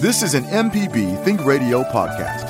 This 0.00 0.22
is 0.22 0.32
an 0.32 0.44
MPB 0.44 1.22
Think 1.24 1.44
Radio 1.44 1.82
podcast. 1.82 2.48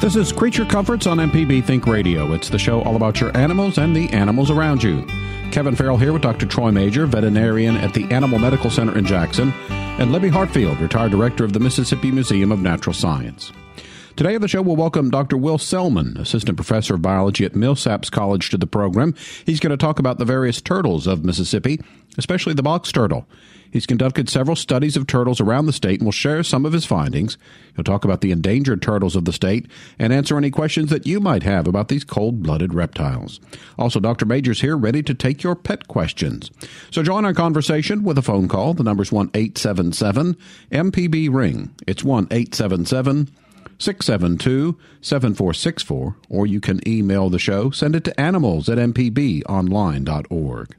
This 0.00 0.16
is 0.16 0.32
Creature 0.32 0.64
Comforts 0.64 1.06
on 1.06 1.18
MPB 1.18 1.64
Think 1.64 1.86
Radio. 1.86 2.32
It's 2.32 2.48
the 2.48 2.58
show 2.58 2.82
all 2.82 2.96
about 2.96 3.20
your 3.20 3.36
animals 3.36 3.78
and 3.78 3.94
the 3.94 4.08
animals 4.08 4.50
around 4.50 4.82
you. 4.82 5.06
Kevin 5.52 5.76
Farrell 5.76 5.96
here 5.96 6.12
with 6.12 6.22
Dr. 6.22 6.46
Troy 6.46 6.72
Major, 6.72 7.06
veterinarian 7.06 7.76
at 7.76 7.94
the 7.94 8.10
Animal 8.12 8.40
Medical 8.40 8.68
Center 8.68 8.98
in 8.98 9.06
Jackson, 9.06 9.52
and 9.70 10.10
Libby 10.10 10.28
Hartfield, 10.28 10.80
retired 10.80 11.12
director 11.12 11.44
of 11.44 11.52
the 11.52 11.60
Mississippi 11.60 12.10
Museum 12.10 12.50
of 12.50 12.58
Natural 12.58 12.94
Science. 12.94 13.52
Today 14.16 14.36
on 14.36 14.42
the 14.42 14.46
show, 14.46 14.62
we'll 14.62 14.76
welcome 14.76 15.10
Dr. 15.10 15.36
Will 15.36 15.58
Selman, 15.58 16.16
assistant 16.18 16.56
professor 16.56 16.94
of 16.94 17.02
biology 17.02 17.44
at 17.44 17.54
Millsaps 17.54 18.12
College, 18.12 18.48
to 18.50 18.56
the 18.56 18.64
program. 18.64 19.12
He's 19.44 19.58
going 19.58 19.72
to 19.72 19.76
talk 19.76 19.98
about 19.98 20.18
the 20.18 20.24
various 20.24 20.60
turtles 20.60 21.08
of 21.08 21.24
Mississippi, 21.24 21.80
especially 22.16 22.54
the 22.54 22.62
box 22.62 22.92
turtle. 22.92 23.26
He's 23.72 23.86
conducted 23.86 24.28
several 24.28 24.54
studies 24.54 24.96
of 24.96 25.08
turtles 25.08 25.40
around 25.40 25.66
the 25.66 25.72
state 25.72 25.98
and 25.98 26.06
will 26.06 26.12
share 26.12 26.44
some 26.44 26.64
of 26.64 26.72
his 26.72 26.86
findings. 26.86 27.36
He'll 27.74 27.82
talk 27.82 28.04
about 28.04 28.20
the 28.20 28.30
endangered 28.30 28.80
turtles 28.82 29.16
of 29.16 29.24
the 29.24 29.32
state 29.32 29.66
and 29.98 30.12
answer 30.12 30.38
any 30.38 30.52
questions 30.52 30.90
that 30.90 31.08
you 31.08 31.18
might 31.18 31.42
have 31.42 31.66
about 31.66 31.88
these 31.88 32.04
cold 32.04 32.40
blooded 32.40 32.72
reptiles. 32.72 33.40
Also, 33.76 33.98
Dr. 33.98 34.26
Major's 34.26 34.60
here 34.60 34.76
ready 34.76 35.02
to 35.02 35.12
take 35.12 35.42
your 35.42 35.56
pet 35.56 35.88
questions. 35.88 36.52
So 36.92 37.02
join 37.02 37.24
our 37.24 37.34
conversation 37.34 38.04
with 38.04 38.16
a 38.16 38.22
phone 38.22 38.46
call. 38.46 38.74
The 38.74 38.84
number's 38.84 39.10
1 39.10 39.30
877 39.34 40.36
MPB 40.70 41.34
Ring. 41.34 41.74
It's 41.88 42.04
1 42.04 42.28
877 42.30 43.28
672 43.78 44.78
7464, 45.00 46.16
or 46.28 46.46
you 46.46 46.60
can 46.60 46.86
email 46.88 47.28
the 47.30 47.38
show. 47.38 47.70
Send 47.70 47.96
it 47.96 48.04
to 48.04 48.20
animals 48.20 48.68
at 48.68 48.78
mpbonline.org. 48.78 50.76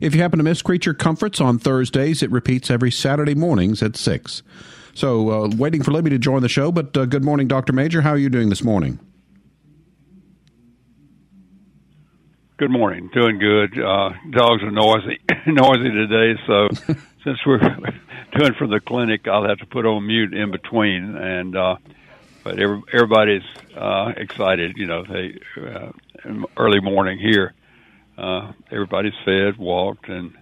If 0.00 0.14
you 0.14 0.22
happen 0.22 0.38
to 0.38 0.44
miss 0.44 0.62
Creature 0.62 0.94
Comforts 0.94 1.40
on 1.40 1.58
Thursdays, 1.58 2.22
it 2.22 2.30
repeats 2.30 2.70
every 2.70 2.90
Saturday 2.90 3.34
mornings 3.34 3.82
at 3.82 3.96
6. 3.96 4.42
So, 4.94 5.30
uh, 5.30 5.48
waiting 5.56 5.82
for 5.82 5.92
Libby 5.92 6.10
to 6.10 6.18
join 6.18 6.42
the 6.42 6.48
show, 6.48 6.72
but 6.72 6.96
uh, 6.96 7.04
good 7.04 7.22
morning, 7.22 7.48
Dr. 7.48 7.72
Major. 7.72 8.00
How 8.00 8.10
are 8.10 8.18
you 8.18 8.30
doing 8.30 8.48
this 8.48 8.64
morning? 8.64 8.98
Good 12.56 12.70
morning. 12.70 13.08
Doing 13.14 13.38
good. 13.38 13.78
Uh, 13.78 14.10
dogs 14.30 14.62
are 14.62 14.70
noisy, 14.70 15.18
noisy 15.46 15.90
today, 15.90 16.38
so 16.46 16.68
since 17.24 17.38
we're 17.46 17.58
doing 18.38 18.54
from 18.54 18.70
the 18.70 18.80
clinic, 18.80 19.28
I'll 19.28 19.46
have 19.46 19.58
to 19.58 19.66
put 19.66 19.86
on 19.86 20.06
mute 20.06 20.34
in 20.34 20.50
between. 20.50 21.16
And 21.16 21.56
uh, 21.56 21.76
but 22.42 22.58
every, 22.58 22.82
everybody's 22.92 23.42
uh, 23.76 24.12
excited. 24.16 24.76
You 24.76 24.86
know, 24.86 25.04
they 25.04 25.38
uh, 25.60 25.92
early 26.56 26.80
morning 26.80 27.18
here. 27.18 27.54
Uh, 28.16 28.52
everybody's 28.70 29.14
fed, 29.24 29.56
walked, 29.56 30.08
and 30.08 30.36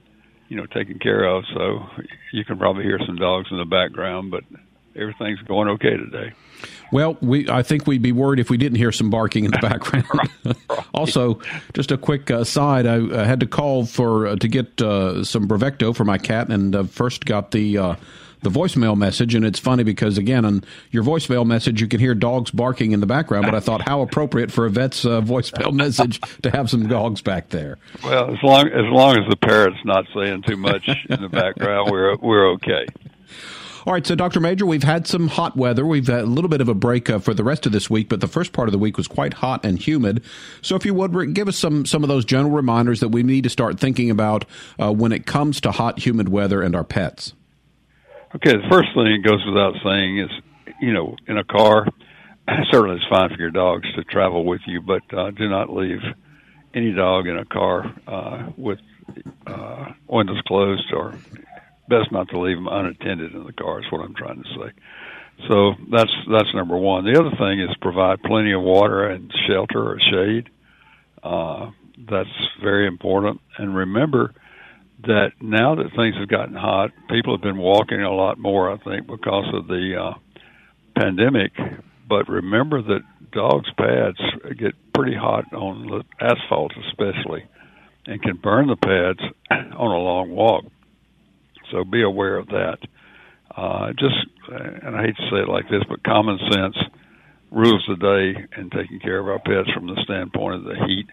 you 0.49 0.56
know 0.56 0.67
taken 0.67 0.99
care 0.99 1.25
of. 1.25 1.45
So 1.55 1.87
you 2.33 2.45
can 2.45 2.59
probably 2.59 2.84
hear 2.84 2.99
some 3.05 3.17
dogs 3.17 3.49
in 3.51 3.59
the 3.59 3.65
background, 3.65 4.31
but 4.31 4.45
everything's 4.98 5.41
going 5.42 5.68
okay 5.68 5.96
today. 5.96 6.32
Well, 6.91 7.18
we 7.20 7.48
I 7.48 7.62
think 7.62 7.86
we'd 7.86 8.02
be 8.02 8.12
worried 8.12 8.41
if 8.41 8.50
we 8.50 8.56
didn't 8.56 8.78
hear 8.78 8.92
some 8.92 9.10
barking 9.10 9.44
in 9.44 9.50
the 9.50 9.58
background. 9.62 10.56
also, 10.94 11.41
just 11.74 11.91
a 11.91 11.98
quick 11.98 12.30
uh, 12.30 12.44
side: 12.44 12.86
I 12.86 12.98
uh, 12.98 13.24
had 13.24 13.41
to 13.41 13.46
call 13.46 13.84
for 13.86 14.26
uh, 14.26 14.36
to 14.36 14.48
get 14.48 14.80
uh, 14.80 15.24
some 15.24 15.46
Bravecto 15.46 15.94
for 15.94 16.04
my 16.04 16.19
cat, 16.19 16.48
and 16.48 16.74
uh, 16.74 16.84
first 16.84 17.26
got 17.26 17.50
the 17.50 17.76
uh, 17.76 17.94
the 18.41 18.50
voicemail 18.50 18.96
message. 18.96 19.34
And 19.34 19.44
it's 19.44 19.58
funny 19.58 19.82
because 19.82 20.16
again, 20.16 20.44
on 20.46 20.64
your 20.91 21.04
voicemail 21.04 21.44
message, 21.44 21.80
you 21.80 21.88
can 21.88 22.00
hear 22.00 22.14
dogs 22.14 22.50
barking 22.50 22.92
in 22.92 23.00
the 23.00 23.06
background. 23.06 23.44
But 23.44 23.54
I 23.54 23.60
thought, 23.60 23.82
how 23.82 24.00
appropriate 24.00 24.50
for 24.50 24.64
a 24.64 24.70
vet's 24.70 25.04
voicemail 25.04 25.72
message 25.74 26.20
to 26.42 26.50
have 26.50 26.70
some 26.70 26.88
dogs 26.88 27.20
back 27.20 27.50
there. 27.50 27.76
Well, 28.02 28.32
as 28.32 28.42
long 28.42 28.69
as 28.69 28.86
long 28.86 29.19
as 29.19 29.28
the 29.28 29.36
parrot's 29.36 29.84
not 29.84 30.06
saying 30.14 30.42
too 30.42 30.56
much 30.56 30.88
in 30.88 31.20
the 31.20 31.28
background, 31.28 31.91
we're 31.91 32.16
we're 32.16 32.52
okay. 32.52 32.86
All 33.87 33.93
right, 33.93 34.06
so 34.06 34.15
Dr. 34.15 34.41
Major, 34.41 34.66
we've 34.66 34.83
had 34.83 35.06
some 35.06 35.28
hot 35.28 35.56
weather. 35.56 35.87
We've 35.87 36.06
had 36.06 36.21
a 36.21 36.27
little 36.27 36.49
bit 36.49 36.61
of 36.61 36.69
a 36.69 36.75
break 36.75 37.09
uh, 37.09 37.19
for 37.19 37.33
the 37.33 37.44
rest 37.44 37.65
of 37.66 37.72
this 37.72 37.89
week, 37.89 38.09
but 38.09 38.21
the 38.21 38.28
first 38.28 38.53
part 38.53 38.69
of 38.69 38.72
the 38.72 38.78
week 38.78 38.97
was 38.97 39.06
quite 39.06 39.34
hot 39.34 39.65
and 39.65 39.78
humid. 39.78 40.22
So, 40.62 40.75
if 40.77 40.84
you 40.84 40.94
would 40.94 41.34
give 41.34 41.49
us 41.49 41.56
some 41.56 41.87
some 41.87 42.03
of 42.03 42.09
those 42.09 42.25
general 42.25 42.50
reminders 42.50 43.00
that 43.00 43.09
we 43.09 43.22
need 43.22 43.44
to 43.44 43.50
start 43.50 43.78
thinking 43.78 44.11
about 44.11 44.44
uh, 44.78 44.93
when 44.93 45.12
it 45.12 45.27
comes 45.27 45.61
to 45.62 45.71
hot, 45.71 46.00
humid 46.00 46.28
weather 46.28 46.62
and 46.62 46.75
our 46.75 46.84
pets. 46.84 47.34
Okay, 48.34 48.53
the 48.53 48.69
first 48.71 48.88
thing 48.94 49.22
goes 49.22 49.44
without 49.47 49.75
saying 49.83 50.19
is, 50.19 50.31
you 50.81 50.93
know, 50.93 51.17
in 51.27 51.38
a 51.38 51.44
car, 51.44 51.87
certainly 52.71 52.97
it's 52.97 53.06
fine 53.09 53.31
for 53.31 53.37
your 53.37 53.50
dogs 53.50 53.87
to 53.94 54.05
travel 54.05 54.44
with 54.44 54.61
you, 54.67 54.83
but 54.83 55.03
uh, 55.17 55.31
do 55.31 55.49
not 55.49 55.72
leave 55.72 56.00
any 56.75 56.93
dog 56.93 57.27
in 57.27 57.38
a 57.38 57.44
car 57.44 57.94
uh, 58.06 58.50
with 58.56 58.78
uh, 59.47 59.93
windows 60.06 60.41
closed 60.47 60.93
or 60.93 61.15
best 61.88 62.12
not 62.12 62.28
to 62.31 62.41
leave 62.41 62.56
them 62.56 62.69
unattended 62.69 63.32
in 63.32 63.44
the 63.44 63.53
car. 63.53 63.81
Is 63.81 63.87
what 63.91 64.03
I'm 64.03 64.15
trying 64.15 64.43
to 64.43 64.49
say. 64.49 64.72
So 65.49 65.72
that's 65.91 66.10
that's 66.31 66.54
number 66.54 66.76
one. 66.76 67.04
The 67.04 67.19
other 67.19 67.37
thing 67.37 67.60
is 67.60 67.75
provide 67.81 68.22
plenty 68.22 68.53
of 68.53 68.62
water 68.62 69.06
and 69.06 69.32
shelter 69.49 69.93
or 69.93 69.99
shade. 70.10 70.50
Uh, 71.22 71.71
that's 72.10 72.28
very 72.62 72.87
important. 72.87 73.41
And 73.56 73.75
remember 73.75 74.34
that 75.03 75.31
now 75.41 75.76
that 75.76 75.91
things 75.97 76.16
have 76.19 76.28
gotten 76.28 76.54
hot, 76.54 76.91
people 77.09 77.34
have 77.34 77.43
been 77.43 77.59
walking 77.59 78.03
a 78.03 78.12
lot 78.12 78.38
more. 78.38 78.70
I 78.70 78.78
think 78.78 79.06
because 79.06 79.47
of 79.55 79.66
the 79.69 79.94
uh, 80.00 80.19
pandemic. 80.99 81.53
But 82.09 82.28
remember 82.28 82.82
that 82.82 83.00
dogs' 83.32 83.70
pads 83.76 84.19
get 84.59 84.72
pretty 84.94 85.16
hot 85.16 85.53
on 85.53 85.87
the 85.87 86.05
asphalt, 86.25 86.72
especially, 86.88 87.44
and 88.06 88.22
can 88.22 88.37
burn 88.37 88.69
the 88.69 88.76
pads 88.76 89.20
on 89.50 89.91
a 89.91 89.99
long 89.99 90.31
walk. 90.31 90.65
So 91.71 91.84
be 91.84 92.03
aware 92.03 92.37
of 92.37 92.47
that. 92.49 92.79
Uh, 93.55 93.93
just, 93.99 94.15
and 94.51 94.97
I 94.97 95.03
hate 95.03 95.17
to 95.17 95.23
say 95.31 95.43
it 95.43 95.49
like 95.49 95.69
this, 95.69 95.83
but 95.89 96.05
common 96.05 96.39
sense 96.51 96.77
rules 97.51 97.84
the 97.89 97.97
day 97.97 98.61
in 98.61 98.71
taking 98.71 99.01
care 99.01 99.19
of 99.19 99.27
our 99.27 99.39
pets 99.39 99.71
from 99.75 99.87
the 99.87 100.01
standpoint 100.05 100.56
of 100.56 100.65
the 100.65 100.87
heat, 100.87 101.06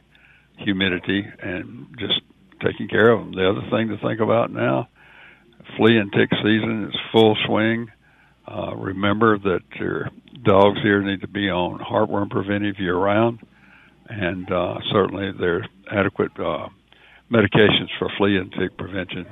humidity, 0.57 1.25
and 1.41 1.87
just 1.97 2.21
taking 2.63 2.87
care 2.87 3.09
of 3.11 3.19
them. 3.19 3.31
The 3.33 3.49
other 3.49 3.67
thing 3.71 3.89
to 3.89 3.97
think 3.97 4.19
about 4.19 4.51
now, 4.51 4.89
flea 5.77 5.97
and 5.97 6.11
tick 6.11 6.29
season 6.43 6.89
is 6.89 6.99
full 7.11 7.37
swing. 7.47 7.91
Uh, 8.47 8.75
remember 8.75 9.39
that 9.39 9.61
your 9.79 10.09
dogs 10.43 10.79
here 10.83 11.01
need 11.01 11.21
to 11.21 11.27
be 11.27 11.49
on 11.49 11.79
heartworm 11.79 12.29
preventive 12.29 12.79
year 12.79 12.95
round, 12.95 13.39
and 14.07 14.51
uh, 14.51 14.75
certainly 14.91 15.31
there's 15.37 15.65
adequate 15.91 16.31
uh, 16.39 16.67
medications 17.31 17.89
for 17.97 18.09
flea 18.17 18.37
and 18.37 18.51
tick 18.53 18.77
prevention 18.77 19.25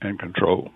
and 0.00 0.18
control. 0.18 0.70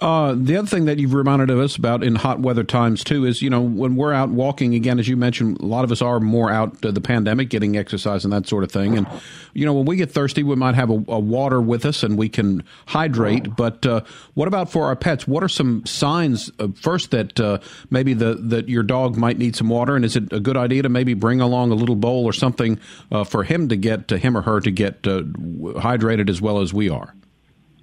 Uh, 0.00 0.34
the 0.34 0.56
other 0.56 0.66
thing 0.66 0.86
that 0.86 0.98
you've 0.98 1.12
reminded 1.12 1.50
us 1.50 1.76
about 1.76 2.02
in 2.02 2.14
hot 2.14 2.40
weather 2.40 2.64
times 2.64 3.04
too 3.04 3.26
is 3.26 3.42
you 3.42 3.50
know 3.50 3.60
when 3.60 3.96
we're 3.96 4.14
out 4.14 4.30
walking 4.30 4.74
again, 4.74 4.98
as 4.98 5.06
you 5.06 5.16
mentioned, 5.16 5.60
a 5.60 5.66
lot 5.66 5.84
of 5.84 5.92
us 5.92 6.00
are 6.00 6.20
more 6.20 6.50
out 6.50 6.82
uh, 6.84 6.90
the 6.90 7.02
pandemic, 7.02 7.50
getting 7.50 7.76
exercise 7.76 8.24
and 8.24 8.32
that 8.32 8.46
sort 8.48 8.64
of 8.64 8.72
thing. 8.72 8.96
And 8.96 9.06
you 9.52 9.66
know 9.66 9.74
when 9.74 9.84
we 9.84 9.96
get 9.96 10.10
thirsty, 10.10 10.42
we 10.42 10.56
might 10.56 10.74
have 10.74 10.88
a, 10.88 10.94
a 11.08 11.18
water 11.18 11.60
with 11.60 11.84
us 11.84 12.02
and 12.02 12.16
we 12.16 12.30
can 12.30 12.64
hydrate. 12.86 13.54
But 13.56 13.84
uh, 13.84 14.00
what 14.32 14.48
about 14.48 14.72
for 14.72 14.86
our 14.86 14.96
pets? 14.96 15.28
What 15.28 15.42
are 15.42 15.48
some 15.48 15.84
signs 15.84 16.50
uh, 16.58 16.68
first 16.76 17.10
that 17.10 17.38
uh, 17.38 17.58
maybe 17.90 18.14
the 18.14 18.34
that 18.34 18.70
your 18.70 18.82
dog 18.82 19.18
might 19.18 19.36
need 19.36 19.54
some 19.54 19.68
water? 19.68 19.96
And 19.96 20.04
is 20.04 20.16
it 20.16 20.32
a 20.32 20.40
good 20.40 20.56
idea 20.56 20.82
to 20.82 20.88
maybe 20.88 21.12
bring 21.12 21.42
along 21.42 21.72
a 21.72 21.74
little 21.74 21.96
bowl 21.96 22.24
or 22.24 22.32
something 22.32 22.80
uh, 23.12 23.24
for 23.24 23.44
him 23.44 23.68
to 23.68 23.76
get 23.76 24.08
to 24.08 24.16
him 24.16 24.34
or 24.34 24.40
her 24.40 24.60
to 24.60 24.70
get 24.70 25.02
hydrated 25.02 26.30
as 26.30 26.40
well 26.40 26.60
as 26.60 26.72
we 26.72 26.88
are? 26.88 27.14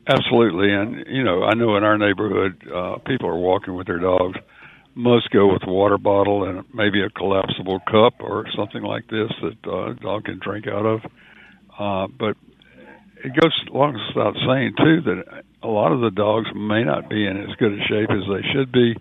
Absolutely, 0.07 0.71
and 0.73 1.05
you 1.07 1.23
know, 1.23 1.43
I 1.43 1.53
know 1.53 1.75
in 1.75 1.83
our 1.83 1.97
neighborhood, 1.97 2.63
uh, 2.73 2.97
people 3.05 3.27
are 3.29 3.37
walking 3.37 3.75
with 3.75 3.87
their 3.87 3.99
dogs. 3.99 4.39
Most 4.95 5.29
go 5.31 5.51
with 5.51 5.63
a 5.67 5.71
water 5.71 5.97
bottle 5.97 6.45
and 6.47 6.63
maybe 6.73 7.01
a 7.03 7.09
collapsible 7.09 7.79
cup 7.81 8.15
or 8.21 8.45
something 8.55 8.81
like 8.83 9.07
this 9.07 9.31
that 9.41 9.69
uh, 9.71 9.93
dog 10.01 10.25
can 10.25 10.39
drink 10.39 10.65
out 10.67 10.85
of. 10.85 11.01
Uh, 11.77 12.07
but 12.17 12.35
it 13.23 13.33
goes 13.39 13.53
along 13.73 13.99
without 14.15 14.35
saying 14.47 14.73
too 14.77 15.01
that 15.01 15.43
a 15.63 15.67
lot 15.67 15.91
of 15.91 16.01
the 16.01 16.11
dogs 16.11 16.47
may 16.55 16.83
not 16.83 17.09
be 17.09 17.25
in 17.25 17.37
as 17.37 17.55
good 17.57 17.73
a 17.73 17.83
shape 17.85 18.09
as 18.11 18.23
they 18.29 18.47
should 18.53 18.71
be. 18.71 18.95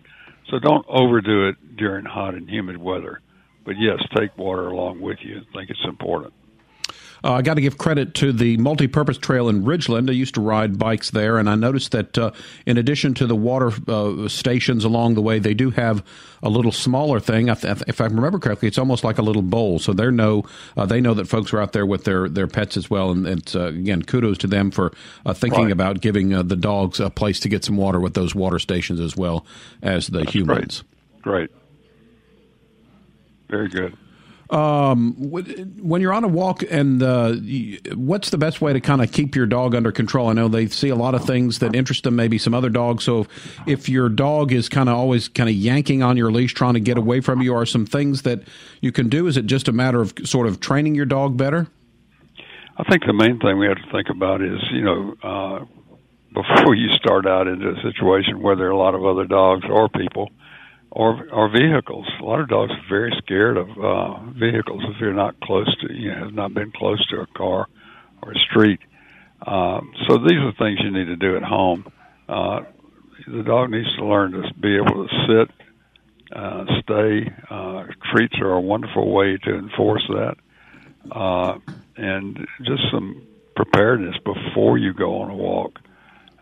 So 0.51 0.59
don't 0.59 0.87
overdo 0.89 1.49
it 1.49 1.77
during 1.77 2.05
hot 2.05 2.35
and 2.35 2.49
humid 2.49 2.79
weather. 2.79 3.21
But 3.65 3.77
yes, 3.79 3.99
take 4.17 4.37
water 4.37 4.69
along 4.69 5.01
with 5.01 5.19
you. 5.23 5.39
I 5.39 5.59
think 5.59 5.71
it's 5.71 5.85
important. 5.87 6.35
Uh, 7.27 7.33
I 7.33 7.43
got 7.43 7.55
to 7.55 7.61
give 7.61 7.77
credit 7.77 8.15
to 8.15 8.33
the 8.33 8.57
multi-purpose 8.59 9.19
trail 9.19 9.49
in 9.49 9.65
Ridgeland. 9.65 10.09
I 10.09 10.13
used 10.13 10.35
to 10.37 10.41
ride 10.41 10.79
bikes 10.79 11.11
there, 11.11 11.39
and 11.39 11.51
I 11.51 11.57
noticed 11.57 11.91
that 11.91 12.17
uh, 12.17 12.31
in 12.67 12.79
addition 12.79 13.15
to 13.15 13.27
the 13.27 13.35
water 13.35 13.73
uh, 13.89 14.29
stations 14.29 14.85
along 14.85 15.15
the 15.15 15.23
way, 15.23 15.41
they 15.41 15.53
do 15.53 15.71
have 15.71 16.05
a 16.45 16.49
little 16.49 16.71
smaller 16.71 17.19
thing. 17.19 17.49
If 17.49 18.01
I 18.01 18.05
remember 18.05 18.39
correctly, 18.39 18.69
it's 18.69 18.79
almost 18.79 19.03
like 19.03 19.19
a 19.19 19.23
little 19.23 19.43
bowl. 19.43 19.81
So 19.81 19.93
they 19.93 20.09
know 20.09 20.45
uh, 20.77 20.87
they 20.87 21.01
know 21.01 21.15
that 21.15 21.27
folks 21.27 21.53
are 21.53 21.61
out 21.61 21.73
there 21.73 21.85
with 21.85 22.05
their, 22.05 22.29
their 22.29 22.47
pets 22.47 22.77
as 22.77 22.89
well. 22.89 23.11
And 23.11 23.27
it's 23.27 23.57
uh, 23.57 23.65
again 23.65 24.03
kudos 24.03 24.39
to 24.39 24.47
them 24.47 24.71
for 24.71 24.93
uh, 25.25 25.35
thinking 25.35 25.65
right. 25.65 25.73
about 25.73 26.01
giving 26.01 26.29
the 26.29 26.57
dogs 26.57 27.01
a 27.01 27.11
place 27.11 27.41
to 27.41 27.49
get 27.49 27.65
some 27.65 27.77
water 27.77 27.99
with 27.99 28.15
those 28.15 28.37
water 28.37 28.61
stations 28.61 29.01
as 29.01 29.17
well 29.17 29.45
as 29.83 30.07
the 30.07 30.21
That's 30.21 30.33
humans. 30.33 30.85
Great. 31.23 31.51
great. 31.51 31.61
Very 33.49 33.69
good. 33.69 33.97
Um, 34.49 35.15
when 35.19 36.01
you're 36.01 36.13
on 36.13 36.23
a 36.23 36.29
walk, 36.29 36.63
and 36.71 37.03
uh, 37.03 37.35
what's 37.95 38.31
the 38.31 38.39
best 38.39 38.61
way 38.61 38.73
to 38.73 38.81
kind 38.81 39.03
of 39.03 39.11
keep 39.11 39.35
your 39.35 39.47
dog 39.47 39.75
under 39.75 39.91
control? 39.91 40.29
I 40.29 40.35
know 40.35 40.47
they 40.47 40.69
see 40.69 40.89
a 40.89 40.95
lot 40.95 41.15
of 41.17 41.25
things 41.25 41.59
that 41.59 41.75
interest 41.75 42.05
them, 42.05 42.15
maybe 42.15 42.39
some 42.39 42.55
other 42.55 42.71
dogs. 42.71 43.03
So 43.03 43.27
if 43.67 43.89
your 43.89 44.09
dog 44.09 44.53
is 44.53 44.69
kind 44.69 44.89
of 44.89 44.97
always 44.97 45.27
kind 45.29 45.49
of 45.49 45.57
yanking 45.57 46.03
on 46.03 46.17
your 46.17 46.31
leash, 46.31 46.55
trying 46.55 46.75
to 46.75 46.81
get 46.81 46.97
away 46.97 47.21
from 47.21 47.43
you, 47.43 47.55
are 47.55 47.67
some 47.67 47.87
things 47.87 48.23
that 48.23 48.43
you 48.81 48.93
can 48.93 49.09
do? 49.09 49.27
Is 49.27 49.37
it 49.37 49.47
just 49.47 49.67
a 49.67 49.73
matter 49.73 50.01
of 50.01 50.15
sort 50.25 50.47
of 50.47 50.61
training 50.61 50.95
your 50.95 51.07
dog 51.07 51.37
better? 51.37 51.67
I 52.77 52.85
think 52.85 53.05
the 53.05 53.15
main 53.15 53.41
thing 53.41 53.59
we 53.59 53.67
have 53.67 53.79
to 53.79 53.91
think 53.91 54.11
about 54.11 54.43
is, 54.43 54.61
you 54.71 54.83
know, 54.83 55.15
uh, 55.23 55.65
before 56.33 56.75
you 56.75 56.91
start 56.97 57.27
out 57.27 57.49
into 57.49 57.71
a 57.71 57.83
situation 57.83 58.43
where 58.43 58.55
there 58.55 58.67
are 58.67 58.71
a 58.71 58.77
lot 58.77 58.95
of 58.95 59.05
other 59.05 59.25
dogs 59.25 59.65
or 59.69 59.89
people 59.89 60.31
or 60.97 61.29
or 61.31 61.51
vehicles. 61.51 62.09
A 62.21 62.25
lot 62.25 62.41
of 62.41 62.49
dogs 62.49 62.73
are 62.73 62.89
very 62.89 63.13
scared 63.19 63.59
of 63.59 63.69
uh, 63.79 64.19
vehicles 64.31 64.83
if 64.89 64.99
you're 64.99 65.13
not 65.13 65.39
close 65.41 65.69
to, 65.83 65.93
you 65.93 66.09
know, 66.09 66.25
have 66.25 66.33
not 66.33 66.55
been 66.55 66.73
close 66.73 67.07
to 67.09 67.21
a 67.21 67.27
car 67.37 67.69
or 68.23 68.33
a 68.33 68.39
street. 68.51 68.81
Um, 69.47 69.93
so 70.09 70.17
these 70.17 70.39
are 70.39 70.53
things 70.59 70.79
you 70.83 70.91
need 70.91 71.05
to 71.05 71.17
do 71.17 71.37
at 71.37 71.43
home. 71.43 71.87
Uh, 72.27 72.61
the 73.29 73.43
dog 73.43 73.71
needs 73.71 73.95
to 73.97 74.07
learn 74.07 74.33
to 74.33 74.55
be 74.55 74.77
able 74.77 75.07
to 75.07 75.27
sit, 75.29 76.35
uh, 76.35 76.65
stay. 76.83 77.31
Uh, 77.51 77.85
treats 78.11 78.35
are 78.41 78.53
a 78.53 78.61
wonderful 78.61 79.13
way 79.13 79.37
to 79.37 79.55
enforce 79.55 80.05
that, 80.09 80.37
uh, 81.13 81.59
and 81.99 82.39
just 82.63 82.83
some 82.91 83.21
preparedness 83.55 84.17
before 84.25 84.79
you 84.79 84.95
go 84.95 85.21
on 85.21 85.31
a 85.31 85.37
walk. 85.37 85.79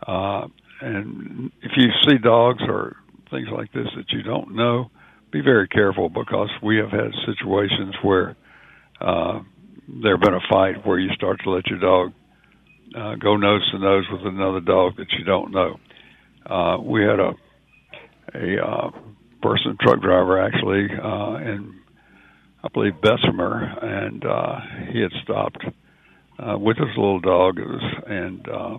Uh, 0.07 0.47
and 0.79 1.51
if 1.61 1.71
you 1.75 1.89
see 2.07 2.17
dogs 2.17 2.63
or 2.65 2.95
things 3.35 3.49
like 3.51 3.71
this 3.73 3.87
that 3.95 4.09
you 4.11 4.23
don't 4.23 4.55
know, 4.55 4.89
be 5.31 5.41
very 5.41 5.67
careful 5.67 6.09
because 6.09 6.49
we 6.63 6.77
have 6.77 6.89
had 6.89 7.11
situations 7.25 7.95
where 8.01 8.35
uh, 9.01 9.41
there 9.87 10.15
have 10.15 10.21
been 10.21 10.33
a 10.33 10.47
fight 10.49 10.85
where 10.85 10.99
you 10.99 11.09
start 11.13 11.39
to 11.43 11.49
let 11.49 11.67
your 11.67 11.79
dog 11.79 12.13
uh, 12.97 13.15
go 13.15 13.35
nose 13.35 13.69
to 13.71 13.79
nose 13.79 14.05
with 14.11 14.21
another 14.25 14.61
dog 14.61 14.95
that 14.97 15.11
you 15.17 15.25
don't 15.25 15.51
know. 15.51 15.77
Uh, 16.45 16.77
we 16.81 17.01
had 17.01 17.19
a 17.19 17.33
a 18.33 18.57
uh, 18.61 18.91
person, 19.41 19.77
truck 19.79 20.01
driver, 20.01 20.41
actually, 20.41 20.87
uh, 20.91 21.35
in 21.35 21.79
I 22.63 22.67
believe 22.73 22.99
Bessemer, 22.99 23.61
and 23.81 24.25
uh, 24.25 24.59
he 24.91 24.99
had 24.99 25.11
stopped 25.23 25.63
uh, 26.39 26.57
with 26.57 26.77
his 26.77 26.87
little 26.97 27.19
dog, 27.19 27.59
it 27.59 27.67
was, 27.67 28.03
and 28.07 28.49
uh, 28.49 28.77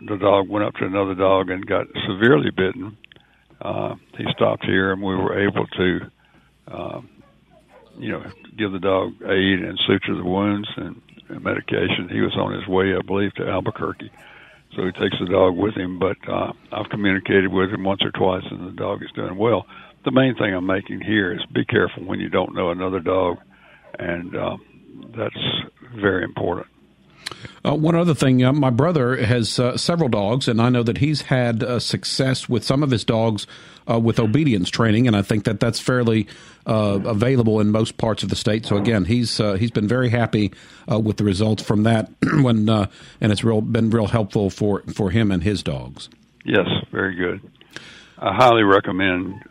the 0.00 0.16
dog 0.16 0.48
went 0.48 0.64
up 0.64 0.74
to 0.74 0.86
another 0.86 1.14
dog 1.14 1.50
and 1.50 1.66
got 1.66 1.86
severely 2.06 2.50
bitten. 2.50 2.96
Uh, 3.60 3.94
he 4.16 4.24
stopped 4.34 4.64
here, 4.64 4.92
and 4.92 5.02
we 5.02 5.14
were 5.14 5.46
able 5.46 5.66
to, 5.66 6.00
uh, 6.68 7.00
you 7.98 8.12
know, 8.12 8.24
give 8.56 8.72
the 8.72 8.78
dog 8.78 9.14
aid 9.22 9.60
and 9.60 9.78
suture 9.86 10.14
the 10.14 10.24
wounds 10.24 10.68
and, 10.76 11.00
and 11.28 11.42
medication. 11.42 12.08
He 12.10 12.20
was 12.20 12.36
on 12.36 12.52
his 12.52 12.66
way, 12.68 12.94
I 12.96 13.02
believe, 13.02 13.34
to 13.34 13.48
Albuquerque, 13.48 14.10
so 14.76 14.84
he 14.84 14.92
takes 14.92 15.18
the 15.18 15.26
dog 15.30 15.56
with 15.56 15.74
him. 15.76 15.98
But 15.98 16.16
uh, 16.28 16.52
I've 16.72 16.88
communicated 16.90 17.48
with 17.48 17.70
him 17.70 17.84
once 17.84 18.02
or 18.02 18.12
twice, 18.12 18.44
and 18.50 18.66
the 18.66 18.76
dog 18.76 19.02
is 19.02 19.10
doing 19.14 19.36
well. 19.36 19.66
The 20.04 20.12
main 20.12 20.36
thing 20.36 20.54
I'm 20.54 20.66
making 20.66 21.00
here 21.00 21.32
is 21.32 21.44
be 21.52 21.64
careful 21.64 22.04
when 22.04 22.20
you 22.20 22.28
don't 22.28 22.54
know 22.54 22.70
another 22.70 23.00
dog, 23.00 23.38
and 23.98 24.36
uh, 24.36 24.56
that's 25.16 25.42
very 26.00 26.22
important. 26.22 26.68
Uh, 27.64 27.74
one 27.74 27.94
other 27.94 28.14
thing, 28.14 28.44
uh, 28.44 28.52
my 28.52 28.70
brother 28.70 29.16
has 29.16 29.58
uh, 29.58 29.76
several 29.76 30.08
dogs, 30.08 30.48
and 30.48 30.60
I 30.60 30.68
know 30.68 30.82
that 30.82 30.98
he's 30.98 31.22
had 31.22 31.62
uh, 31.62 31.78
success 31.78 32.48
with 32.48 32.64
some 32.64 32.82
of 32.82 32.90
his 32.90 33.04
dogs 33.04 33.46
uh, 33.90 33.98
with 33.98 34.20
obedience 34.20 34.70
training, 34.70 35.06
and 35.06 35.16
I 35.16 35.22
think 35.22 35.44
that 35.44 35.60
that's 35.60 35.80
fairly 35.80 36.28
uh, 36.66 37.00
available 37.04 37.60
in 37.60 37.70
most 37.70 37.96
parts 37.96 38.22
of 38.22 38.28
the 38.28 38.36
state. 38.36 38.66
So 38.66 38.76
again, 38.76 39.04
he's 39.04 39.38
he's 39.38 39.70
been 39.70 39.88
very 39.88 40.10
happy 40.10 40.52
with 40.86 41.16
the 41.16 41.24
results 41.24 41.62
from 41.62 41.84
that, 41.84 42.10
when 42.42 42.68
and 42.68 43.32
it's 43.32 43.42
real 43.42 43.60
been 43.60 43.90
real 43.90 44.06
helpful 44.06 44.50
for 44.50 44.82
for 44.92 45.10
him 45.10 45.30
and 45.30 45.42
his 45.42 45.62
dogs. 45.62 46.08
Yes, 46.44 46.66
very 46.92 47.14
good. 47.14 47.40
I 48.18 48.34
highly 48.34 48.62
recommend 48.62 49.42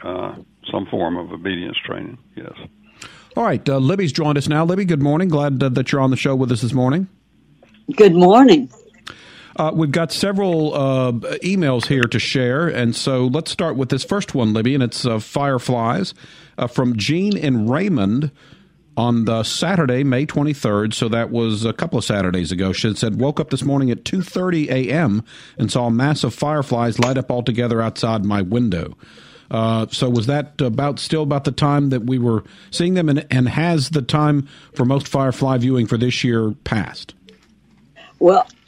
some 0.72 0.86
form 0.92 1.18
of 1.18 1.32
obedience 1.32 1.78
training. 1.86 2.18
Yes. 2.36 2.54
All 3.36 3.44
right, 3.44 3.66
Libby's 3.68 4.12
joined 4.12 4.38
us 4.38 4.48
now. 4.48 4.66
Libby, 4.66 4.86
good 4.86 5.02
morning. 5.02 5.30
Glad 5.30 5.60
that 5.60 5.92
you're 5.92 6.02
on 6.02 6.12
the 6.12 6.18
show 6.18 6.36
with 6.36 6.52
us 6.52 6.62
this 6.62 6.74
morning. 6.74 7.08
Good 7.96 8.16
morning. 8.16 8.70
Uh, 9.56 9.72
we've 9.74 9.92
got 9.92 10.12
several 10.12 10.74
uh, 10.74 11.12
emails 11.42 11.88
here 11.88 12.04
to 12.04 12.20
share, 12.20 12.68
and 12.68 12.94
so 12.96 13.28
let's 13.28 13.50
start 13.50 13.78
with 13.78 13.90
this 13.90 14.04
first 14.04 14.36
one, 14.36 14.54
Libby, 14.54 14.74
and 14.74 14.84
it's 14.84 15.06
uh, 15.06 15.20
Fireflies 15.20 16.14
uh, 16.58 16.68
from 16.68 16.98
Jean 16.98 17.38
and 17.38 17.70
Raymond 17.70 18.32
on 18.98 19.24
the 19.26 19.44
Saturday, 19.44 20.04
May 20.04 20.26
23rd. 20.26 20.94
So 20.94 21.08
that 21.10 21.32
was 21.32 21.64
a 21.64 21.72
couple 21.72 21.98
of 21.98 22.04
Saturdays 22.04 22.52
ago. 22.52 22.74
She 22.74 22.94
said, 22.94 23.22
woke 23.22 23.40
up 23.40 23.52
this 23.52 23.64
morning 23.64 23.90
at 23.90 24.04
2.30 24.04 24.70
a.m. 24.70 25.24
and 25.58 25.72
saw 25.72 25.88
a 25.88 25.92
massive 25.92 26.34
fireflies 26.34 27.00
light 27.00 27.18
up 27.18 27.32
all 27.32 27.42
together 27.42 27.82
outside 27.82 28.26
my 28.26 28.42
window. 28.42 28.98
Uh, 29.50 29.88
so 29.92 30.10
was 30.10 30.28
that 30.28 30.60
about 30.60 31.00
still 31.00 31.24
about 31.24 31.46
the 31.46 31.54
time 31.54 31.90
that 31.90 32.04
we 32.04 32.20
were 32.20 32.44
seeing 32.70 32.96
them, 32.96 33.08
and, 33.08 33.26
and 33.32 33.48
has 33.48 33.92
the 33.92 34.02
time 34.02 34.46
for 34.74 34.84
most 34.84 35.08
firefly 35.08 35.58
viewing 35.58 35.88
for 35.88 35.98
this 35.98 36.24
year 36.24 36.52
passed? 36.66 37.14
Well, 38.20 38.48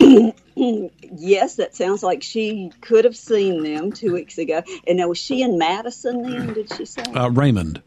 yes, 0.56 1.56
that 1.56 1.76
sounds 1.76 2.04
like 2.04 2.24
she 2.24 2.72
could 2.82 3.06
have 3.06 3.16
seen 3.16 3.64
them 3.64 3.92
two 3.92 4.14
weeks 4.14 4.38
ago. 4.38 4.64
And 4.88 4.98
now, 4.98 5.08
was 5.08 5.18
she 5.18 5.42
in 5.42 5.58
Madison 5.58 6.22
then, 6.22 6.54
did 6.54 6.74
she 6.74 6.86
say? 6.86 7.04
Uh, 7.04 7.30
Raymond. 7.30 7.82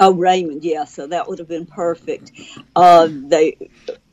Oh, 0.00 0.12
Raymond, 0.12 0.64
yeah, 0.64 0.84
so 0.84 1.08
that 1.08 1.28
would 1.28 1.38
have 1.40 1.48
been 1.48 1.66
perfect. 1.66 2.30
Uh, 2.76 3.08
they, 3.10 3.70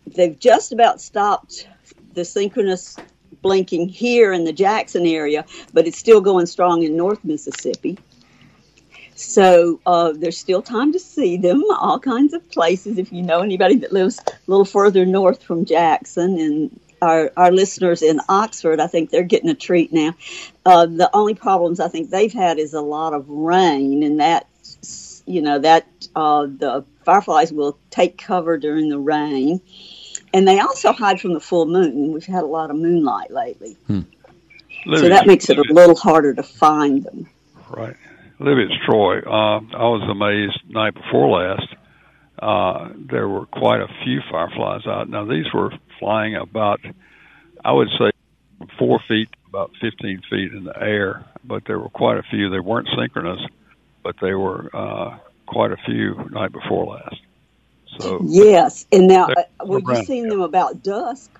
they've 0.07 0.37
just 0.37 0.71
about 0.71 0.99
stopped 0.99 1.67
the 2.13 2.25
synchronous 2.25 2.97
blinking 3.41 3.88
here 3.88 4.33
in 4.33 4.45
the 4.45 4.53
Jackson 4.53 5.05
area, 5.05 5.45
but 5.73 5.85
it's 5.85 5.97
still 5.97 6.21
going 6.21 6.47
strong 6.47 6.81
in 6.81 6.97
North 6.97 7.23
Mississippi. 7.23 7.99
So 9.15 9.79
uh, 9.85 10.12
there's 10.12 10.38
still 10.38 10.62
time 10.62 10.91
to 10.91 11.00
see 11.00 11.38
them, 11.38 11.63
all 11.71 12.00
kinds 12.00 12.33
of 12.33 12.47
places. 12.50 12.97
If 12.97 13.13
you 13.13 13.23
know 13.23 13.39
anybody 13.39 13.77
that 13.77 13.94
lives 13.94 14.19
a 14.19 14.31
little 14.47 14.65
further 14.65 15.06
north 15.06 15.41
from 15.41 15.63
Jackson 15.63 16.38
and 16.38 16.79
our, 17.01 17.31
our 17.38 17.51
listeners 17.51 18.01
in 18.01 18.19
Oxford, 18.27 18.81
I 18.81 18.88
think 18.88 19.09
they're 19.09 19.23
getting 19.23 19.50
a 19.50 19.56
treat 19.56 19.94
now. 19.94 20.15
Uh, 20.65 20.85
the 20.85 21.09
only 21.13 21.33
problems 21.33 21.79
I 21.79 21.88
think 21.88 22.09
they've 22.09 22.31
had 22.31 22.59
is 22.59 22.73
a 22.73 22.81
lot 22.81 23.13
of 23.13 23.29
rain, 23.29 24.03
and 24.03 24.19
that, 24.19 24.47
you 25.25 25.41
know, 25.41 25.59
that 25.59 25.88
uh, 26.13 26.47
the 26.47 26.83
fireflies 27.06 27.53
will 27.53 27.77
take 27.89 28.17
cover 28.17 28.57
during 28.57 28.89
the 28.89 29.00
rain. 29.00 29.62
And 30.34 30.45
they 30.45 30.60
also 30.60 30.91
hide 30.91 31.22
from 31.22 31.34
the 31.34 31.39
full 31.39 31.65
moon. 31.65 32.12
We've 32.12 32.25
had 32.25 32.43
a 32.43 32.48
lot 32.48 32.69
of 32.69 32.75
moonlight 32.75 33.31
lately. 33.31 33.77
Hmm. 33.88 34.01
so 34.93 35.07
that 35.07 35.25
makes 35.25 35.50
it 35.50 35.57
a 35.57 35.63
little 35.69 35.95
harder 35.95 36.34
to 36.34 36.43
find 36.43 37.03
them. 37.03 37.29
Right. 37.69 37.95
Libby, 38.39 38.63
it's 38.63 38.86
Troy. 38.86 39.20
Uh, 39.20 39.60
I 39.60 39.88
was 39.88 40.08
amazed 40.10 40.60
night 40.70 40.94
before 40.94 41.39
last. 41.39 41.75
Uh, 42.38 42.89
there 42.98 43.30
were 43.30 43.46
quite 43.46 43.80
a 43.80 43.88
few 44.04 44.20
fireflies 44.30 44.86
out. 44.86 45.10
Now 45.10 45.25
these 45.25 45.46
were 45.54 45.72
flying 46.00 46.36
about, 46.36 46.82
I 47.63 47.72
would 47.72 47.88
say, 47.98 48.12
four 48.77 49.00
feet, 49.08 49.30
about 49.48 49.72
15 49.80 50.22
feet 50.30 50.51
in 50.51 50.65
the 50.65 50.77
air, 50.77 51.25
but 51.46 51.63
there 51.65 51.80
were 51.80 51.89
quite 51.89 52.18
a 52.18 52.24
few. 52.24 52.50
They 52.50 52.60
weren't 52.60 52.89
synchronous, 52.98 53.39
but 54.04 54.15
they 54.22 54.34
were 54.34 54.70
uh, 54.74 55.18
quite 55.46 55.72
a 55.72 55.77
few 55.86 56.15
night 56.32 56.51
before 56.51 56.86
last. 56.88 57.22
So 58.00 58.20
yes, 58.25 58.86
and 58.92 59.08
now 59.08 59.27
uh, 59.27 59.65
were 59.65 59.80
you 59.80 60.04
seeing 60.04 60.27
them 60.27 60.42
about 60.42 60.84
dusk? 60.84 61.32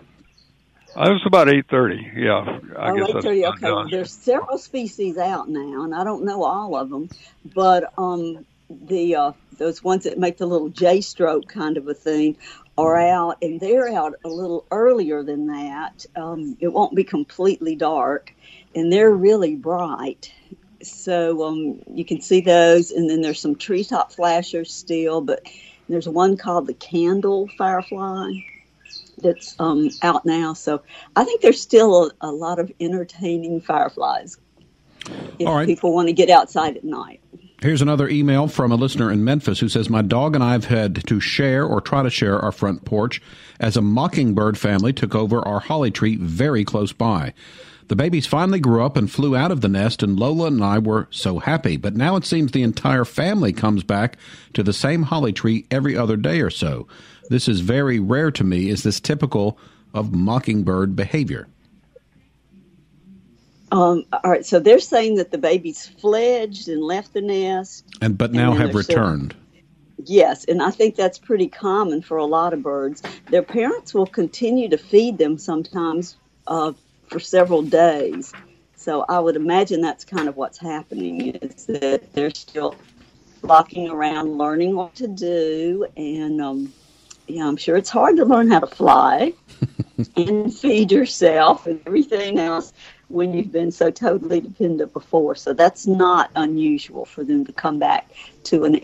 Uh, 0.96 1.10
it 1.10 1.14
was 1.14 1.24
about 1.26 1.50
eight 1.50 1.68
thirty. 1.70 2.10
Yeah, 2.16 2.60
I 2.78 2.92
oh, 2.92 2.96
guess 2.96 3.26
8:30. 3.26 3.84
Okay, 3.84 3.92
there's 3.92 4.12
several 4.12 4.58
species 4.58 5.18
out 5.18 5.50
now, 5.50 5.84
and 5.84 5.94
I 5.94 6.06
don't 6.06 6.24
know 6.24 6.44
all 6.44 6.76
of 6.76 6.90
them, 6.90 7.10
but 7.54 7.92
um, 7.98 8.46
the 8.70 9.16
uh, 9.16 9.32
those 9.58 9.84
ones 9.84 10.06
that 10.06 10.18
make 10.18 10.38
the 10.38 10.46
little 10.46 10.70
J 10.70 11.02
stroke 11.02 11.50
kind 11.50 11.76
of 11.76 11.90
a 11.90 11.94
thing 11.94 12.38
are 12.78 12.96
out, 12.96 13.40
and 13.42 13.60
they're 13.60 13.90
out 13.90 14.14
a 14.24 14.30
little 14.30 14.66
earlier 14.72 15.22
than 15.22 15.48
that. 15.48 16.06
Um, 16.16 16.56
it 16.62 16.70
won't 16.70 16.96
be 16.96 17.04
completely 17.04 17.76
dark, 17.76 18.34
and 18.74 18.92
they're 18.92 19.12
really 19.12 19.56
bright. 19.56 20.32
So 20.82 21.44
um, 21.44 21.82
you 21.94 22.06
can 22.06 22.22
see 22.22 22.40
those, 22.40 22.92
and 22.92 23.10
then 23.10 23.22
there's 23.22 23.40
some 23.42 23.56
treetop 23.56 24.14
flashers 24.14 24.74
still, 24.74 25.20
but 25.20 25.46
there's 25.90 26.08
one 26.08 26.38
called 26.38 26.68
the 26.68 26.74
candle 26.74 27.50
firefly 27.58 28.32
that's 29.26 29.56
um, 29.60 29.90
out 30.02 30.26
now. 30.26 30.54
So 30.54 30.82
I 31.16 31.26
think 31.26 31.42
there's 31.42 31.62
still 31.62 32.06
a, 32.22 32.30
a 32.30 32.32
lot 32.32 32.60
of 32.60 32.72
entertaining 32.80 33.62
fireflies 33.62 34.38
if 35.40 35.66
people 35.68 35.94
want 35.94 36.08
to 36.08 36.14
get 36.14 36.30
outside 36.30 36.78
at 36.78 36.84
night. 36.84 37.22
Here's 37.62 37.82
another 37.82 38.10
email 38.10 38.48
from 38.48 38.72
a 38.72 38.76
listener 38.76 39.12
in 39.12 39.24
Memphis 39.24 39.60
who 39.60 39.70
says, 39.70 39.90
My 39.90 40.02
dog 40.02 40.36
and 40.36 40.44
I 40.44 40.52
have 40.52 40.66
had 40.66 41.08
to 41.08 41.20
share 41.20 41.66
or 41.66 41.82
try 41.82 42.04
to 42.04 42.10
share 42.10 42.40
our 42.40 42.52
front 42.52 42.86
porch 42.86 43.22
as 43.60 43.78
a 43.78 43.82
mockingbird 43.82 44.58
family 44.58 44.94
took 44.94 45.16
over 45.16 45.46
our 45.48 45.62
holly 45.62 45.90
tree 45.90 46.16
very 46.18 46.66
close 46.66 46.92
by. 46.92 47.34
The 47.88 47.96
babies 47.96 48.26
finally 48.26 48.60
grew 48.60 48.84
up 48.84 48.98
and 48.98 49.10
flew 49.10 49.36
out 49.36 49.52
of 49.52 49.62
the 49.62 49.68
nest, 49.68 50.02
and 50.02 50.20
Lola 50.20 50.48
and 50.48 50.64
I 50.64 50.80
were 50.80 51.08
so 51.12 51.40
happy. 51.40 51.78
But 51.78 51.96
now 51.96 52.16
it 52.16 52.26
seems 52.26 52.52
the 52.52 52.64
entire 52.64 53.06
family 53.06 53.54
comes 53.54 53.84
back 53.84 54.18
to 54.54 54.64
the 54.64 54.74
same 54.74 55.04
holly 55.04 55.32
tree 55.32 55.66
every 55.70 55.96
other 55.96 56.18
day 56.18 56.42
or 56.42 56.50
so. 56.50 56.88
This 57.30 57.48
is 57.48 57.60
very 57.60 58.00
rare 58.00 58.32
to 58.32 58.44
me. 58.44 58.70
Is 58.70 58.84
this 58.84 59.00
typical 59.00 59.58
of 59.94 60.14
mockingbird 60.14 60.96
behavior? 60.96 61.48
Um, 63.72 64.06
all 64.14 64.32
right, 64.32 64.46
so 64.46 64.60
they're 64.60 64.80
saying 64.80 65.16
that 65.16 65.32
the 65.32 65.38
babies 65.38 65.88
fledged 65.88 66.70
and 66.70 66.82
left 66.82 67.14
the 67.14 67.22
nest, 67.22 67.86
and 68.00 68.18
but 68.18 68.32
now 68.32 68.52
and 68.52 68.62
have 68.62 68.76
returned. 68.76 69.34
Still, 69.34 70.06
yes, 70.06 70.46
and 70.46 70.62
I 70.62 70.70
think 70.70 70.96
that's 70.96 71.18
pretty 71.18 71.48
common 71.48 72.02
for 72.02 72.18
a 72.18 72.26
lot 72.26 72.54
of 72.54 72.62
birds. 72.62 73.02
Their 73.32 73.42
parents 73.42 73.94
will 73.94 74.06
continue 74.06 74.70
to 74.70 74.78
feed 74.78 75.18
them 75.18 75.38
sometimes 75.38 76.16
uh, 76.48 76.74
for 77.08 77.20
several 77.20 77.64
days. 77.64 78.32
So 78.76 79.04
I 79.10 79.20
would 79.20 79.36
imagine 79.36 79.82
that's 79.82 80.06
kind 80.06 80.30
of 80.30 80.38
what's 80.38 80.60
happening 80.60 81.36
is 81.36 81.66
that 81.66 82.14
they're 82.14 82.30
still 82.30 82.76
flocking 83.42 83.90
around, 83.90 84.38
learning 84.38 84.76
what 84.76 84.94
to 84.96 85.08
do, 85.08 85.88
and 85.98 86.40
um, 86.40 86.74
yeah, 87.28 87.48
I'm 87.48 87.58
sure 87.58 87.76
it's 87.76 87.90
hard 87.90 88.18
to 88.18 88.26
learn 88.26 88.50
how 88.50 88.60
to 88.60 88.68
fly 88.68 89.34
and 90.16 90.54
feed 90.54 90.92
yourself 90.92 91.68
and 91.68 91.82
everything 91.86 92.40
else 92.40 92.74
when 93.08 93.34
you've 93.34 93.52
been 93.52 93.72
so 93.72 93.92
totally 93.92 94.42
dependent 94.42 94.94
before. 94.94 95.36
So 95.36 95.54
that's 95.54 95.88
not 95.88 96.32
unusual 96.36 97.06
for 97.06 97.24
them 97.24 97.46
to 97.46 97.54
come 97.54 97.80
back 97.80 98.12
to 98.46 98.66
an. 98.66 98.82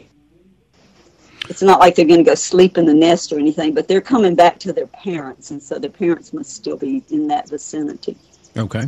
It's 1.50 1.62
not 1.62 1.80
like 1.80 1.96
they're 1.96 2.06
going 2.06 2.24
to 2.24 2.30
go 2.30 2.36
sleep 2.36 2.78
in 2.78 2.86
the 2.86 2.94
nest 2.94 3.34
or 3.34 3.40
anything, 3.40 3.74
but 3.74 3.88
they're 3.88 4.00
coming 4.00 4.36
back 4.36 4.60
to 4.60 4.72
their 4.72 4.88
parents, 4.88 5.52
and 5.52 5.62
so 5.62 5.80
their 5.80 5.90
parents 5.90 6.34
must 6.34 6.52
still 6.52 6.78
be 6.78 7.04
in 7.10 7.28
that 7.28 7.50
vicinity. 7.50 8.16
Okay. 8.56 8.88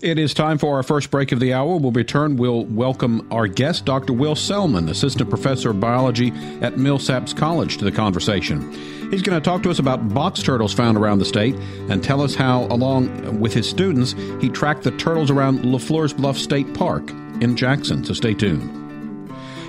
It 0.00 0.16
is 0.16 0.32
time 0.32 0.58
for 0.58 0.76
our 0.76 0.84
first 0.84 1.10
break 1.10 1.32
of 1.32 1.40
the 1.40 1.52
hour. 1.52 1.76
We'll 1.76 1.90
return. 1.90 2.36
We'll 2.36 2.64
welcome 2.66 3.26
our 3.32 3.48
guest, 3.48 3.84
Dr. 3.84 4.12
Will 4.12 4.36
Selman, 4.36 4.88
Assistant 4.88 5.28
Professor 5.28 5.70
of 5.70 5.80
Biology 5.80 6.28
at 6.60 6.74
Millsaps 6.74 7.36
College, 7.36 7.78
to 7.78 7.84
the 7.84 7.90
conversation. 7.90 8.72
He's 9.10 9.22
going 9.22 9.40
to 9.40 9.44
talk 9.44 9.64
to 9.64 9.70
us 9.70 9.80
about 9.80 10.14
box 10.14 10.40
turtles 10.40 10.72
found 10.72 10.96
around 10.96 11.18
the 11.18 11.24
state 11.24 11.56
and 11.88 12.04
tell 12.04 12.20
us 12.20 12.36
how, 12.36 12.64
along 12.66 13.40
with 13.40 13.52
his 13.52 13.68
students, 13.68 14.12
he 14.40 14.48
tracked 14.48 14.84
the 14.84 14.92
turtles 14.92 15.32
around 15.32 15.60
LeFleur's 15.60 16.12
Bluff 16.12 16.38
State 16.38 16.72
Park 16.74 17.10
in 17.40 17.56
Jackson. 17.56 18.04
So 18.04 18.14
stay 18.14 18.34
tuned. 18.34 18.87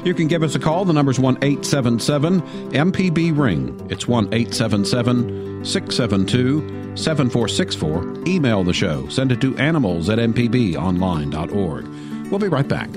You 0.04 0.14
can 0.14 0.28
give 0.28 0.44
us 0.44 0.56
a 0.56 0.60
call. 0.60 0.86
The 0.86 0.94
number's 0.94 1.20
1 1.20 1.40
877 1.42 2.42
MPB 2.72 3.38
Ring. 3.38 3.88
It's 3.90 4.08
1 4.08 4.34
877 4.34 5.66
672 5.66 6.96
7464. 6.96 8.24
Email 8.28 8.64
the 8.64 8.74
show. 8.74 9.08
Send 9.10 9.32
it 9.32 9.42
to 9.42 9.58
animals 9.58 10.10
at 10.10 10.20
mpbonline.org. 10.20 11.88
We'll 12.30 12.40
be 12.40 12.48
right 12.48 12.68
back. 12.68 12.90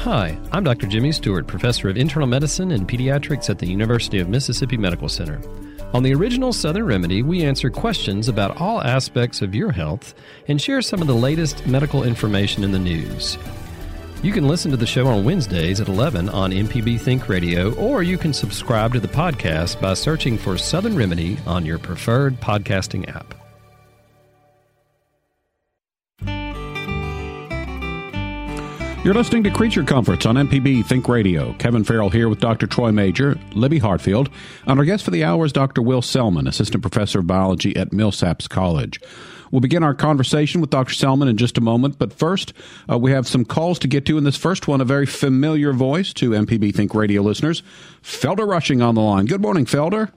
Hi, 0.00 0.36
I'm 0.50 0.64
Dr. 0.64 0.86
Jimmy 0.88 1.12
Stewart, 1.12 1.46
Professor 1.46 1.88
of 1.88 1.96
Internal 1.96 2.26
Medicine 2.26 2.72
and 2.72 2.88
Pediatrics 2.88 3.48
at 3.48 3.58
the 3.58 3.66
University 3.66 4.18
of 4.18 4.28
Mississippi 4.28 4.76
Medical 4.76 5.08
Center. 5.08 5.40
On 5.94 6.02
the 6.02 6.14
original 6.14 6.54
Southern 6.54 6.86
Remedy, 6.86 7.22
we 7.22 7.42
answer 7.42 7.68
questions 7.68 8.26
about 8.26 8.58
all 8.58 8.80
aspects 8.80 9.42
of 9.42 9.54
your 9.54 9.72
health 9.72 10.14
and 10.48 10.58
share 10.58 10.80
some 10.80 11.02
of 11.02 11.06
the 11.06 11.14
latest 11.14 11.66
medical 11.66 12.02
information 12.02 12.64
in 12.64 12.72
the 12.72 12.78
news. 12.78 13.36
You 14.22 14.32
can 14.32 14.48
listen 14.48 14.70
to 14.70 14.78
the 14.78 14.86
show 14.86 15.06
on 15.08 15.24
Wednesdays 15.24 15.80
at 15.80 15.88
11 15.88 16.30
on 16.30 16.50
MPB 16.50 16.98
Think 16.98 17.28
Radio, 17.28 17.74
or 17.74 18.02
you 18.02 18.16
can 18.16 18.32
subscribe 18.32 18.94
to 18.94 19.00
the 19.00 19.08
podcast 19.08 19.82
by 19.82 19.92
searching 19.92 20.38
for 20.38 20.56
Southern 20.56 20.96
Remedy 20.96 21.36
on 21.44 21.66
your 21.66 21.78
preferred 21.78 22.40
podcasting 22.40 23.14
app. 23.14 23.41
You're 29.04 29.14
listening 29.14 29.42
to 29.42 29.50
Creature 29.50 29.82
Comforts 29.82 30.26
on 30.26 30.36
MPB 30.36 30.86
Think 30.86 31.08
Radio. 31.08 31.54
Kevin 31.54 31.82
Farrell 31.82 32.08
here 32.08 32.28
with 32.28 32.38
Dr. 32.38 32.68
Troy 32.68 32.92
Major, 32.92 33.36
Libby 33.52 33.80
Hartfield, 33.80 34.30
and 34.64 34.78
our 34.78 34.84
guest 34.84 35.04
for 35.04 35.10
the 35.10 35.24
hour 35.24 35.44
is 35.44 35.52
Dr. 35.52 35.82
Will 35.82 36.02
Selman, 36.02 36.46
Assistant 36.46 36.82
Professor 36.82 37.18
of 37.18 37.26
Biology 37.26 37.74
at 37.74 37.90
Millsaps 37.90 38.48
College. 38.48 39.00
We'll 39.50 39.60
begin 39.60 39.82
our 39.82 39.92
conversation 39.92 40.60
with 40.60 40.70
Dr. 40.70 40.94
Selman 40.94 41.26
in 41.26 41.36
just 41.36 41.58
a 41.58 41.60
moment, 41.60 41.98
but 41.98 42.12
first, 42.12 42.52
uh, 42.88 42.96
we 42.96 43.10
have 43.10 43.26
some 43.26 43.44
calls 43.44 43.80
to 43.80 43.88
get 43.88 44.06
to. 44.06 44.18
In 44.18 44.22
this 44.22 44.36
first 44.36 44.68
one, 44.68 44.80
a 44.80 44.84
very 44.84 45.06
familiar 45.06 45.72
voice 45.72 46.12
to 46.12 46.30
MPB 46.30 46.72
Think 46.72 46.94
Radio 46.94 47.22
listeners, 47.22 47.64
Felder 48.04 48.46
Rushing 48.46 48.82
on 48.82 48.94
the 48.94 49.00
line. 49.00 49.26
Good 49.26 49.42
morning, 49.42 49.66
Felder. 49.66 50.12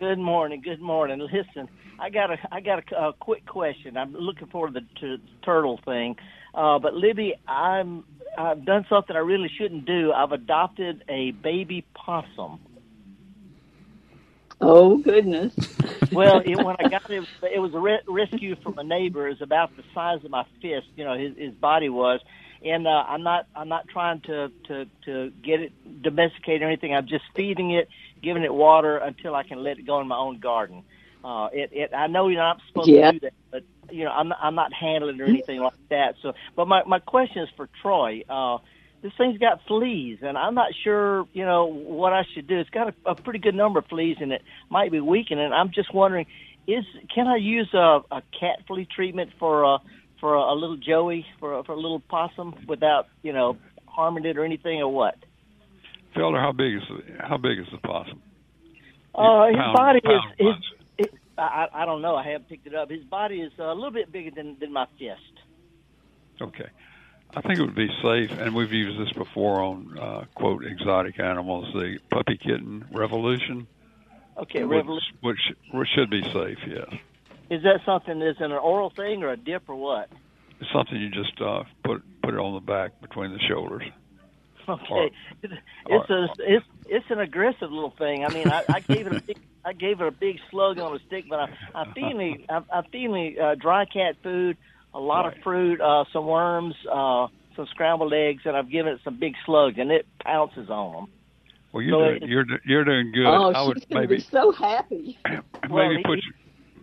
Good 0.00 0.18
morning. 0.18 0.60
Good 0.60 0.80
morning. 0.80 1.20
Listen, 1.20 1.68
I 2.00 2.10
got 2.10 2.32
a 2.32 2.38
I 2.50 2.60
got 2.60 2.82
a, 2.90 3.06
a 3.06 3.12
quick 3.12 3.46
question. 3.46 3.96
I'm 3.96 4.12
looking 4.12 4.48
forward 4.48 4.74
to 4.74 4.80
the, 4.80 5.00
to 5.00 5.16
the 5.18 5.22
turtle 5.44 5.78
thing. 5.84 6.16
Uh, 6.52 6.78
but 6.78 6.94
Libby, 6.94 7.34
I'm 7.48 8.04
I've 8.36 8.64
done 8.64 8.86
something 8.88 9.14
I 9.14 9.20
really 9.20 9.50
shouldn't 9.56 9.86
do. 9.86 10.12
I've 10.12 10.32
adopted 10.32 11.02
a 11.08 11.32
baby 11.32 11.84
possum. 11.94 12.60
Oh 14.60 14.98
goodness! 14.98 15.54
well, 16.12 16.40
it, 16.44 16.56
when 16.56 16.76
I 16.78 16.88
got 16.88 17.02
it, 17.10 17.26
it 17.42 17.58
was 17.58 17.74
a 17.74 17.78
re- 17.78 18.00
rescue 18.08 18.56
from 18.62 18.78
a 18.78 18.84
neighbor. 18.84 19.28
It's 19.28 19.40
about 19.40 19.76
the 19.76 19.82
size 19.94 20.24
of 20.24 20.30
my 20.30 20.44
fist. 20.62 20.86
You 20.96 21.04
know, 21.04 21.18
his, 21.18 21.36
his 21.36 21.54
body 21.54 21.88
was, 21.88 22.20
and 22.64 22.86
uh, 22.86 23.04
I'm 23.06 23.22
not 23.22 23.46
I'm 23.54 23.68
not 23.68 23.88
trying 23.88 24.20
to 24.22 24.50
to 24.68 24.86
to 25.04 25.32
get 25.42 25.60
it 25.60 26.02
domesticated 26.02 26.62
or 26.62 26.66
anything. 26.66 26.94
I'm 26.94 27.06
just 27.06 27.24
feeding 27.34 27.72
it, 27.72 27.88
giving 28.22 28.42
it 28.42 28.52
water 28.52 28.96
until 28.96 29.34
I 29.34 29.42
can 29.42 29.62
let 29.62 29.78
it 29.78 29.86
go 29.86 30.00
in 30.00 30.08
my 30.08 30.16
own 30.16 30.38
garden. 30.38 30.84
Uh, 31.24 31.48
it, 31.52 31.70
it 31.72 31.94
I 31.94 32.06
know 32.06 32.28
you're 32.28 32.42
not 32.42 32.60
supposed 32.68 32.88
yeah. 32.88 33.10
to 33.10 33.18
do 33.18 33.20
that, 33.20 33.32
but 33.50 33.62
you 33.90 34.04
know 34.04 34.10
I'm 34.10 34.32
I'm 34.32 34.54
not 34.54 34.72
handling 34.74 35.20
or 35.20 35.24
anything 35.24 35.60
like 35.60 35.72
that. 35.88 36.16
So, 36.20 36.34
but 36.54 36.68
my 36.68 36.82
my 36.84 36.98
question 36.98 37.42
is 37.42 37.48
for 37.56 37.68
Troy. 37.80 38.22
Uh, 38.28 38.58
this 39.02 39.12
thing's 39.18 39.38
got 39.38 39.60
fleas, 39.66 40.18
and 40.22 40.36
I'm 40.38 40.54
not 40.54 40.72
sure, 40.82 41.26
you 41.34 41.44
know, 41.44 41.66
what 41.66 42.14
I 42.14 42.22
should 42.34 42.46
do. 42.46 42.58
It's 42.58 42.70
got 42.70 42.88
a, 42.88 43.10
a 43.10 43.14
pretty 43.14 43.38
good 43.38 43.54
number 43.54 43.78
of 43.78 43.86
fleas, 43.86 44.16
and 44.20 44.32
it 44.32 44.42
might 44.70 44.90
be 44.90 45.00
weakening. 45.00 45.52
I'm 45.52 45.70
just 45.74 45.92
wondering, 45.92 46.26
is 46.66 46.84
can 47.14 47.26
I 47.26 47.36
use 47.36 47.68
a, 47.74 48.00
a 48.10 48.22
cat 48.38 48.60
flea 48.66 48.86
treatment 48.86 49.30
for 49.38 49.64
a 49.64 49.78
for 50.20 50.34
a, 50.34 50.40
a 50.40 50.54
little 50.54 50.78
Joey 50.78 51.26
for 51.38 51.58
a, 51.58 51.64
for 51.64 51.72
a 51.72 51.76
little 51.76 52.00
possum 52.00 52.54
without, 52.66 53.08
you 53.22 53.34
know, 53.34 53.58
harming 53.86 54.24
it 54.24 54.38
or 54.38 54.44
anything, 54.44 54.80
or 54.80 54.88
what? 54.88 55.16
Felder, 56.16 56.40
how 56.40 56.52
big 56.52 56.76
is 56.76 56.82
the, 56.88 57.22
how 57.22 57.36
big 57.36 57.58
is 57.58 57.66
the 57.72 57.78
possum? 57.78 58.22
Uh, 59.14 59.46
his 59.48 59.56
pound, 59.56 59.76
body 59.76 60.00
is 60.02 60.22
his, 60.38 60.54
I, 61.36 61.66
I 61.72 61.84
don't 61.84 62.02
know. 62.02 62.16
I 62.16 62.24
haven't 62.24 62.48
picked 62.48 62.66
it 62.66 62.74
up. 62.74 62.90
His 62.90 63.04
body 63.04 63.40
is 63.40 63.52
a 63.58 63.74
little 63.74 63.90
bit 63.90 64.12
bigger 64.12 64.30
than 64.30 64.56
than 64.58 64.72
my 64.72 64.86
fist. 64.98 65.20
Okay, 66.40 66.68
I 67.36 67.40
think 67.40 67.58
it 67.58 67.62
would 67.62 67.74
be 67.74 67.90
safe, 68.02 68.30
and 68.38 68.54
we've 68.54 68.72
used 68.72 69.00
this 69.00 69.12
before 69.12 69.60
on 69.60 69.98
uh, 69.98 70.24
quote 70.34 70.64
exotic 70.64 71.18
animals, 71.18 71.72
the 71.72 71.98
puppy 72.10 72.36
kitten 72.36 72.84
revolution. 72.92 73.66
Okay, 74.36 74.64
which, 74.64 74.76
revolution. 74.76 75.16
Which, 75.20 75.40
which 75.72 75.88
should 75.94 76.10
be 76.10 76.22
safe. 76.32 76.58
Yes. 76.66 76.92
Is 77.50 77.62
that 77.62 77.80
something 77.84 78.18
that's 78.18 78.40
an 78.40 78.52
oral 78.52 78.90
thing 78.90 79.22
or 79.22 79.30
a 79.30 79.36
dip 79.36 79.68
or 79.68 79.74
what? 79.74 80.10
It's 80.60 80.70
something 80.72 80.96
you 80.96 81.10
just 81.10 81.40
uh, 81.40 81.64
put 81.84 82.02
put 82.22 82.34
it 82.34 82.40
on 82.40 82.54
the 82.54 82.60
back 82.60 83.00
between 83.00 83.32
the 83.32 83.40
shoulders. 83.40 83.82
Okay, 84.66 84.92
or, 84.92 85.10
it's 85.86 86.10
or, 86.10 86.24
a 86.24 86.28
it's 86.38 86.66
it's 86.86 87.06
an 87.10 87.20
aggressive 87.20 87.70
little 87.70 87.94
thing. 87.98 88.24
I 88.24 88.28
mean, 88.32 88.48
I, 88.48 88.64
I 88.68 88.80
gave 88.80 89.06
it 89.06 89.14
a 89.14 89.20
big, 89.26 89.38
I 89.64 89.72
gave 89.72 90.00
it 90.00 90.06
a 90.06 90.10
big 90.10 90.36
slug 90.50 90.78
on 90.78 90.94
a 90.94 90.98
stick, 91.06 91.24
but 91.28 91.40
I, 91.40 91.48
I 91.74 91.92
feed 91.92 92.14
me 92.14 92.46
I, 92.48 92.62
I 92.72 92.82
feed 92.90 93.08
me 93.08 93.36
uh, 93.38 93.54
dry 93.54 93.84
cat 93.86 94.16
food, 94.22 94.56
a 94.92 95.00
lot 95.00 95.22
right. 95.22 95.36
of 95.36 95.42
fruit, 95.42 95.80
uh, 95.80 96.04
some 96.12 96.26
worms, 96.26 96.74
uh, 96.90 97.28
some 97.56 97.66
scrambled 97.70 98.12
eggs, 98.12 98.42
and 98.44 98.56
I've 98.56 98.70
given 98.70 98.92
it 98.92 99.00
some 99.04 99.18
big 99.18 99.34
slugs, 99.46 99.76
and 99.78 99.90
it 99.90 100.06
pounces 100.22 100.68
on 100.68 100.92
them. 100.92 101.06
Well, 101.72 101.82
you're 101.82 102.14
so 102.14 102.18
doing, 102.18 102.30
you're 102.30 102.46
you're 102.64 102.84
doing 102.84 103.12
good. 103.12 103.26
Oh, 103.26 103.52
I 103.52 103.66
would 103.66 103.78
she's 103.78 103.86
maybe 103.90 104.16
be 104.16 104.22
so 104.22 104.52
happy. 104.52 105.18
maybe 105.28 105.42
well, 105.70 105.90
put 106.04 106.20
your, 106.22 106.34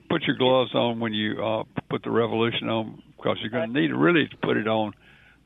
put 0.10 0.24
your 0.24 0.36
gloves 0.38 0.76
on 0.76 1.00
when 1.00 1.14
you 1.14 1.42
uh, 1.42 1.64
put 1.90 2.04
the 2.04 2.12
revolution 2.12 2.68
on 2.68 3.02
because 3.16 3.38
you're 3.42 3.52
going 3.52 3.72
to 3.72 3.80
need 3.80 3.92
really 3.94 4.28
to 4.28 4.38
put 4.38 4.58
it 4.58 4.68
on. 4.68 4.94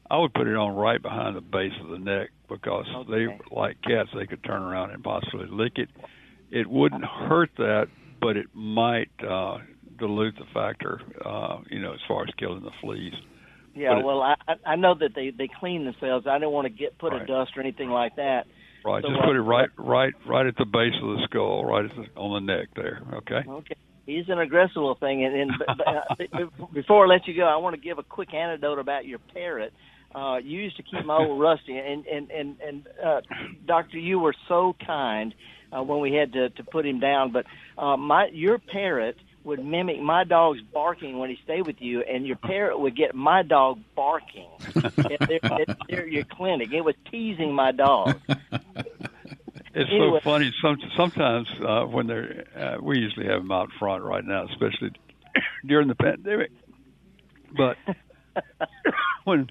I 0.10 0.18
would 0.18 0.34
put 0.34 0.48
it 0.48 0.56
on 0.56 0.76
right 0.76 1.02
behind 1.02 1.36
the 1.36 1.42
base 1.42 1.74
of 1.82 1.90
the 1.90 2.00
neck 2.00 2.30
because 2.50 2.86
okay. 2.96 3.12
they 3.12 3.56
like 3.56 3.82
cats. 3.82 4.10
They 4.16 4.26
could 4.26 4.44
turn 4.44 4.62
around 4.62 4.92
and 4.92 5.04
possibly 5.04 5.48
lick 5.48 5.74
it. 5.78 5.90
It 6.52 6.70
wouldn't 6.70 7.04
hurt 7.04 7.50
that, 7.58 7.88
but 8.22 8.38
it 8.38 8.48
might 8.54 9.12
uh, 9.28 9.58
dilute 9.98 10.36
the 10.36 10.46
factor. 10.54 11.02
Uh, 11.24 11.60
you 11.70 11.82
know, 11.82 11.94
as 11.94 12.00
far 12.08 12.24
as 12.24 12.30
killing 12.38 12.64
the 12.64 12.72
fleas. 12.82 13.14
Yeah, 13.76 14.02
well, 14.04 14.22
I 14.22 14.36
I 14.66 14.76
know 14.78 14.96
that 14.98 15.12
they 15.16 15.32
they 15.38 15.50
clean 15.60 15.84
themselves. 15.84 16.26
I 16.28 16.40
don't 16.40 16.54
want 16.54 16.66
to 16.66 16.74
get 16.74 16.98
put 16.98 17.12
right. 17.12 17.22
a 17.22 17.26
dust 17.26 17.52
or 17.58 17.62
anything 17.62 17.90
like 17.90 18.16
that. 18.16 18.46
Right, 18.86 19.04
so, 19.04 19.10
just 19.10 19.22
put 19.26 19.36
it 19.36 19.42
right 19.42 19.70
right 19.78 20.14
right 20.28 20.46
at 20.46 20.56
the 20.58 20.66
base 20.66 20.94
of 21.02 21.10
the 21.10 21.28
skull, 21.30 21.66
right 21.66 21.90
the, 21.90 22.20
on 22.20 22.46
the 22.46 22.54
neck 22.54 22.70
there. 22.76 23.02
Okay. 23.16 23.42
Okay. 23.48 23.76
He's 24.06 24.26
an 24.30 24.40
aggressive 24.40 24.76
little 24.76 24.96
thing, 24.96 25.26
and, 25.26 25.36
and 25.36 25.52
uh, 25.68 26.68
before 26.74 27.06
I 27.06 27.10
let 27.10 27.28
you 27.28 27.36
go, 27.36 27.44
I 27.44 27.58
want 27.58 27.76
to 27.76 27.82
give 27.82 27.98
a 27.98 28.04
quick 28.04 28.36
anecdote 28.36 28.78
about 28.78 29.06
your 29.06 29.18
parrot. 29.34 29.74
Uh, 30.14 30.38
you 30.38 30.62
used 30.62 30.78
to 30.78 30.84
keep 30.84 31.04
my 31.06 31.18
old 31.18 31.42
Rusty, 31.42 31.76
and 31.76 32.06
and 32.06 32.30
and 32.30 32.56
and 32.62 32.88
uh, 33.04 33.22
Doctor, 33.66 33.98
you 33.98 34.20
were 34.20 34.36
so 34.48 34.76
kind 34.86 35.34
uh, 35.72 35.84
when 35.84 36.00
we 36.00 36.14
had 36.14 36.34
to 36.34 36.50
to 36.50 36.64
put 36.64 36.86
him 36.86 37.00
down. 37.00 37.32
But 37.32 37.46
uh, 37.78 37.98
my 37.98 38.28
your 38.32 38.58
parrot 38.60 39.18
would 39.44 39.64
mimic 39.64 40.02
my 40.02 40.24
dog's 40.24 40.62
barking 40.74 41.20
when 41.20 41.30
he 41.30 41.38
stayed 41.44 41.66
with 41.68 41.80
you, 41.80 42.02
and 42.02 42.26
your 42.26 42.36
parrot 42.38 42.80
would 42.80 42.96
get 42.96 43.14
my 43.14 43.44
dog 43.44 43.80
barking 43.96 44.50
at, 44.76 44.96
their, 45.28 45.46
at 45.46 45.78
their, 45.88 46.08
your 46.08 46.24
clinic. 46.26 46.74
It 46.74 46.82
was 46.82 46.96
teasing 47.12 47.54
my 47.54 47.72
dog. 47.72 48.20
It's 49.78 49.90
Anyway. 49.92 50.20
so 50.24 50.24
funny. 50.24 50.54
Some, 50.62 50.78
sometimes 50.98 51.48
uh, 51.62 51.84
when 51.84 52.08
they're, 52.08 52.46
uh, 52.58 52.78
we 52.82 52.98
usually 52.98 53.26
have 53.28 53.42
them 53.42 53.52
out 53.52 53.70
front 53.78 54.04
right 54.04 54.24
now, 54.24 54.46
especially 54.46 54.92
during 55.66 55.90
the 55.90 55.96
pandemic. 55.96 56.52
But 57.56 57.78
when 59.26 59.50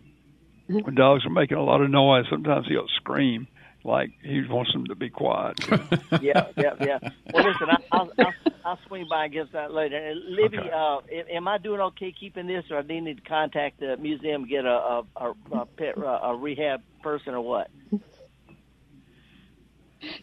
when 0.66 0.94
dogs 0.94 1.26
are 1.26 1.30
making 1.30 1.58
a 1.58 1.62
lot 1.62 1.82
of 1.82 1.90
noise, 1.90 2.24
sometimes 2.30 2.66
he'll 2.66 2.88
scream 2.96 3.46
like 3.84 4.10
he 4.22 4.42
wants 4.48 4.72
them 4.72 4.86
to 4.86 4.94
be 4.94 5.10
quiet. 5.10 5.56
yeah, 6.20 6.46
yeah, 6.56 6.70
yeah. 6.80 6.98
Well, 7.32 7.44
listen, 7.44 7.68
I, 7.70 7.76
I'll, 7.92 8.10
I'll, 8.18 8.34
I'll 8.64 8.78
swing 8.86 9.06
by 9.08 9.24
and 9.24 9.32
get 9.32 9.52
that 9.52 9.72
later. 9.72 9.96
And 9.96 10.20
Libby, 10.34 10.58
Okay. 10.58 10.70
uh, 10.70 10.98
am- 11.12 11.26
am 11.30 11.48
I 11.48 11.58
doing 11.58 11.80
okay 11.80 12.12
keeping 12.18 12.46
this, 12.46 12.64
or 12.70 12.82
do 12.82 12.94
I 12.94 13.00
need 13.00 13.16
to 13.18 13.22
contact 13.22 13.80
the 13.80 13.96
museum 13.96 14.42
and 14.42 14.50
get 14.50 14.64
a 14.64 14.68
a, 14.68 15.02
a, 15.16 15.34
a 15.52 15.66
pet 15.66 15.98
uh, 15.98 16.20
a 16.22 16.36
rehab 16.36 16.82
person 17.02 17.34
or 17.34 17.40
what? 17.42 17.68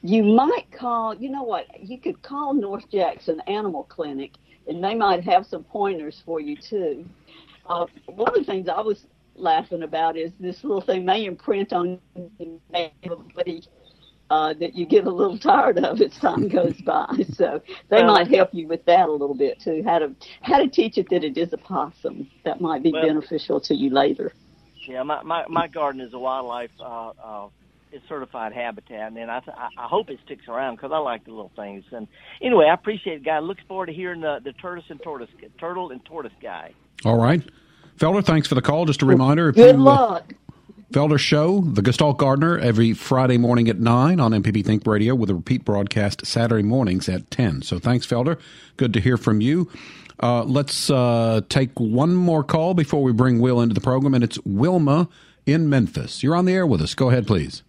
You 0.01 0.23
might 0.23 0.67
call, 0.77 1.15
you 1.15 1.29
know 1.29 1.43
what, 1.43 1.65
you 1.79 1.99
could 1.99 2.21
call 2.21 2.53
North 2.53 2.89
Jackson 2.91 3.39
Animal 3.47 3.83
Clinic 3.83 4.31
and 4.67 4.83
they 4.83 4.93
might 4.93 5.23
have 5.23 5.45
some 5.45 5.63
pointers 5.63 6.21
for 6.25 6.39
you 6.39 6.55
too. 6.55 7.05
Uh, 7.65 7.85
one 8.05 8.29
of 8.29 8.35
the 8.35 8.43
things 8.43 8.67
I 8.69 8.81
was 8.81 9.05
laughing 9.41 9.83
about 9.83 10.17
is 10.17 10.31
this 10.39 10.63
little 10.63 10.81
thing 10.81 11.05
may 11.05 11.25
imprint 11.25 11.73
on 11.73 11.99
everybody 12.73 13.63
uh, 14.29 14.53
that 14.53 14.75
you 14.75 14.85
get 14.85 15.05
a 15.05 15.09
little 15.11 15.37
tired 15.37 15.77
of 15.79 15.99
as 15.99 16.15
time 16.17 16.47
goes 16.47 16.79
by. 16.85 17.05
So 17.33 17.61
they 17.89 18.03
Well, 18.03 18.13
might 18.13 18.27
help 18.29 18.53
you 18.53 18.67
with 18.67 18.85
that 18.85 19.09
a 19.09 19.11
little 19.11 19.35
bit 19.35 19.59
too. 19.59 19.83
How 19.85 19.99
to 19.99 20.15
how 20.41 20.57
to 20.59 20.67
teach 20.69 20.97
it 20.97 21.09
that 21.09 21.23
it 21.23 21.37
is 21.37 21.51
a 21.53 21.57
possum. 21.57 22.29
That 22.45 22.61
might 22.61 22.83
be 22.83 22.91
Well- 22.91 23.05
beneficial 23.05 23.59
to 23.61 23.75
you 23.75 23.89
later. 23.89 24.31
Yeah, 24.87 25.03
my 25.03 25.21
my, 25.21 25.45
my 25.47 25.67
garden 25.67 26.01
is 26.01 26.13
a 26.13 26.19
wildlife 26.19 26.71
uh, 26.79 27.09
uh, 27.23 27.47
it's 27.91 28.07
certified 28.07 28.53
habitat, 28.53 29.11
and 29.11 29.29
I 29.29 29.39
th- 29.41 29.55
I 29.55 29.67
I 29.77 29.87
hope 29.87 30.09
it 30.09 30.19
sticks 30.25 30.47
around 30.47 30.75
because 30.77 30.91
I 30.93 30.97
like 30.97 31.25
the 31.25 31.31
little 31.31 31.51
things. 31.55 31.83
And 31.91 32.07
anyway, 32.41 32.65
I 32.65 32.73
appreciate 32.73 33.17
it, 33.17 33.25
guy. 33.25 33.39
Look 33.39 33.57
forward 33.67 33.87
to 33.87 33.93
hearing 33.93 34.21
the 34.21 34.39
the 34.43 34.53
tortoise 34.53 34.85
and 34.89 35.01
tortoise 35.03 35.29
turtle 35.59 35.91
and 35.91 36.03
tortoise 36.05 36.31
guy. 36.41 36.73
All 37.05 37.17
right. 37.17 37.41
Felder, 38.01 38.25
thanks 38.25 38.47
for 38.47 38.55
the 38.55 38.63
call. 38.63 38.85
Just 38.85 39.03
a 39.03 39.05
reminder 39.05 39.49
if 39.49 39.55
Good 39.55 39.75
you, 39.75 39.81
uh, 39.81 40.09
luck. 40.09 40.33
Felder 40.91 41.19
Show, 41.19 41.61
The 41.61 41.83
Gestalt 41.83 42.17
Gardener, 42.17 42.57
every 42.57 42.93
Friday 42.93 43.37
morning 43.37 43.69
at 43.69 43.79
9 43.79 44.19
on 44.19 44.31
MPB 44.31 44.65
Think 44.65 44.87
Radio 44.87 45.13
with 45.13 45.29
a 45.29 45.35
repeat 45.35 45.63
broadcast 45.63 46.25
Saturday 46.25 46.63
mornings 46.63 47.07
at 47.07 47.29
10. 47.29 47.61
So 47.61 47.77
thanks, 47.77 48.07
Felder. 48.07 48.39
Good 48.77 48.91
to 48.93 48.99
hear 48.99 49.17
from 49.17 49.39
you. 49.39 49.69
Uh, 50.19 50.43
let's 50.45 50.89
uh, 50.89 51.41
take 51.47 51.79
one 51.79 52.15
more 52.15 52.43
call 52.43 52.73
before 52.73 53.03
we 53.03 53.11
bring 53.11 53.39
Will 53.39 53.61
into 53.61 53.75
the 53.75 53.81
program, 53.81 54.15
and 54.15 54.23
it's 54.23 54.39
Wilma 54.45 55.07
in 55.45 55.69
Memphis. 55.69 56.23
You're 56.23 56.35
on 56.35 56.45
the 56.45 56.53
air 56.53 56.65
with 56.65 56.81
us. 56.81 56.95
Go 56.95 57.11
ahead, 57.11 57.27
please. 57.27 57.61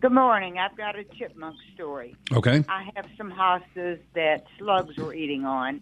Good 0.00 0.12
morning. 0.12 0.58
I've 0.58 0.76
got 0.76 0.98
a 0.98 1.04
chipmunk 1.04 1.56
story. 1.76 2.16
Okay. 2.32 2.64
I 2.68 2.90
have 2.96 3.06
some 3.16 3.30
hostas 3.30 4.00
that 4.16 4.46
slugs 4.58 4.96
were 4.96 5.14
eating 5.14 5.44
on, 5.44 5.80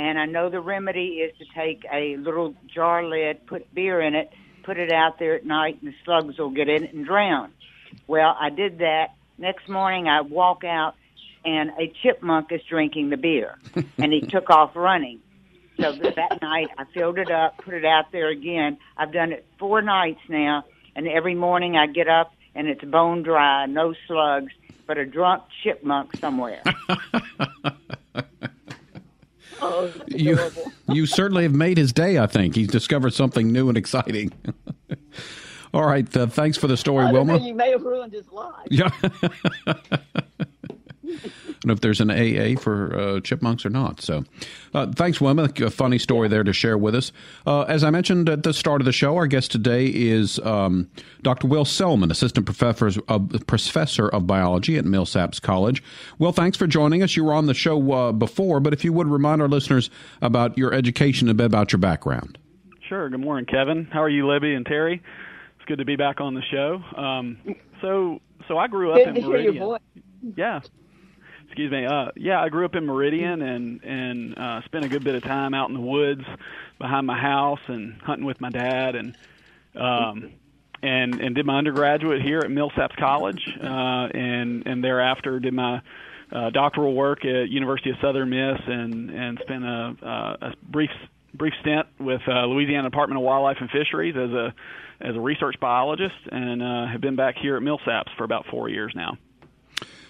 and 0.00 0.18
I 0.18 0.26
know 0.26 0.48
the 0.48 0.60
remedy 0.60 1.20
is 1.20 1.36
to 1.38 1.44
take 1.54 1.84
a 1.92 2.16
little 2.16 2.54
jar 2.72 3.04
lid, 3.04 3.46
put 3.46 3.72
beer 3.74 4.00
in 4.00 4.14
it, 4.14 4.30
put 4.64 4.78
it 4.78 4.90
out 4.90 5.18
there 5.18 5.34
at 5.34 5.44
night, 5.44 5.78
and 5.82 5.92
the 5.92 5.96
slugs 6.04 6.38
will 6.38 6.50
get 6.50 6.68
in 6.68 6.84
it 6.84 6.94
and 6.94 7.04
drown. 7.04 7.52
Well, 8.06 8.36
I 8.38 8.50
did 8.50 8.78
that. 8.78 9.14
Next 9.38 9.68
morning, 9.68 10.08
I 10.08 10.22
walk 10.22 10.64
out, 10.64 10.94
and 11.44 11.70
a 11.78 11.92
chipmunk 12.02 12.50
is 12.52 12.62
drinking 12.68 13.10
the 13.10 13.16
beer, 13.16 13.58
and 13.98 14.12
he 14.12 14.20
took 14.20 14.48
off 14.50 14.74
running. 14.74 15.20
So 15.80 15.92
th- 15.92 16.14
that 16.14 16.42
night, 16.42 16.68
I 16.78 16.84
filled 16.92 17.18
it 17.18 17.30
up, 17.30 17.58
put 17.58 17.74
it 17.74 17.84
out 17.84 18.12
there 18.12 18.28
again. 18.28 18.78
I've 18.96 19.12
done 19.12 19.32
it 19.32 19.46
four 19.58 19.82
nights 19.82 20.20
now, 20.28 20.64
and 20.96 21.06
every 21.08 21.34
morning 21.34 21.76
I 21.76 21.86
get 21.86 22.08
up 22.08 22.32
and 22.54 22.68
it's 22.68 22.84
bone 22.84 23.22
dry, 23.22 23.66
no 23.66 23.94
slugs, 24.06 24.52
but 24.86 24.98
a 24.98 25.06
drunk 25.06 25.44
chipmunk 25.62 26.16
somewhere. 26.16 26.62
Oh, 29.62 29.92
You, 30.08 30.38
you 30.88 31.06
certainly 31.06 31.42
have 31.42 31.52
made 31.54 31.76
his 31.76 31.92
day, 31.92 32.18
I 32.18 32.26
think. 32.26 32.54
He's 32.54 32.68
discovered 32.68 33.12
something 33.12 33.52
new 33.52 33.68
and 33.68 33.76
exciting. 33.76 34.32
All 35.74 35.84
right. 35.84 36.14
Uh, 36.16 36.26
thanks 36.26 36.56
for 36.56 36.66
the 36.66 36.76
story, 36.76 37.12
Wilma. 37.12 37.38
you 37.38 37.54
may 37.54 37.70
have 37.70 37.82
ruined 37.82 38.12
his 38.12 38.26
life. 38.32 38.66
Yeah. 38.70 38.90
I 41.60 41.64
don't 41.64 41.68
know 41.68 41.72
if 41.74 41.80
there's 41.82 42.00
an 42.00 42.10
AA 42.10 42.58
for 42.58 42.98
uh, 42.98 43.20
chipmunks 43.20 43.66
or 43.66 43.68
not. 43.70 44.00
So, 44.00 44.24
uh, 44.72 44.86
thanks, 44.92 45.20
Wilma. 45.20 45.50
A 45.60 45.68
funny 45.68 45.98
story 45.98 46.26
there 46.26 46.42
to 46.42 46.54
share 46.54 46.78
with 46.78 46.94
us. 46.94 47.12
Uh, 47.46 47.62
as 47.64 47.84
I 47.84 47.90
mentioned 47.90 48.30
at 48.30 48.44
the 48.44 48.54
start 48.54 48.80
of 48.80 48.86
the 48.86 48.92
show, 48.92 49.14
our 49.16 49.26
guest 49.26 49.52
today 49.52 49.84
is 49.84 50.38
um, 50.38 50.90
Dr. 51.20 51.48
Will 51.48 51.66
Selman, 51.66 52.10
assistant 52.10 52.46
professor 52.46 52.90
of, 53.08 53.30
professor 53.46 54.08
of 54.08 54.26
biology 54.26 54.78
at 54.78 54.86
Millsaps 54.86 55.38
College. 55.42 55.82
Will, 56.18 56.32
thanks 56.32 56.56
for 56.56 56.66
joining 56.66 57.02
us. 57.02 57.14
You 57.14 57.24
were 57.24 57.34
on 57.34 57.44
the 57.44 57.52
show 57.52 57.92
uh, 57.92 58.12
before, 58.12 58.58
but 58.60 58.72
if 58.72 58.82
you 58.82 58.94
would 58.94 59.08
remind 59.08 59.42
our 59.42 59.48
listeners 59.48 59.90
about 60.22 60.56
your 60.56 60.72
education 60.72 61.28
and 61.28 61.38
a 61.38 61.42
bit 61.42 61.46
about 61.46 61.72
your 61.72 61.78
background. 61.78 62.38
Sure. 62.88 63.10
Good 63.10 63.20
morning, 63.20 63.44
Kevin. 63.44 63.84
How 63.92 64.02
are 64.02 64.08
you, 64.08 64.26
Libby 64.26 64.54
and 64.54 64.64
Terry? 64.64 65.02
It's 65.56 65.66
good 65.66 65.76
to 65.78 65.84
be 65.84 65.96
back 65.96 66.22
on 66.22 66.32
the 66.32 66.42
show. 66.50 66.82
Um, 66.96 67.36
so, 67.82 68.18
so 68.48 68.56
I 68.56 68.66
grew 68.66 68.92
up 68.92 68.96
Good 68.96 69.08
in 69.08 69.14
to 69.16 69.20
hear 69.20 69.28
Meridian. 69.30 69.54
your 69.56 69.64
voice. 69.66 69.80
Yeah. 70.36 70.60
Excuse 71.50 71.72
me. 71.72 71.84
Uh, 71.84 72.12
yeah, 72.14 72.40
I 72.40 72.48
grew 72.48 72.64
up 72.64 72.76
in 72.76 72.86
Meridian 72.86 73.42
and 73.42 73.82
and 73.82 74.38
uh, 74.38 74.62
spent 74.66 74.84
a 74.84 74.88
good 74.88 75.02
bit 75.02 75.16
of 75.16 75.24
time 75.24 75.52
out 75.52 75.68
in 75.68 75.74
the 75.74 75.80
woods 75.80 76.22
behind 76.78 77.08
my 77.08 77.18
house 77.18 77.58
and 77.66 78.00
hunting 78.02 78.24
with 78.24 78.40
my 78.40 78.50
dad 78.50 78.94
and 78.94 79.16
um, 79.74 80.30
and 80.80 81.20
and 81.20 81.34
did 81.34 81.44
my 81.44 81.58
undergraduate 81.58 82.22
here 82.22 82.38
at 82.38 82.50
Millsaps 82.50 82.96
College 82.96 83.42
uh, 83.60 83.66
and 83.66 84.64
and 84.64 84.84
thereafter 84.84 85.40
did 85.40 85.52
my 85.52 85.82
uh, 86.30 86.50
doctoral 86.50 86.94
work 86.94 87.24
at 87.24 87.48
University 87.48 87.90
of 87.90 87.96
Southern 88.00 88.30
Miss 88.30 88.60
and 88.68 89.10
and 89.10 89.40
spent 89.42 89.64
a, 89.64 89.96
a 90.40 90.54
brief 90.62 90.90
brief 91.34 91.54
stint 91.62 91.88
with 91.98 92.22
uh, 92.28 92.44
Louisiana 92.46 92.88
Department 92.88 93.18
of 93.18 93.24
Wildlife 93.24 93.56
and 93.58 93.70
Fisheries 93.70 94.14
as 94.16 94.30
a 94.30 94.54
as 95.00 95.16
a 95.16 95.20
research 95.20 95.56
biologist 95.58 96.14
and 96.30 96.62
uh, 96.62 96.86
have 96.86 97.00
been 97.00 97.16
back 97.16 97.34
here 97.42 97.56
at 97.56 97.62
Millsaps 97.64 98.14
for 98.16 98.22
about 98.22 98.46
four 98.52 98.68
years 98.68 98.92
now. 98.94 99.18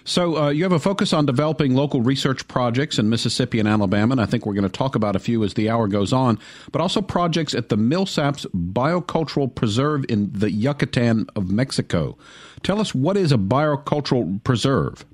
So 0.03 0.35
uh, 0.37 0.49
you 0.49 0.63
have 0.63 0.71
a 0.71 0.79
focus 0.79 1.13
on 1.13 1.25
developing 1.25 1.75
local 1.75 2.01
research 2.01 2.47
projects 2.47 2.97
in 2.97 3.09
Mississippi 3.09 3.59
and 3.59 3.67
Alabama, 3.67 4.13
and 4.13 4.21
I 4.21 4.25
think 4.25 4.45
we're 4.45 4.53
going 4.53 4.63
to 4.63 4.69
talk 4.69 4.95
about 4.95 5.15
a 5.15 5.19
few 5.19 5.43
as 5.43 5.53
the 5.53 5.69
hour 5.69 5.87
goes 5.87 6.11
on, 6.11 6.39
but 6.71 6.81
also 6.81 7.01
projects 7.01 7.53
at 7.53 7.69
the 7.69 7.77
Millsaps 7.77 8.45
Biocultural 8.47 9.53
Preserve 9.53 10.05
in 10.09 10.31
the 10.33 10.51
Yucatan 10.51 11.27
of 11.35 11.51
Mexico. 11.51 12.17
Tell 12.63 12.79
us 12.79 12.95
what 12.95 13.15
is 13.15 13.31
a 13.31 13.37
biocultural 13.37 14.43
preserve? 14.43 15.05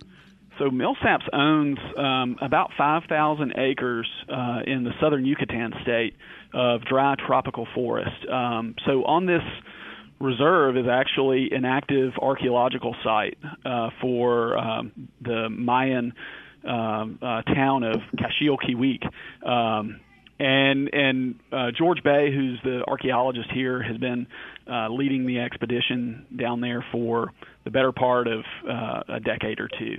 So 0.57 0.69
Millsaps 0.69 1.27
owns 1.33 1.77
um, 1.97 2.35
about 2.41 2.71
5,000 2.77 3.53
acres 3.57 4.09
uh, 4.27 4.61
in 4.65 4.83
the 4.83 4.91
southern 4.99 5.25
Yucatan 5.25 5.73
state 5.83 6.15
of 6.53 6.81
dry 6.85 7.15
tropical 7.15 7.67
forest. 7.75 8.27
Um, 8.27 8.75
so 8.85 9.03
on 9.03 9.27
this 9.27 9.43
reserve 10.19 10.77
is 10.77 10.85
actually 10.89 11.51
an 11.51 11.65
active 11.65 12.13
archaeological 12.21 12.95
site 13.03 13.37
uh, 13.65 13.89
for 14.01 14.57
um, 14.57 15.09
the 15.21 15.49
Mayan 15.49 16.13
um, 16.67 17.19
uh, 17.21 17.41
town 17.43 17.83
of 17.83 18.01
Caxiuquihuic. 18.17 19.03
Um, 19.47 19.99
and 20.39 20.93
and 20.93 21.39
uh, 21.51 21.71
George 21.75 22.03
Bey, 22.03 22.31
who's 22.31 22.59
the 22.63 22.83
archaeologist 22.87 23.49
here, 23.51 23.81
has 23.81 23.97
been 23.97 24.27
uh, 24.71 24.87
leading 24.89 25.25
the 25.25 25.39
expedition 25.39 26.27
down 26.35 26.61
there 26.61 26.85
for 26.91 27.33
the 27.63 27.71
better 27.71 27.91
part 27.91 28.27
of 28.27 28.43
uh, 28.69 29.15
a 29.15 29.19
decade 29.19 29.59
or 29.59 29.67
two. 29.79 29.97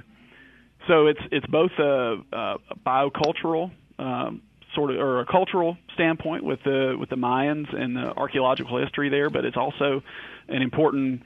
So 0.87 1.07
it's 1.07 1.21
it's 1.33 1.47
both 1.47 1.73
a, 1.79 2.19
a 2.33 2.57
biocultural 2.87 3.73
um, 3.99 4.43
sort 4.75 4.91
of 4.91 4.99
or 4.99 5.21
a 5.21 5.27
cultural 5.27 5.77
standpoint 5.95 6.45
with 6.45 6.63
the 6.65 6.97
with 6.99 7.09
the 7.09 7.17
Mayans 7.17 7.75
and 7.75 7.97
the 7.97 8.17
archaeological 8.17 8.79
history 8.79 9.09
there, 9.09 9.31
but 9.31 9.45
it's 9.45 9.57
also 9.57 10.03
an 10.49 10.63
important 10.63 11.23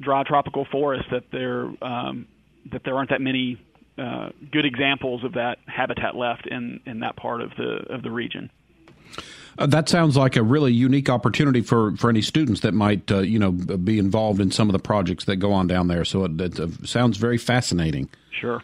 dry 0.00 0.22
tropical 0.24 0.66
forest 0.70 1.04
that 1.10 1.24
there 1.30 1.70
um, 1.82 2.26
that 2.72 2.82
there 2.84 2.94
aren't 2.96 3.10
that 3.10 3.20
many 3.20 3.60
uh, 3.98 4.30
good 4.50 4.66
examples 4.66 5.24
of 5.24 5.34
that 5.34 5.58
habitat 5.66 6.16
left 6.16 6.46
in 6.46 6.80
in 6.86 7.00
that 7.00 7.16
part 7.16 7.40
of 7.40 7.50
the 7.56 7.84
of 7.90 8.02
the 8.02 8.10
region. 8.10 8.50
Uh, 9.56 9.66
that 9.66 9.88
sounds 9.88 10.16
like 10.16 10.34
a 10.34 10.42
really 10.42 10.72
unique 10.72 11.08
opportunity 11.08 11.60
for, 11.60 11.96
for 11.96 12.10
any 12.10 12.20
students 12.20 12.62
that 12.62 12.74
might 12.74 13.10
uh, 13.12 13.20
you 13.20 13.38
know 13.38 13.52
be 13.52 13.98
involved 13.98 14.40
in 14.40 14.50
some 14.50 14.68
of 14.68 14.72
the 14.72 14.78
projects 14.78 15.24
that 15.26 15.36
go 15.36 15.52
on 15.52 15.66
down 15.66 15.88
there. 15.88 16.04
So 16.04 16.24
it, 16.24 16.40
it 16.40 16.60
uh, 16.60 16.68
sounds 16.84 17.16
very 17.16 17.38
fascinating. 17.38 18.08
Sure. 18.30 18.62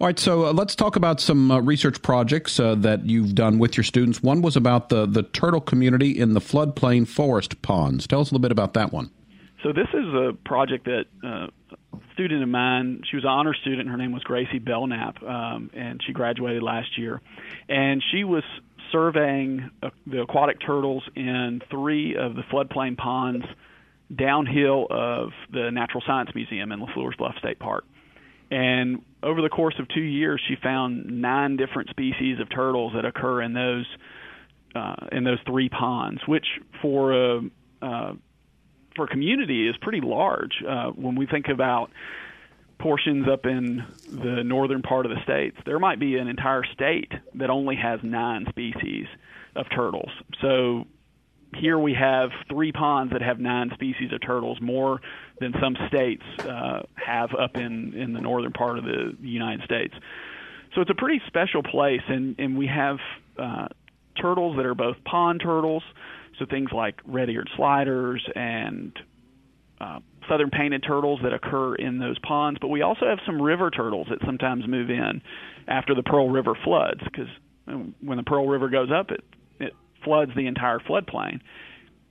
All 0.00 0.06
right, 0.06 0.18
so 0.18 0.46
uh, 0.46 0.52
let's 0.52 0.76
talk 0.76 0.94
about 0.94 1.20
some 1.20 1.50
uh, 1.50 1.58
research 1.58 2.00
projects 2.02 2.60
uh, 2.60 2.76
that 2.76 3.06
you've 3.06 3.34
done 3.34 3.58
with 3.58 3.76
your 3.76 3.82
students. 3.82 4.22
One 4.22 4.42
was 4.42 4.54
about 4.54 4.90
the, 4.90 5.06
the 5.06 5.24
turtle 5.24 5.60
community 5.60 6.16
in 6.16 6.34
the 6.34 6.40
floodplain 6.40 7.08
forest 7.08 7.60
ponds. 7.62 8.06
Tell 8.06 8.20
us 8.20 8.30
a 8.30 8.34
little 8.34 8.42
bit 8.42 8.52
about 8.52 8.74
that 8.74 8.92
one. 8.92 9.10
So 9.64 9.72
this 9.72 9.88
is 9.92 10.06
a 10.14 10.36
project 10.44 10.84
that 10.84 11.06
uh, 11.24 11.48
a 11.92 11.98
student 12.12 12.44
of 12.44 12.48
mine, 12.48 13.02
she 13.10 13.16
was 13.16 13.24
an 13.24 13.30
honor 13.30 13.54
student. 13.54 13.88
Her 13.88 13.96
name 13.96 14.12
was 14.12 14.22
Gracie 14.22 14.60
Belknap, 14.60 15.20
um, 15.20 15.68
and 15.74 16.00
she 16.06 16.12
graduated 16.12 16.62
last 16.62 16.96
year. 16.96 17.20
And 17.68 18.00
she 18.12 18.22
was 18.22 18.44
surveying 18.92 19.68
uh, 19.82 19.90
the 20.06 20.22
aquatic 20.22 20.60
turtles 20.60 21.02
in 21.16 21.60
three 21.72 22.14
of 22.14 22.36
the 22.36 22.42
floodplain 22.42 22.96
ponds 22.96 23.46
downhill 24.14 24.86
of 24.90 25.32
the 25.52 25.72
Natural 25.72 26.04
Science 26.06 26.30
Museum 26.36 26.70
in 26.70 26.78
LeFleur's 26.78 27.16
Bluff 27.16 27.34
State 27.38 27.58
Park. 27.58 27.82
And 28.50 29.02
over 29.22 29.42
the 29.42 29.48
course 29.48 29.74
of 29.78 29.88
two 29.88 30.00
years, 30.00 30.40
she 30.48 30.56
found 30.62 31.20
nine 31.20 31.56
different 31.56 31.90
species 31.90 32.40
of 32.40 32.48
turtles 32.48 32.92
that 32.94 33.04
occur 33.04 33.42
in 33.42 33.52
those 33.52 33.86
uh, 34.74 35.06
in 35.12 35.24
those 35.24 35.38
three 35.46 35.68
ponds, 35.68 36.20
which 36.26 36.46
for 36.80 37.12
a 37.12 37.40
uh, 37.82 38.12
for 38.96 39.04
a 39.04 39.08
community 39.08 39.68
is 39.68 39.76
pretty 39.80 40.00
large. 40.00 40.62
Uh, 40.66 40.90
when 40.90 41.14
we 41.14 41.26
think 41.26 41.48
about 41.48 41.90
portions 42.78 43.26
up 43.28 43.44
in 43.44 43.84
the 44.10 44.42
northern 44.44 44.82
part 44.82 45.04
of 45.04 45.10
the 45.10 45.22
states, 45.24 45.56
there 45.66 45.78
might 45.78 45.98
be 45.98 46.16
an 46.16 46.28
entire 46.28 46.64
state 46.72 47.12
that 47.34 47.50
only 47.50 47.76
has 47.76 48.00
nine 48.02 48.46
species 48.48 49.06
of 49.56 49.66
turtles. 49.74 50.10
So 50.40 50.86
here 51.56 51.78
we 51.78 51.94
have 51.94 52.30
three 52.48 52.72
ponds 52.72 53.12
that 53.12 53.22
have 53.22 53.38
nine 53.38 53.70
species 53.74 54.12
of 54.12 54.20
turtles, 54.20 54.58
more 54.60 55.00
than 55.40 55.54
some 55.60 55.76
states 55.88 56.22
uh, 56.40 56.82
have 56.94 57.34
up 57.34 57.56
in, 57.56 57.94
in 57.94 58.12
the 58.12 58.20
northern 58.20 58.52
part 58.52 58.78
of 58.78 58.84
the 58.84 59.16
United 59.20 59.64
States. 59.64 59.94
So 60.74 60.82
it's 60.82 60.90
a 60.90 60.94
pretty 60.94 61.20
special 61.26 61.62
place, 61.62 62.02
and, 62.08 62.36
and 62.38 62.56
we 62.56 62.66
have 62.66 62.98
uh, 63.38 63.68
turtles 64.20 64.56
that 64.56 64.66
are 64.66 64.74
both 64.74 64.96
pond 65.04 65.40
turtles, 65.42 65.82
so 66.38 66.46
things 66.46 66.70
like 66.72 67.00
red-eared 67.06 67.48
sliders 67.56 68.24
and 68.34 68.92
uh, 69.80 70.00
southern 70.28 70.50
painted 70.50 70.84
turtles 70.86 71.20
that 71.22 71.32
occur 71.32 71.74
in 71.76 71.98
those 71.98 72.18
ponds, 72.20 72.58
but 72.60 72.68
we 72.68 72.82
also 72.82 73.06
have 73.06 73.18
some 73.24 73.40
river 73.40 73.70
turtles 73.70 74.06
that 74.10 74.18
sometimes 74.24 74.66
move 74.66 74.90
in 74.90 75.22
after 75.66 75.94
the 75.94 76.02
Pearl 76.02 76.28
River 76.28 76.56
floods 76.64 77.00
because 77.04 77.28
when 78.00 78.16
the 78.16 78.22
Pearl 78.22 78.46
River 78.46 78.68
goes 78.68 78.90
up, 78.90 79.10
it 79.10 79.22
floods 80.08 80.32
the 80.34 80.46
entire 80.46 80.78
floodplain. 80.78 81.40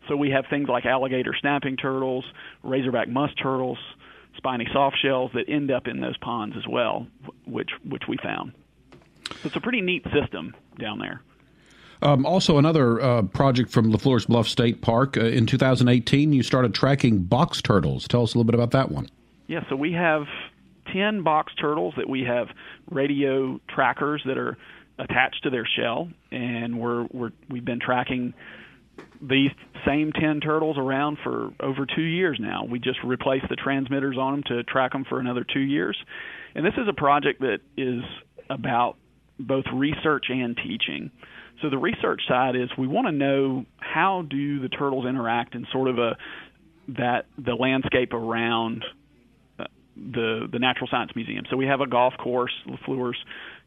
So 0.07 0.15
we 0.15 0.29
have 0.29 0.45
things 0.49 0.69
like 0.69 0.85
alligator 0.85 1.35
snapping 1.39 1.77
turtles, 1.77 2.25
razorback 2.63 3.09
musk 3.09 3.33
turtles, 3.41 3.79
spiny 4.37 4.67
soft 4.71 4.97
shells 5.01 5.31
that 5.33 5.49
end 5.49 5.71
up 5.71 5.87
in 5.87 5.99
those 5.99 6.15
ponds 6.17 6.55
as 6.55 6.67
well, 6.67 7.07
which 7.45 7.71
which 7.83 8.03
we 8.07 8.17
found. 8.17 8.53
So 9.29 9.47
it's 9.47 9.55
a 9.55 9.61
pretty 9.61 9.81
neat 9.81 10.05
system 10.13 10.55
down 10.79 10.99
there. 10.99 11.21
Um, 12.03 12.27
also, 12.27 12.59
another 12.59 13.01
uh, 13.01 13.23
project 13.23 13.71
from 13.71 13.91
LeFleur's 13.91 14.27
Bluff 14.27 14.47
State 14.47 14.81
Park. 14.81 15.17
Uh, 15.17 15.25
in 15.25 15.47
2018, 15.47 16.31
you 16.31 16.43
started 16.43 16.75
tracking 16.75 17.23
box 17.23 17.59
turtles. 17.59 18.07
Tell 18.07 18.21
us 18.21 18.35
a 18.35 18.37
little 18.37 18.43
bit 18.45 18.53
about 18.53 18.69
that 18.71 18.91
one. 18.91 19.09
Yeah, 19.47 19.67
so 19.67 19.75
we 19.75 19.93
have 19.93 20.27
10 20.93 21.23
box 21.23 21.53
turtles 21.59 21.95
that 21.97 22.07
we 22.07 22.23
have 22.23 22.49
radio 22.91 23.59
trackers 23.67 24.21
that 24.25 24.37
are 24.37 24.57
attached 24.99 25.43
to 25.43 25.49
their 25.49 25.67
shell, 25.77 26.09
and 26.31 26.79
we're, 26.79 27.07
we're, 27.11 27.31
we've 27.49 27.65
been 27.65 27.79
tracking 27.79 28.33
these 29.21 29.51
same 29.85 30.11
10 30.11 30.41
turtles 30.41 30.77
around 30.77 31.17
for 31.23 31.51
over 31.59 31.85
two 31.85 32.01
years 32.01 32.37
now. 32.39 32.65
We 32.65 32.79
just 32.79 32.99
replaced 33.03 33.45
the 33.49 33.55
transmitters 33.55 34.17
on 34.17 34.33
them 34.33 34.43
to 34.47 34.63
track 34.63 34.91
them 34.91 35.05
for 35.07 35.19
another 35.19 35.45
two 35.51 35.59
years. 35.59 35.97
And 36.55 36.65
this 36.65 36.73
is 36.77 36.87
a 36.87 36.93
project 36.93 37.41
that 37.41 37.59
is 37.75 38.01
about 38.49 38.97
both 39.39 39.65
research 39.73 40.25
and 40.29 40.57
teaching. 40.57 41.11
So 41.61 41.69
the 41.69 41.77
research 41.77 42.21
side 42.27 42.55
is 42.55 42.69
we 42.77 42.87
want 42.87 43.07
to 43.07 43.11
know 43.11 43.65
how 43.77 44.23
do 44.27 44.59
the 44.59 44.69
turtles 44.69 45.05
interact 45.05 45.55
in 45.55 45.65
sort 45.71 45.89
of 45.89 45.97
a 45.97 46.17
that 46.89 47.25
the 47.37 47.53
landscape 47.53 48.13
around 48.13 48.85
uh, 49.59 49.65
the 49.95 50.47
the 50.51 50.59
Natural 50.59 50.87
Science 50.89 51.11
Museum. 51.15 51.45
So 51.49 51.57
we 51.57 51.65
have 51.65 51.81
a 51.81 51.87
golf 51.87 52.13
course, 52.17 52.53
LeFleur's 52.67 53.17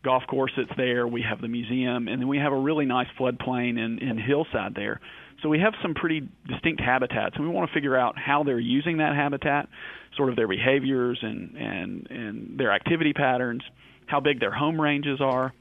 golf 0.03 0.23
course 0.29 0.53
that's 0.57 0.77
there. 0.77 1.07
We 1.07 1.23
have 1.23 1.41
the 1.41 1.49
museum, 1.49 2.09
and 2.09 2.21
then 2.21 2.29
we 2.29 2.39
have 2.39 2.53
a 2.53 2.59
really 2.59 2.87
nice 2.87 3.09
floodplain 3.19 3.79
in, 3.79 3.99
in 3.99 4.19
Hillside 4.19 4.75
there. 4.75 5.01
So 5.43 5.49
we 5.49 5.61
have 5.61 5.75
some 5.83 5.95
pretty 5.95 6.29
distinct 6.47 6.81
habitats, 6.81 7.37
and 7.37 7.45
we 7.45 7.51
want 7.53 7.71
to 7.71 7.75
figure 7.75 7.97
out 7.97 8.19
how 8.19 8.43
they're 8.45 8.59
using 8.59 8.99
that 8.99 9.15
habitat, 9.15 9.69
sort 10.17 10.29
of 10.29 10.37
their 10.37 10.49
behaviors 10.49 11.19
and 11.23 11.57
and 11.57 12.07
and 12.11 12.59
their 12.59 12.73
activity 12.73 13.13
patterns, 13.13 13.63
how 14.07 14.21
big 14.21 14.41
their 14.41 14.53
home 14.53 14.81
ranges 14.81 15.21
are, 15.21 15.55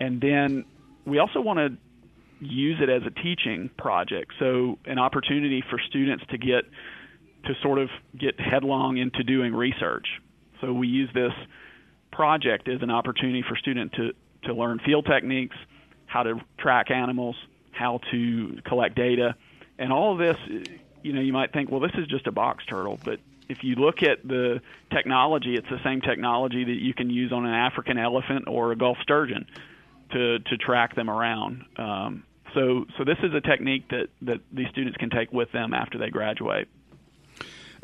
and 0.00 0.20
then 0.20 0.64
we 1.06 1.18
also 1.18 1.40
want 1.40 1.58
to 1.58 1.76
use 2.44 2.78
it 2.80 2.88
as 2.88 3.02
a 3.06 3.10
teaching 3.22 3.70
project. 3.76 4.32
So 4.38 4.78
an 4.86 4.98
opportunity 4.98 5.62
for 5.68 5.78
students 5.88 6.24
to 6.30 6.38
get 6.38 6.64
to 7.44 7.54
sort 7.62 7.78
of 7.78 7.88
get 8.18 8.40
headlong 8.40 8.96
into 8.96 9.22
doing 9.22 9.54
research. 9.54 10.06
So 10.60 10.72
we 10.72 10.88
use 10.88 11.10
this 11.14 11.32
project 12.14 12.68
as 12.68 12.82
an 12.82 12.90
opportunity 12.90 13.42
for 13.46 13.56
students 13.56 13.94
to, 13.96 14.12
to 14.44 14.54
learn 14.54 14.78
field 14.84 15.06
techniques, 15.06 15.56
how 16.06 16.22
to 16.22 16.40
track 16.58 16.90
animals, 16.90 17.36
how 17.72 18.00
to 18.10 18.58
collect 18.64 18.94
data, 18.94 19.34
and 19.78 19.92
all 19.92 20.12
of 20.12 20.18
this, 20.18 20.36
you 21.02 21.12
know, 21.12 21.20
you 21.20 21.32
might 21.32 21.52
think, 21.52 21.70
well, 21.70 21.80
this 21.80 21.94
is 21.98 22.06
just 22.06 22.26
a 22.26 22.32
box 22.32 22.64
turtle, 22.66 22.98
but 23.04 23.18
if 23.48 23.62
you 23.62 23.74
look 23.74 24.02
at 24.02 24.26
the 24.26 24.60
technology, 24.90 25.56
it's 25.56 25.68
the 25.68 25.82
same 25.84 26.00
technology 26.00 26.64
that 26.64 26.80
you 26.80 26.94
can 26.94 27.10
use 27.10 27.32
on 27.32 27.44
an 27.44 27.52
African 27.52 27.98
elephant 27.98 28.46
or 28.48 28.72
a 28.72 28.76
Gulf 28.76 28.98
sturgeon 29.02 29.46
to 30.12 30.38
to 30.38 30.56
track 30.56 30.94
them 30.94 31.10
around. 31.10 31.64
Um, 31.76 32.24
so 32.54 32.86
so 32.96 33.04
this 33.04 33.18
is 33.22 33.34
a 33.34 33.40
technique 33.40 33.88
that 33.90 34.08
that 34.22 34.40
these 34.52 34.68
students 34.70 34.96
can 34.96 35.10
take 35.10 35.32
with 35.32 35.52
them 35.52 35.74
after 35.74 35.98
they 35.98 36.10
graduate. 36.10 36.68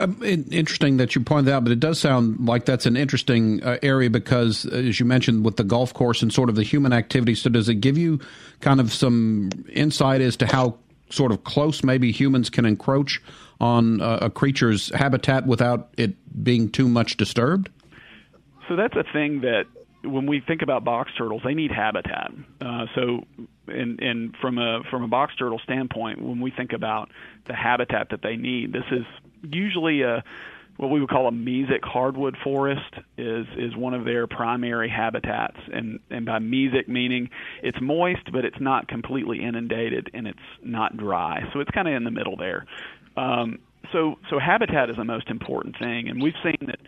Um, 0.01 0.23
interesting 0.23 0.97
that 0.97 1.15
you 1.15 1.21
pointed 1.21 1.47
that 1.47 1.57
out, 1.57 1.65
but 1.65 1.73
it 1.73 1.79
does 1.79 2.01
sound 2.01 2.47
like 2.49 2.65
that's 2.65 2.87
an 2.87 2.97
interesting 2.97 3.63
uh, 3.63 3.77
area 3.83 4.09
because, 4.09 4.65
uh, 4.65 4.71
as 4.71 4.99
you 4.99 5.05
mentioned, 5.05 5.45
with 5.45 5.57
the 5.57 5.65
golf 5.65 5.93
course 5.93 6.23
and 6.23 6.33
sort 6.33 6.49
of 6.49 6.55
the 6.55 6.63
human 6.63 6.95
activity. 6.95 7.35
So, 7.35 7.51
does 7.51 7.69
it 7.69 7.77
give 7.77 7.99
you 7.99 8.19
kind 8.61 8.81
of 8.81 8.93
some 8.95 9.51
insight 9.69 10.23
as 10.23 10.37
to 10.39 10.47
how 10.47 10.79
sort 11.11 11.33
of 11.33 11.45
close 11.45 11.85
maybe 11.85 12.13
humans 12.13 12.49
can 12.49 12.65
encroach 12.65 13.21
on 13.61 14.01
uh, 14.01 14.21
a 14.23 14.31
creature's 14.31 14.89
habitat 14.95 15.47
without 15.47 15.91
it 15.99 16.15
being 16.43 16.71
too 16.71 16.89
much 16.89 17.17
disturbed? 17.17 17.69
So 18.69 18.77
that's 18.77 18.97
a 18.97 19.05
thing 19.13 19.43
that 19.43 19.65
when 20.03 20.27
we 20.27 20.41
think 20.41 20.63
about 20.63 20.85
box 20.85 21.11
turtles, 21.19 21.43
they 21.45 21.55
need 21.55 21.73
habitat. 21.73 22.33
Uh, 22.61 22.87
so, 22.95 23.25
and, 23.67 24.01
and 24.01 24.35
from 24.41 24.59
a 24.59 24.83
from 24.91 25.03
a 25.03 25.09
box 25.09 25.35
turtle 25.37 25.61
standpoint, 25.63 26.23
when 26.23 26.41
we 26.41 26.51
think 26.51 26.73
about 26.73 27.11
the 27.47 27.55
habitat 27.55 28.11
that 28.11 28.23
they 28.23 28.37
need, 28.37 28.73
this 28.73 28.85
is 28.91 29.05
usually 29.43 30.03
a 30.03 30.23
what 30.77 30.91
we 30.91 30.99
would 30.99 31.11
call 31.11 31.29
a 31.29 31.31
mesic 31.31 31.85
hardwood 31.85 32.37
forest 32.43 32.95
is 33.19 33.47
is 33.59 33.77
one 33.77 33.93
of 33.93 34.05
their 34.07 34.27
primary 34.27 34.89
habitats, 34.89 35.59
and 35.73 36.01
and 36.11 36.25
by 36.25 36.39
mesic 36.39 36.89
meaning 36.89 37.29
it's 37.63 37.79
moist, 37.81 38.33
but 38.33 38.45
it's 38.45 38.61
not 38.61 38.89
completely 38.89 39.45
inundated 39.45 40.11
and 40.15 40.27
it's 40.27 40.39
not 40.63 40.97
dry, 40.97 41.43
so 41.53 41.61
it's 41.61 41.71
kind 41.71 41.87
of 41.87 41.95
in 41.95 42.05
the 42.05 42.11
middle 42.11 42.37
there. 42.37 42.65
Um, 43.17 43.59
so 43.93 44.19
so 44.31 44.39
habitat 44.39 44.89
is 44.89 44.97
the 44.97 45.05
most 45.05 45.29
important 45.29 45.79
thing, 45.79 46.09
and 46.09 46.23
we've 46.23 46.35
seen 46.43 46.57
that 46.67 46.81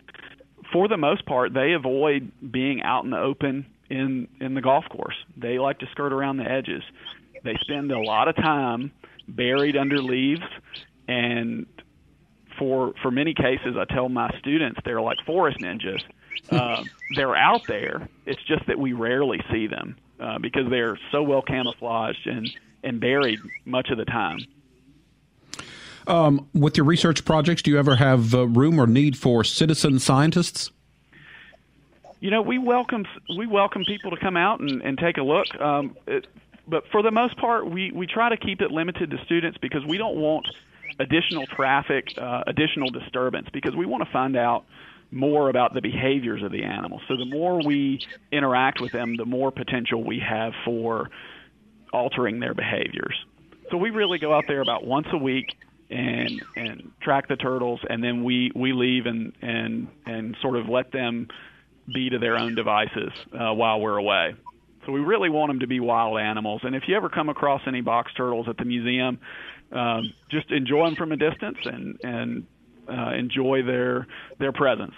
for 0.71 0.87
the 0.87 0.97
most 0.97 1.25
part, 1.27 1.53
they 1.53 1.73
avoid 1.73 2.31
being 2.51 2.81
out 2.81 3.03
in 3.03 3.11
the 3.11 3.19
open 3.19 3.67
in 3.91 4.27
in 4.41 4.55
the 4.55 4.61
golf 4.61 4.85
course. 4.89 5.15
They 5.37 5.59
like 5.59 5.79
to 5.79 5.85
skirt 5.91 6.11
around 6.11 6.37
the 6.37 6.49
edges. 6.49 6.81
They 7.43 7.57
spend 7.61 7.91
a 7.91 7.99
lot 7.99 8.27
of 8.27 8.35
time 8.35 8.91
buried 9.27 9.77
under 9.77 10.01
leaves, 10.01 10.41
and 11.07 11.67
for 12.57 12.93
for 13.01 13.11
many 13.11 13.33
cases, 13.33 13.75
I 13.77 13.85
tell 13.85 14.09
my 14.09 14.29
students 14.39 14.79
they're 14.85 15.01
like 15.01 15.17
forest 15.25 15.59
ninjas. 15.59 16.03
Uh, 16.49 16.83
they're 17.15 17.35
out 17.35 17.65
there. 17.67 18.07
It's 18.25 18.41
just 18.43 18.65
that 18.67 18.79
we 18.79 18.93
rarely 18.93 19.41
see 19.51 19.67
them 19.67 19.97
uh, 20.19 20.39
because 20.39 20.69
they're 20.69 20.97
so 21.11 21.23
well 21.23 21.41
camouflaged 21.41 22.27
and 22.27 22.49
and 22.83 22.99
buried 22.99 23.39
much 23.65 23.89
of 23.89 23.97
the 23.97 24.05
time. 24.05 24.39
Um, 26.05 26.49
with 26.53 26.75
your 26.75 26.85
research 26.85 27.23
projects, 27.23 27.61
do 27.61 27.71
you 27.71 27.79
ever 27.79 27.95
have 27.95 28.33
uh, 28.35 28.45
room 28.47 28.77
or 28.79 28.87
need 28.87 29.17
for 29.17 29.43
citizen 29.43 29.99
scientists? 29.99 30.69
You 32.19 32.29
know, 32.29 32.41
we 32.41 32.57
welcome 32.57 33.05
we 33.37 33.47
welcome 33.47 33.83
people 33.85 34.11
to 34.11 34.17
come 34.17 34.37
out 34.37 34.59
and, 34.59 34.81
and 34.81 34.97
take 34.97 35.17
a 35.17 35.23
look. 35.23 35.45
Um, 35.59 35.95
it, 36.07 36.27
but 36.67 36.87
for 36.91 37.01
the 37.01 37.11
most 37.11 37.37
part, 37.37 37.69
we, 37.69 37.91
we 37.91 38.07
try 38.07 38.29
to 38.29 38.37
keep 38.37 38.61
it 38.61 38.71
limited 38.71 39.11
to 39.11 39.17
students 39.25 39.57
because 39.57 39.83
we 39.85 39.97
don't 39.97 40.15
want 40.15 40.47
additional 40.99 41.45
traffic, 41.47 42.13
uh, 42.17 42.43
additional 42.47 42.89
disturbance, 42.89 43.47
because 43.53 43.75
we 43.75 43.85
want 43.85 44.03
to 44.03 44.11
find 44.11 44.35
out 44.35 44.65
more 45.11 45.49
about 45.49 45.73
the 45.73 45.81
behaviors 45.81 46.41
of 46.43 46.51
the 46.51 46.63
animals. 46.63 47.01
So 47.07 47.15
the 47.15 47.25
more 47.25 47.61
we 47.63 47.99
interact 48.31 48.81
with 48.81 48.91
them, 48.91 49.15
the 49.15 49.25
more 49.25 49.51
potential 49.51 50.03
we 50.03 50.19
have 50.19 50.53
for 50.65 51.09
altering 51.91 52.39
their 52.39 52.53
behaviors. 52.53 53.15
So 53.69 53.77
we 53.77 53.91
really 53.91 54.19
go 54.19 54.33
out 54.33 54.45
there 54.47 54.61
about 54.61 54.85
once 54.85 55.07
a 55.13 55.17
week 55.17 55.55
and 55.89 56.41
and 56.55 56.91
track 57.01 57.27
the 57.27 57.35
turtles, 57.35 57.79
and 57.87 58.03
then 58.03 58.23
we 58.23 58.51
we 58.55 58.73
leave 58.73 59.05
and 59.05 59.33
and 59.41 59.87
and 60.05 60.35
sort 60.41 60.55
of 60.55 60.67
let 60.67 60.91
them 60.91 61.27
be 61.93 62.09
to 62.09 62.17
their 62.17 62.35
own 62.35 62.55
devices 62.55 63.11
uh, 63.33 63.53
while 63.53 63.79
we're 63.79 63.97
away. 63.97 64.35
So 64.85 64.91
we 64.91 64.99
really 64.99 65.29
want 65.29 65.49
them 65.49 65.59
to 65.59 65.67
be 65.67 65.79
wild 65.79 66.19
animals. 66.19 66.61
And 66.63 66.75
if 66.75 66.83
you 66.87 66.95
ever 66.95 67.09
come 67.09 67.29
across 67.29 67.61
any 67.67 67.81
box 67.81 68.11
turtles 68.15 68.47
at 68.49 68.57
the 68.57 68.65
museum, 68.65 69.19
um, 69.73 70.13
just 70.29 70.51
enjoy 70.51 70.85
them 70.85 70.95
from 70.95 71.11
a 71.11 71.17
distance 71.17 71.57
and 71.65 71.99
and 72.03 72.47
uh, 72.87 73.11
enjoy 73.13 73.63
their 73.63 74.07
their 74.39 74.51
presence. 74.51 74.93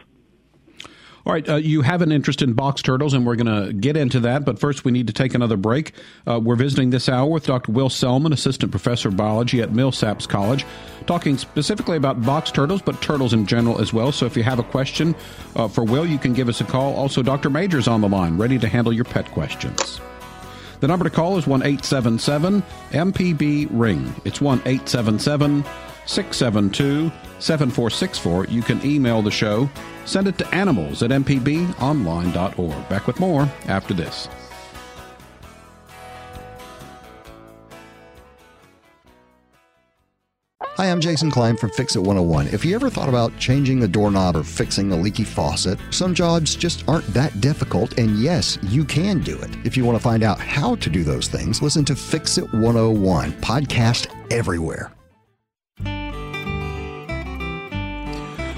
All 1.25 1.33
right, 1.33 1.49
uh, 1.49 1.55
you 1.55 1.81
have 1.81 2.03
an 2.03 2.11
interest 2.11 2.43
in 2.43 2.53
box 2.53 2.83
turtles, 2.83 3.15
and 3.15 3.25
we're 3.25 3.35
going 3.35 3.47
to 3.67 3.73
get 3.73 3.97
into 3.97 4.19
that. 4.19 4.45
But 4.45 4.59
first, 4.59 4.85
we 4.85 4.91
need 4.91 5.07
to 5.07 5.13
take 5.13 5.33
another 5.33 5.57
break. 5.57 5.93
Uh, 6.27 6.39
we're 6.39 6.55
visiting 6.55 6.91
this 6.91 7.09
hour 7.09 7.27
with 7.27 7.47
Dr. 7.47 7.71
Will 7.71 7.89
Selman, 7.89 8.31
Assistant 8.31 8.69
Professor 8.69 9.09
of 9.09 9.17
Biology 9.17 9.59
at 9.59 9.71
Millsaps 9.71 10.29
College, 10.29 10.67
talking 11.07 11.35
specifically 11.39 11.97
about 11.97 12.21
box 12.21 12.51
turtles, 12.51 12.83
but 12.83 13.01
turtles 13.01 13.33
in 13.33 13.47
general 13.47 13.81
as 13.81 13.91
well. 13.91 14.11
So 14.11 14.27
if 14.27 14.37
you 14.37 14.43
have 14.43 14.59
a 14.59 14.63
question 14.63 15.15
uh, 15.55 15.67
for 15.67 15.83
Will, 15.83 16.05
you 16.05 16.19
can 16.19 16.33
give 16.33 16.47
us 16.47 16.61
a 16.61 16.63
call. 16.63 16.93
Also, 16.93 17.23
Dr. 17.23 17.49
Major's 17.49 17.87
on 17.87 18.01
the 18.01 18.09
line, 18.09 18.37
ready 18.37 18.59
to 18.59 18.67
handle 18.67 18.93
your 18.93 19.05
pet 19.05 19.25
questions. 19.31 19.99
The 20.79 20.87
number 20.87 21.03
to 21.05 21.09
call 21.09 21.37
is 21.37 21.47
1 21.47 21.61
877 21.61 22.63
MPB 22.91 23.67
Ring. 23.71 24.13
It's 24.25 24.41
1 24.41 24.59
877 24.59 25.63
672 26.05 27.11
7464. 27.39 28.45
You 28.45 28.61
can 28.61 28.85
email 28.85 29.21
the 29.21 29.31
show. 29.31 29.69
Send 30.05 30.27
it 30.27 30.37
to 30.37 30.47
animals 30.55 31.01
at 31.03 31.11
mpbonline.org. 31.11 32.89
Back 32.89 33.07
with 33.07 33.19
more 33.19 33.49
after 33.67 33.93
this. 33.93 34.27
Hi, 40.77 40.91
I'm 40.91 40.99
Jason 40.99 41.31
Klein 41.31 41.55
from 41.55 41.69
Fix 41.69 41.95
It 41.95 41.99
101. 41.99 42.47
If 42.47 42.65
you 42.65 42.75
ever 42.75 42.89
thought 42.89 43.07
about 43.07 43.37
changing 43.39 43.79
the 43.79 43.87
doorknob 43.87 44.35
or 44.35 44.43
fixing 44.43 44.91
a 44.91 44.95
leaky 44.97 45.23
faucet, 45.23 45.79
some 45.89 46.13
jobs 46.13 46.53
just 46.53 46.85
aren't 46.85 47.07
that 47.13 47.39
difficult, 47.39 47.97
and 47.97 48.19
yes, 48.19 48.57
you 48.61 48.83
can 48.83 49.21
do 49.21 49.39
it. 49.39 49.55
If 49.63 49.77
you 49.77 49.85
want 49.85 49.97
to 49.97 50.03
find 50.03 50.21
out 50.21 50.37
how 50.37 50.75
to 50.75 50.89
do 50.89 51.05
those 51.05 51.29
things, 51.29 51.61
listen 51.61 51.85
to 51.85 51.95
Fix 51.95 52.37
It 52.37 52.51
101, 52.51 53.31
podcast 53.41 54.07
everywhere. 54.29 54.91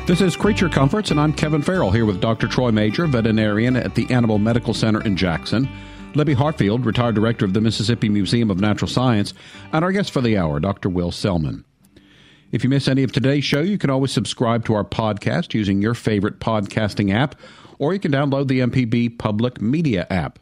This 0.08 0.20
is 0.20 0.36
Creature 0.36 0.70
Comforts, 0.70 1.12
and 1.12 1.20
I'm 1.20 1.34
Kevin 1.34 1.62
Farrell 1.62 1.92
here 1.92 2.08
with 2.08 2.20
Dr. 2.20 2.48
Troy 2.48 2.72
Major, 2.72 3.06
veterinarian 3.06 3.76
at 3.76 3.94
the 3.94 4.12
Animal 4.12 4.40
Medical 4.40 4.74
Center 4.74 5.04
in 5.04 5.16
Jackson, 5.16 5.70
Libby 6.16 6.34
Hartfield, 6.34 6.84
retired 6.84 7.14
director 7.14 7.46
of 7.46 7.54
the 7.54 7.62
Mississippi 7.62 8.10
Museum 8.10 8.50
of 8.50 8.60
Natural 8.60 8.90
Science, 8.90 9.36
and 9.72 9.86
our 9.86 9.92
guest 9.92 10.10
for 10.10 10.22
the 10.22 10.36
hour, 10.36 10.60
Dr. 10.60 10.90
Will 10.90 11.12
Selman. 11.12 11.64
If 12.52 12.64
you 12.64 12.70
miss 12.70 12.88
any 12.88 13.04
of 13.04 13.12
today's 13.12 13.44
show, 13.44 13.60
you 13.60 13.78
can 13.78 13.90
always 13.90 14.12
subscribe 14.12 14.64
to 14.66 14.74
our 14.74 14.86
podcast 14.86 15.54
using 15.54 15.82
your 15.82 15.94
favorite 15.94 16.40
podcasting 16.40 17.14
app, 17.14 17.36
or 17.78 17.94
you 17.94 18.00
can 18.00 18.12
download 18.12 18.48
the 18.48 18.62
MPB 18.62 19.20
Public 19.20 19.60
Media 19.60 20.08
app. 20.10 20.40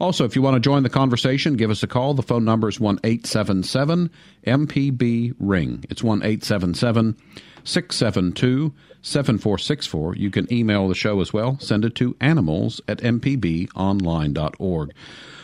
Also, 0.00 0.24
if 0.24 0.36
you 0.36 0.42
want 0.42 0.54
to 0.54 0.60
join 0.60 0.82
the 0.82 0.88
conversation, 0.88 1.56
give 1.56 1.70
us 1.70 1.82
a 1.82 1.86
call. 1.86 2.14
The 2.14 2.22
phone 2.22 2.44
number 2.44 2.68
is 2.68 2.78
1 2.78 3.00
877 3.02 4.10
MPB 4.46 5.34
Ring. 5.38 5.84
It's 5.90 6.02
1 6.02 6.18
877 6.22 7.16
672 7.64 8.72
7464. 9.02 10.16
You 10.16 10.30
can 10.30 10.52
email 10.52 10.88
the 10.88 10.94
show 10.94 11.20
as 11.20 11.32
well. 11.32 11.58
Send 11.60 11.84
it 11.84 11.94
to 11.96 12.16
animals 12.20 12.80
at 12.88 12.98
mpbonline.org. 12.98 14.92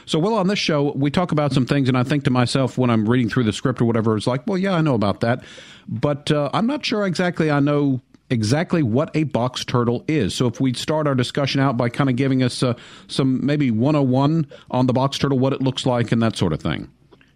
So, 0.06 0.18
well, 0.18 0.34
on 0.34 0.48
this 0.48 0.58
show, 0.58 0.92
we 0.92 1.10
talk 1.10 1.32
about 1.32 1.52
some 1.52 1.64
things, 1.64 1.88
and 1.88 1.96
I 1.96 2.02
think 2.02 2.24
to 2.24 2.30
myself 2.30 2.76
when 2.76 2.90
I'm 2.90 3.08
reading 3.08 3.28
through 3.28 3.44
the 3.44 3.52
script 3.52 3.80
or 3.80 3.86
whatever, 3.86 4.16
it's 4.16 4.26
like, 4.26 4.46
well, 4.46 4.58
yeah, 4.58 4.74
I 4.74 4.82
know 4.82 4.94
about 4.94 5.20
that. 5.20 5.42
But 5.88 6.30
uh, 6.30 6.50
I'm 6.52 6.66
not 6.66 6.84
sure 6.84 7.06
exactly 7.06 7.50
I 7.50 7.60
know 7.60 8.00
exactly 8.30 8.82
what 8.82 9.14
a 9.14 9.24
box 9.24 9.64
turtle 9.64 10.04
is. 10.08 10.34
So, 10.34 10.46
if 10.46 10.60
we 10.60 10.72
start 10.74 11.06
our 11.06 11.14
discussion 11.14 11.60
out 11.60 11.76
by 11.76 11.88
kind 11.88 12.10
of 12.10 12.16
giving 12.16 12.42
us 12.42 12.62
uh, 12.62 12.74
some 13.08 13.44
maybe 13.44 13.70
101 13.70 14.46
on 14.70 14.87
the 14.87 14.92
box 14.92 15.18
turtle, 15.18 15.38
what 15.38 15.52
it 15.52 15.60
looks 15.60 15.87
like, 15.87 16.12
and 16.12 16.22
that 16.22 16.37
sort 16.37 16.52
of 16.52 16.60
thing. 16.60 16.90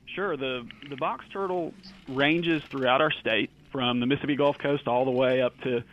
Sure. 0.07 0.37
The, 0.37 0.67
the 0.89 0.97
box 0.97 1.25
turtle 1.33 1.73
ranges 2.09 2.63
throughout 2.71 3.01
our 3.01 3.13
state 3.13 3.51
from 3.71 4.01
the 4.01 4.07
Mississippi 4.07 4.37
Gulf 4.37 4.59
Coast 4.59 4.89
all 4.89 5.05
the 5.05 5.13
way 5.13 5.43
up 5.43 5.61
to 5.61 5.85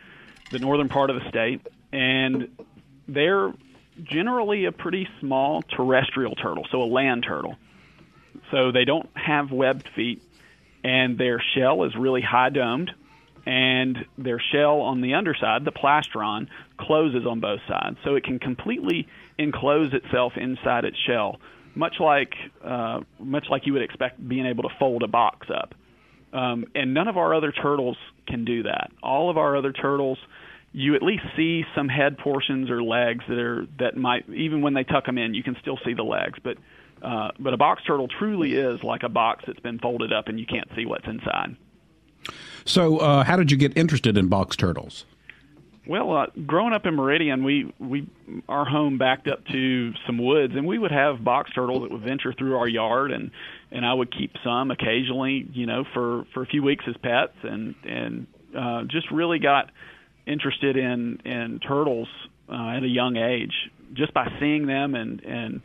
the 0.50 0.58
northern 0.58 0.88
part 0.88 1.10
of 1.10 1.22
the 1.22 1.28
state. 1.28 1.66
And 1.92 2.48
they're 3.06 3.52
generally 4.02 4.64
a 4.64 4.72
pretty 4.72 5.08
small 5.20 5.62
terrestrial 5.62 6.34
turtle, 6.34 6.66
so 6.70 6.82
a 6.82 6.84
land 6.84 7.24
turtle. 7.26 7.56
So 8.50 8.72
they 8.72 8.84
don't 8.84 9.08
have 9.14 9.50
webbed 9.50 9.88
feet, 9.94 10.22
and 10.84 11.18
their 11.18 11.42
shell 11.54 11.84
is 11.84 11.94
really 11.96 12.20
high 12.20 12.50
domed, 12.50 12.92
and 13.46 14.04
their 14.18 14.40
shell 14.52 14.80
on 14.80 15.00
the 15.00 15.14
underside, 15.14 15.64
the 15.64 15.72
plastron, 15.72 16.48
closes 16.78 17.26
on 17.26 17.40
both 17.40 17.60
sides, 17.68 17.96
so 18.04 18.16
it 18.16 18.24
can 18.24 18.38
completely 18.38 19.06
enclose 19.38 19.94
itself 19.94 20.32
inside 20.36 20.84
its 20.84 20.98
shell, 20.98 21.40
much 21.74 21.94
like 22.00 22.34
uh, 22.64 23.00
much 23.18 23.46
like 23.48 23.66
you 23.66 23.72
would 23.72 23.82
expect 23.82 24.26
being 24.28 24.46
able 24.46 24.64
to 24.64 24.74
fold 24.78 25.02
a 25.02 25.08
box 25.08 25.48
up. 25.48 25.74
Um, 26.32 26.66
and 26.74 26.92
none 26.92 27.08
of 27.08 27.16
our 27.16 27.32
other 27.32 27.52
turtles 27.52 27.96
can 28.26 28.44
do 28.44 28.64
that. 28.64 28.90
All 29.02 29.30
of 29.30 29.38
our 29.38 29.56
other 29.56 29.72
turtles 29.72 30.18
you 30.72 30.94
at 30.94 31.02
least 31.02 31.22
see 31.34 31.64
some 31.74 31.88
head 31.88 32.18
portions 32.18 32.68
or 32.68 32.82
legs 32.82 33.24
that 33.28 33.38
are 33.38 33.66
that 33.78 33.96
might 33.96 34.28
even 34.28 34.60
when 34.60 34.74
they 34.74 34.84
tuck 34.84 35.06
them 35.06 35.16
in, 35.16 35.32
you 35.32 35.42
can 35.42 35.56
still 35.62 35.78
see 35.86 35.94
the 35.94 36.02
legs. 36.02 36.38
But 36.42 36.58
uh, 37.00 37.30
but 37.38 37.54
a 37.54 37.56
box 37.56 37.82
turtle 37.86 38.08
truly 38.08 38.54
is 38.54 38.82
like 38.82 39.02
a 39.02 39.08
box 39.08 39.44
that's 39.46 39.60
been 39.60 39.78
folded 39.78 40.12
up 40.12 40.28
and 40.28 40.38
you 40.38 40.44
can't 40.44 40.68
see 40.76 40.84
what's 40.84 41.06
inside. 41.06 41.56
So, 42.66 42.98
uh, 42.98 43.24
how 43.24 43.36
did 43.36 43.50
you 43.50 43.56
get 43.56 43.76
interested 43.76 44.18
in 44.18 44.28
box 44.28 44.56
turtles? 44.56 45.06
Well, 45.86 46.16
uh, 46.16 46.26
growing 46.46 46.72
up 46.72 46.84
in 46.84 46.94
Meridian, 46.94 47.44
we 47.44 47.72
we 47.78 48.08
our 48.48 48.64
home 48.64 48.98
backed 48.98 49.28
up 49.28 49.46
to 49.46 49.92
some 50.04 50.18
woods, 50.18 50.54
and 50.56 50.66
we 50.66 50.78
would 50.78 50.90
have 50.90 51.22
box 51.22 51.52
turtles 51.54 51.82
that 51.82 51.92
would 51.92 52.02
venture 52.02 52.32
through 52.32 52.56
our 52.56 52.68
yard, 52.68 53.12
and 53.12 53.30
and 53.70 53.86
I 53.86 53.94
would 53.94 54.12
keep 54.12 54.32
some 54.42 54.72
occasionally, 54.72 55.46
you 55.52 55.66
know, 55.66 55.84
for 55.94 56.24
for 56.34 56.42
a 56.42 56.46
few 56.46 56.62
weeks 56.62 56.84
as 56.88 56.96
pets, 56.96 57.36
and 57.44 57.76
and 57.84 58.26
uh, 58.58 58.82
just 58.84 59.12
really 59.12 59.38
got 59.38 59.70
interested 60.26 60.76
in 60.76 61.20
in 61.24 61.60
turtles 61.60 62.08
uh, 62.48 62.70
at 62.76 62.82
a 62.82 62.88
young 62.88 63.16
age 63.16 63.54
just 63.92 64.12
by 64.12 64.26
seeing 64.40 64.66
them 64.66 64.96
and 64.96 65.20
and 65.20 65.60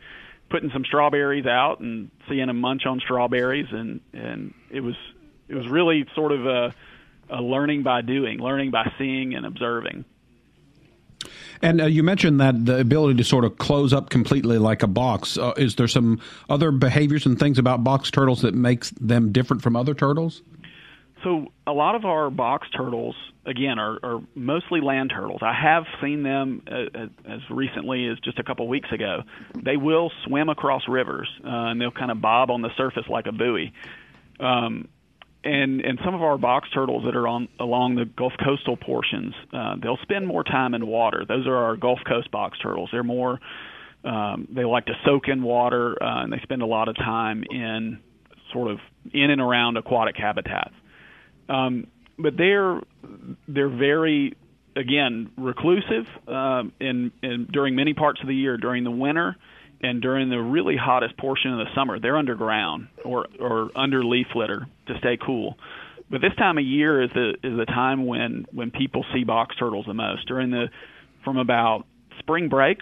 putting 0.50 0.70
some 0.70 0.84
strawberries 0.84 1.46
out 1.46 1.80
and 1.80 2.10
seeing 2.28 2.46
them 2.46 2.60
munch 2.60 2.86
on 2.86 3.00
strawberries 3.00 3.66
and 3.72 4.00
and 4.12 4.54
it 4.70 4.80
was 4.80 4.94
it 5.48 5.54
was 5.56 5.66
really 5.68 6.06
sort 6.14 6.30
of 6.30 6.46
a, 6.46 6.74
a 7.32 7.42
learning 7.42 7.82
by 7.82 8.02
doing, 8.02 8.38
learning 8.38 8.70
by 8.70 8.92
seeing 8.98 9.34
and 9.34 9.46
observing. 9.46 10.04
And 11.62 11.80
uh, 11.80 11.86
you 11.86 12.02
mentioned 12.02 12.40
that 12.40 12.66
the 12.66 12.80
ability 12.80 13.18
to 13.18 13.24
sort 13.24 13.44
of 13.44 13.56
close 13.56 13.92
up 13.92 14.10
completely 14.10 14.58
like 14.58 14.82
a 14.82 14.88
box. 14.88 15.38
Uh, 15.38 15.52
is 15.56 15.76
there 15.76 15.86
some 15.86 16.20
other 16.50 16.72
behaviors 16.72 17.24
and 17.24 17.38
things 17.38 17.58
about 17.58 17.84
box 17.84 18.10
turtles 18.10 18.42
that 18.42 18.54
makes 18.54 18.90
them 18.90 19.30
different 19.30 19.62
from 19.62 19.76
other 19.76 19.94
turtles? 19.94 20.42
So 21.22 21.52
a 21.66 21.72
lot 21.72 21.94
of 21.94 22.04
our 22.04 22.30
box 22.30 22.66
turtles, 22.76 23.14
again, 23.46 23.78
are, 23.78 23.98
are 24.02 24.20
mostly 24.34 24.80
land 24.80 25.12
turtles. 25.14 25.40
I 25.40 25.52
have 25.54 25.84
seen 26.02 26.24
them 26.24 26.62
uh, 26.66 27.06
as 27.24 27.40
recently 27.48 28.08
as 28.08 28.18
just 28.18 28.40
a 28.40 28.42
couple 28.42 28.66
weeks 28.66 28.90
ago. 28.90 29.22
They 29.54 29.76
will 29.76 30.10
swim 30.26 30.48
across 30.48 30.82
rivers 30.88 31.28
uh, 31.44 31.48
and 31.48 31.80
they'll 31.80 31.92
kind 31.92 32.10
of 32.10 32.20
bob 32.20 32.50
on 32.50 32.62
the 32.62 32.70
surface 32.76 33.04
like 33.08 33.26
a 33.26 33.32
buoy. 33.32 33.72
Um, 34.40 34.88
and 35.44 35.80
and 35.80 35.98
some 36.04 36.14
of 36.14 36.22
our 36.22 36.38
box 36.38 36.68
turtles 36.72 37.04
that 37.04 37.16
are 37.16 37.26
on 37.26 37.48
along 37.58 37.96
the 37.96 38.04
Gulf 38.04 38.32
coastal 38.44 38.76
portions, 38.76 39.34
uh, 39.52 39.76
they'll 39.82 39.98
spend 40.02 40.26
more 40.26 40.44
time 40.44 40.74
in 40.74 40.86
water. 40.86 41.24
Those 41.26 41.46
are 41.46 41.56
our 41.56 41.76
Gulf 41.76 42.00
Coast 42.06 42.30
box 42.30 42.58
turtles. 42.58 42.90
They're 42.92 43.02
more 43.02 43.40
um, 44.04 44.48
they 44.50 44.64
like 44.64 44.86
to 44.86 44.94
soak 45.04 45.28
in 45.28 45.42
water 45.42 46.00
uh, 46.02 46.24
and 46.24 46.32
they 46.32 46.40
spend 46.42 46.62
a 46.62 46.66
lot 46.66 46.88
of 46.88 46.96
time 46.96 47.44
in 47.48 48.00
sort 48.52 48.70
of 48.70 48.78
in 49.12 49.30
and 49.30 49.40
around 49.40 49.76
aquatic 49.76 50.16
habitats. 50.16 50.74
Um, 51.48 51.86
but 52.18 52.36
they're 52.36 52.80
they're 53.48 53.68
very 53.68 54.36
again 54.76 55.30
reclusive 55.36 56.06
um, 56.28 56.72
in, 56.80 57.12
in 57.22 57.48
during 57.52 57.74
many 57.74 57.94
parts 57.94 58.20
of 58.20 58.28
the 58.28 58.34
year 58.34 58.56
during 58.56 58.84
the 58.84 58.90
winter 58.90 59.36
and 59.82 60.00
during 60.00 60.30
the 60.30 60.38
really 60.38 60.76
hottest 60.76 61.16
portion 61.16 61.52
of 61.52 61.58
the 61.58 61.74
summer 61.74 61.98
they're 61.98 62.16
underground 62.16 62.88
or 63.04 63.26
or 63.40 63.70
under 63.76 64.04
leaf 64.04 64.28
litter 64.34 64.66
to 64.86 64.98
stay 64.98 65.18
cool. 65.24 65.56
But 66.10 66.20
this 66.20 66.34
time 66.36 66.58
of 66.58 66.64
year 66.64 67.02
is 67.02 67.10
the 67.14 67.30
is 67.42 67.56
the 67.56 67.66
time 67.66 68.06
when 68.06 68.46
when 68.52 68.70
people 68.70 69.04
see 69.14 69.24
box 69.24 69.56
turtles 69.56 69.86
the 69.86 69.94
most. 69.94 70.26
During 70.28 70.50
the 70.50 70.66
from 71.24 71.38
about 71.38 71.84
spring 72.18 72.48
break 72.48 72.78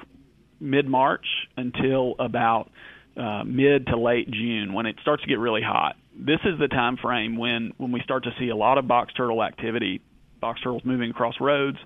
mid 0.61 0.87
March 0.89 1.27
until 1.57 2.15
about 2.19 2.71
uh, 3.17 3.45
mid 3.45 3.87
to 3.87 3.99
late 3.99 4.31
June 4.31 4.73
when 4.73 4.87
it 4.87 4.97
starts 5.03 5.23
to 5.23 5.29
get 5.29 5.39
really 5.39 5.63
hot. 5.63 5.97
This 6.15 6.41
is 6.45 6.59
the 6.59 6.69
time 6.69 6.97
frame 6.97 7.37
when 7.37 7.73
when 7.77 7.93
we 7.93 8.01
start 8.03 8.25
to 8.25 8.31
see 8.39 8.49
a 8.49 8.57
lot 8.57 8.79
of 8.79 8.89
box 8.89 9.15
turtle 9.15 9.43
activity, 9.43 10.03
box 10.41 10.61
turtles 10.61 10.83
moving 10.85 11.11
across 11.11 11.35
roads, 11.41 11.79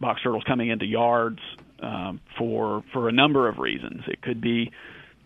box 0.00 0.20
turtles 0.22 0.42
coming 0.46 0.68
into 0.68 0.84
yards 0.84 1.38
um, 1.80 2.20
for 2.38 2.82
for 2.92 3.08
a 3.08 3.12
number 3.12 3.48
of 3.48 3.58
reasons. 3.58 4.02
It 4.06 4.22
could 4.22 4.40
be, 4.40 4.70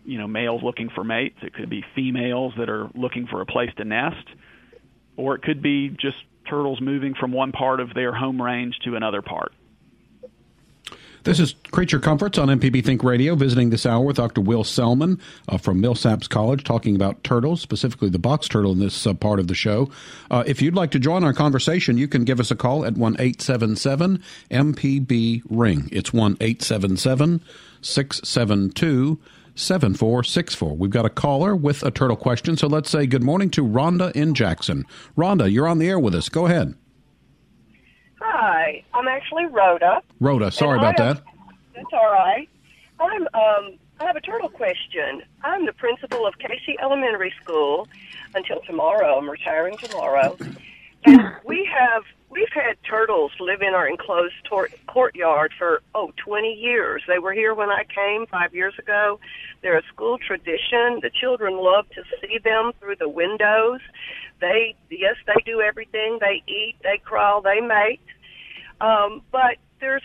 you 0.05 0.17
know, 0.17 0.27
males 0.27 0.61
looking 0.63 0.89
for 0.93 1.03
mates. 1.03 1.37
It 1.41 1.53
could 1.53 1.69
be 1.69 1.83
females 1.95 2.53
that 2.57 2.69
are 2.69 2.89
looking 2.95 3.27
for 3.27 3.41
a 3.41 3.45
place 3.45 3.69
to 3.77 3.85
nest, 3.85 4.27
or 5.17 5.35
it 5.35 5.41
could 5.41 5.61
be 5.61 5.89
just 5.89 6.17
turtles 6.49 6.79
moving 6.81 7.13
from 7.19 7.31
one 7.31 7.51
part 7.51 7.79
of 7.79 7.93
their 7.93 8.13
home 8.13 8.41
range 8.41 8.75
to 8.85 8.95
another 8.95 9.21
part. 9.21 9.51
This 11.23 11.39
is 11.39 11.53
Creature 11.69 11.99
Comforts 11.99 12.39
on 12.39 12.47
MPB 12.47 12.83
Think 12.83 13.03
Radio, 13.03 13.35
visiting 13.35 13.69
this 13.69 13.85
hour 13.85 14.03
with 14.03 14.15
Dr. 14.15 14.41
Will 14.41 14.63
Selman 14.63 15.19
uh, 15.47 15.59
from 15.59 15.79
Millsaps 15.79 16.27
College, 16.27 16.63
talking 16.63 16.95
about 16.95 17.23
turtles, 17.23 17.61
specifically 17.61 18.09
the 18.09 18.17
box 18.17 18.47
turtle 18.47 18.71
in 18.71 18.79
this 18.79 19.05
uh, 19.05 19.13
part 19.13 19.39
of 19.39 19.47
the 19.47 19.53
show. 19.53 19.87
Uh, 20.31 20.43
if 20.47 20.63
you'd 20.63 20.73
like 20.73 20.89
to 20.89 20.99
join 20.99 21.23
our 21.23 21.31
conversation, 21.31 21.95
you 21.95 22.07
can 22.07 22.23
give 22.23 22.39
us 22.39 22.49
a 22.49 22.55
call 22.55 22.85
at 22.85 22.95
1 22.95 23.17
877 23.19 24.23
MPB 24.49 25.43
Ring. 25.47 25.89
It's 25.91 26.11
1 26.11 26.37
877 26.41 27.41
672 27.83 29.19
7464. 29.53 30.75
We've 30.75 30.89
got 30.89 31.05
a 31.05 31.09
caller 31.09 31.55
with 31.55 31.83
a 31.83 31.91
turtle 31.91 32.17
question, 32.17 32.57
so 32.57 32.65
let's 32.65 32.89
say 32.89 33.05
good 33.05 33.21
morning 33.21 33.51
to 33.51 33.63
Rhonda 33.63 34.11
in 34.13 34.33
Jackson. 34.33 34.87
Rhonda, 35.15 35.51
you're 35.51 35.67
on 35.67 35.77
the 35.77 35.87
air 35.87 35.99
with 35.99 36.15
us. 36.15 36.29
Go 36.29 36.47
ahead. 36.47 36.73
Hi, 38.23 38.83
I'm 38.93 39.07
actually 39.07 39.45
Rhoda. 39.45 40.01
Rhoda, 40.19 40.51
sorry 40.51 40.77
about 40.77 40.99
have, 40.99 41.17
that. 41.17 41.23
That's 41.75 41.87
all 41.91 42.11
right. 42.11 42.47
I'm 42.99 43.23
um 43.33 43.79
I 43.99 44.05
have 44.05 44.15
a 44.15 44.21
turtle 44.21 44.49
question. 44.49 45.23
I'm 45.43 45.65
the 45.65 45.73
principal 45.73 46.27
of 46.27 46.35
Casey 46.37 46.77
Elementary 46.81 47.33
School 47.41 47.87
until 48.35 48.61
tomorrow. 48.61 49.17
I'm 49.17 49.29
retiring 49.29 49.77
tomorrow. 49.77 50.37
And 51.03 51.19
we 51.45 51.67
have 51.71 52.03
we've 52.29 52.51
had 52.53 52.77
turtles 52.87 53.31
live 53.39 53.61
in 53.61 53.73
our 53.73 53.87
enclosed 53.87 54.35
tor- 54.47 54.69
courtyard 54.87 55.51
for 55.57 55.81
oh 55.95 56.11
20 56.23 56.53
years. 56.53 57.01
They 57.07 57.17
were 57.17 57.33
here 57.33 57.55
when 57.55 57.69
I 57.69 57.85
came 57.85 58.27
5 58.27 58.53
years 58.53 58.75
ago. 58.77 59.19
They're 59.63 59.77
a 59.79 59.83
school 59.91 60.19
tradition. 60.19 60.99
The 61.01 61.09
children 61.19 61.57
love 61.57 61.89
to 61.95 62.03
see 62.21 62.37
them 62.37 62.71
through 62.79 62.97
the 62.97 63.09
windows. 63.09 63.79
They 64.41 64.75
yes, 64.89 65.15
they 65.25 65.41
do 65.45 65.61
everything. 65.61 66.17
They 66.19 66.43
eat, 66.47 66.75
they 66.83 66.99
crawl, 67.03 67.41
they 67.41 67.61
mate. 67.61 68.01
Um, 68.81 69.21
but 69.31 69.57
there's 69.79 70.03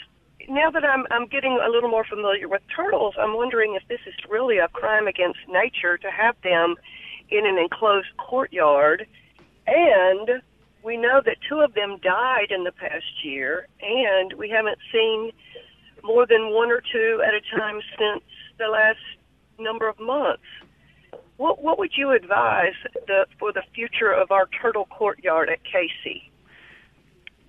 now 0.49 0.70
that 0.70 0.85
I'm 0.85 1.07
I'm 1.11 1.27
getting 1.27 1.59
a 1.64 1.70
little 1.70 1.90
more 1.90 2.05
familiar 2.05 2.49
with 2.49 2.62
turtles, 2.75 3.14
I'm 3.18 3.35
wondering 3.35 3.75
if 3.75 3.83
this 3.88 4.01
is 4.07 4.14
really 4.29 4.59
a 4.59 4.68
crime 4.68 5.09
against 5.09 5.40
nature 5.49 5.99
to 5.99 6.11
have 6.11 6.37
them 6.44 6.77
in 7.31 7.46
an 7.46 7.59
enclosed 7.59 8.16
courtyard. 8.18 9.07
And 9.66 10.42
we 10.85 10.96
know 10.96 11.20
that 11.25 11.38
two 11.49 11.61
of 11.61 11.75
them 11.75 11.99
died 12.03 12.51
in 12.51 12.62
the 12.62 12.72
past 12.72 13.25
year, 13.25 13.66
and 13.81 14.33
we 14.35 14.49
haven't 14.49 14.79
seen 14.92 15.33
more 16.05 16.27
than 16.27 16.53
one 16.55 16.70
or 16.70 16.81
two 16.92 17.22
at 17.27 17.35
a 17.35 17.40
time 17.59 17.81
since 17.99 18.22
the 18.59 18.68
last 18.68 19.01
number 19.59 19.88
of 19.88 19.99
months. 19.99 20.44
What 21.37 21.62
what 21.62 21.79
would 21.79 21.92
you 21.96 22.12
advise 22.12 22.75
the, 23.07 23.27
for 23.38 23.53
the 23.53 23.62
future 23.75 24.12
of 24.12 24.31
our 24.31 24.49
turtle 24.61 24.87
courtyard 24.87 25.49
at 25.51 25.62
Casey? 25.64 26.31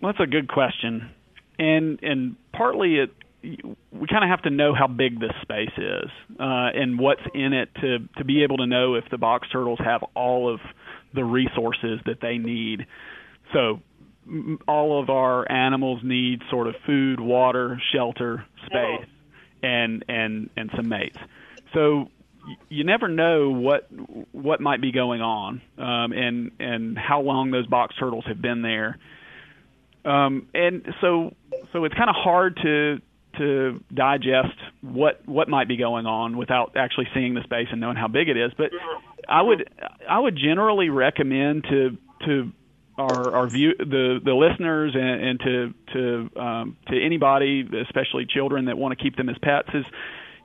Well, 0.01 0.13
that's 0.13 0.23
a 0.23 0.29
good 0.29 0.49
question, 0.49 1.09
and 1.57 1.99
and 2.01 2.35
partly 2.53 2.99
it 2.99 3.11
we 3.43 4.07
kind 4.07 4.23
of 4.23 4.29
have 4.29 4.41
to 4.43 4.49
know 4.49 4.73
how 4.73 4.87
big 4.87 5.19
this 5.19 5.31
space 5.41 5.71
is 5.77 6.09
uh, 6.39 6.69
and 6.73 6.99
what's 6.99 7.21
in 7.33 7.53
it 7.53 7.69
to 7.75 7.99
to 8.17 8.25
be 8.25 8.43
able 8.43 8.57
to 8.57 8.67
know 8.67 8.95
if 8.95 9.05
the 9.09 9.17
box 9.17 9.47
turtles 9.51 9.79
have 9.83 10.03
all 10.15 10.53
of 10.53 10.59
the 11.13 11.23
resources 11.23 11.99
that 12.05 12.19
they 12.21 12.37
need. 12.37 12.85
So 13.53 13.81
all 14.67 15.01
of 15.01 15.09
our 15.09 15.49
animals 15.49 16.01
need 16.03 16.41
sort 16.49 16.67
of 16.67 16.75
food, 16.85 17.19
water, 17.19 17.81
shelter, 17.93 18.45
space, 18.65 19.07
and 19.63 20.03
and 20.09 20.49
and 20.57 20.69
some 20.75 20.89
mates. 20.89 21.17
So 21.73 22.09
you 22.69 22.83
never 22.83 23.07
know 23.07 23.49
what 23.49 23.87
what 24.31 24.61
might 24.61 24.81
be 24.81 24.91
going 24.91 25.21
on 25.21 25.61
um, 25.77 26.11
and 26.11 26.51
and 26.59 26.97
how 26.97 27.21
long 27.21 27.51
those 27.51 27.67
box 27.67 27.95
turtles 27.99 28.25
have 28.27 28.41
been 28.41 28.61
there. 28.61 28.97
Um, 30.05 30.47
and 30.53 30.85
so 31.01 31.33
so 31.73 31.83
it's 31.85 31.95
kind 31.95 32.09
of 32.09 32.15
hard 32.15 32.57
to 32.63 33.01
to 33.37 33.83
digest 33.93 34.57
what 34.81 35.21
what 35.27 35.49
might 35.49 35.67
be 35.67 35.77
going 35.77 36.05
on 36.05 36.37
without 36.37 36.75
actually 36.75 37.07
seeing 37.13 37.33
the 37.33 37.43
space 37.43 37.67
and 37.71 37.81
knowing 37.81 37.97
how 37.97 38.07
big 38.07 38.29
it 38.29 38.37
is. 38.37 38.51
But 38.57 38.71
I 39.27 39.41
would 39.41 39.69
I 40.09 40.19
would 40.19 40.37
generally 40.37 40.89
recommend 40.89 41.63
to 41.65 41.97
to 42.25 42.51
our 42.97 43.35
our 43.35 43.47
view 43.47 43.73
the 43.77 44.19
the 44.23 44.33
listeners 44.33 44.93
and, 44.95 45.23
and 45.23 45.39
to 45.39 45.73
to 45.93 46.41
um, 46.41 46.77
to 46.87 47.05
anybody, 47.05 47.67
especially 47.87 48.25
children 48.25 48.65
that 48.65 48.77
want 48.77 48.97
to 48.97 49.03
keep 49.03 49.15
them 49.15 49.29
as 49.29 49.37
pets, 49.41 49.69
is 49.73 49.85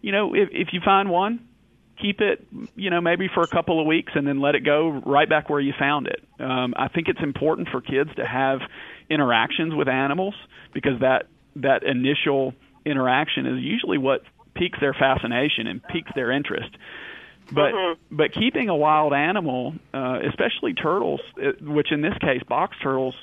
you 0.03 0.13
know 0.13 0.35
if 0.35 0.49
if 0.53 0.69
you 0.73 0.81
find 0.85 1.09
one, 1.09 1.49
keep 2.03 2.21
it 2.21 2.47
you 2.75 2.91
know 2.91 3.01
maybe 3.01 3.29
for 3.33 3.43
a 3.43 3.49
couple 3.49 3.81
of 3.81 3.87
weeks 3.87 4.13
and 4.15 4.27
then 4.27 4.41
let 4.41 4.55
it 4.55 4.65
go 4.65 4.91
right 5.07 5.29
back 5.29 5.49
where 5.49 5.61
you 5.61 5.73
found 5.79 6.09
it. 6.09 6.23
Um, 6.41 6.75
I 6.77 6.89
think 6.89 7.09
it's 7.09 7.23
important 7.23 7.69
for 7.71 7.81
kids 7.81 8.11
to 8.17 8.27
have 8.27 8.61
interactions 9.09 9.75
with 9.75 9.89
animals 9.89 10.35
because 10.75 11.01
that 11.01 11.27
that 11.57 11.85
initial 11.85 12.55
interaction 12.85 13.47
is 13.47 13.63
usually 13.63 13.99
what 13.99 14.23
piques 14.55 14.79
their 14.81 14.95
fascination 14.95 15.67
and 15.67 15.83
piques 15.83 16.11
their 16.15 16.31
interest. 16.33 16.71
But 17.51 17.73
Mm-hmm. 17.73 18.17
but 18.17 18.33
keeping 18.33 18.69
a 18.69 18.77
wild 18.77 19.13
animal, 19.13 19.75
uh, 19.93 20.19
especially 20.29 20.75
turtles, 20.75 21.21
uh, 21.39 21.53
which 21.61 21.93
in 21.93 22.01
this 22.01 22.17
case 22.21 22.43
box 22.49 22.77
turtles 22.83 23.15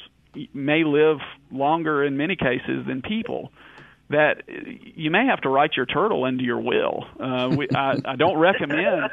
may 0.54 0.84
live 0.84 1.18
longer 1.52 2.04
in 2.04 2.18
many 2.18 2.36
cases 2.36 2.86
than 2.88 3.02
people. 3.02 3.52
That 4.10 4.44
you 4.48 5.12
may 5.12 5.26
have 5.28 5.42
to 5.42 5.50
write 5.50 5.78
your 5.78 5.86
turtle 5.86 6.26
into 6.26 6.44
your 6.44 6.60
will. 6.60 7.06
Uh, 7.20 7.56
we, 7.56 7.68
I, 7.70 7.96
I 8.04 8.16
don't 8.16 8.38
recommend 8.38 9.12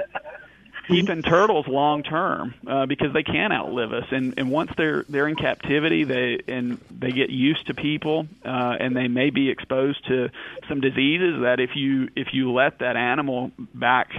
keeping 0.88 1.22
turtles 1.22 1.66
long 1.66 2.02
term 2.02 2.54
uh, 2.66 2.86
because 2.86 3.12
they 3.12 3.22
can 3.22 3.52
outlive 3.52 3.92
us 3.92 4.04
and 4.10 4.34
and 4.36 4.50
once 4.50 4.70
they're 4.76 5.04
they're 5.08 5.28
in 5.28 5.36
captivity 5.36 6.04
they 6.04 6.40
and 6.48 6.78
they 6.90 7.10
get 7.10 7.30
used 7.30 7.66
to 7.66 7.74
people 7.74 8.26
uh, 8.44 8.76
and 8.78 8.96
they 8.96 9.08
may 9.08 9.30
be 9.30 9.50
exposed 9.50 10.04
to 10.06 10.30
some 10.68 10.80
diseases 10.80 11.42
that 11.42 11.60
if 11.60 11.70
you 11.74 12.08
if 12.14 12.28
you 12.32 12.52
let 12.52 12.78
that 12.78 12.96
animal 12.96 13.50
back 13.74 14.10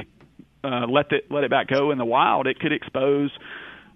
uh, 0.64 0.86
let 0.88 1.12
it 1.12 1.32
let 1.32 1.44
it 1.44 1.50
back 1.50 1.68
go 1.68 1.92
in 1.92 1.98
the 1.98 2.06
wild 2.06 2.48
it 2.48 2.60
could 2.60 2.74
expose 2.74 3.32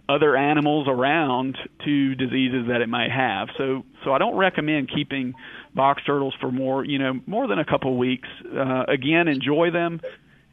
other 0.08 0.36
animals 0.36 0.88
around 0.88 1.58
to 1.86 2.16
diseases 2.16 2.68
that 2.68 2.82
it 2.82 2.88
may 2.88 3.10
have 3.10 3.50
so 3.58 3.84
so 4.04 4.14
I 4.14 4.18
don't 4.18 4.36
recommend 4.36 4.90
keeping 4.90 5.36
box 5.74 6.04
turtles 6.06 6.34
for 6.42 6.52
more 6.52 6.84
you 6.84 7.00
know 7.00 7.20
more 7.26 7.48
than 7.48 7.60
a 7.60 7.66
couple 7.66 7.98
weeks 7.98 8.28
uh, 8.54 8.84
again 8.88 9.28
enjoy 9.28 9.72
them 9.72 10.02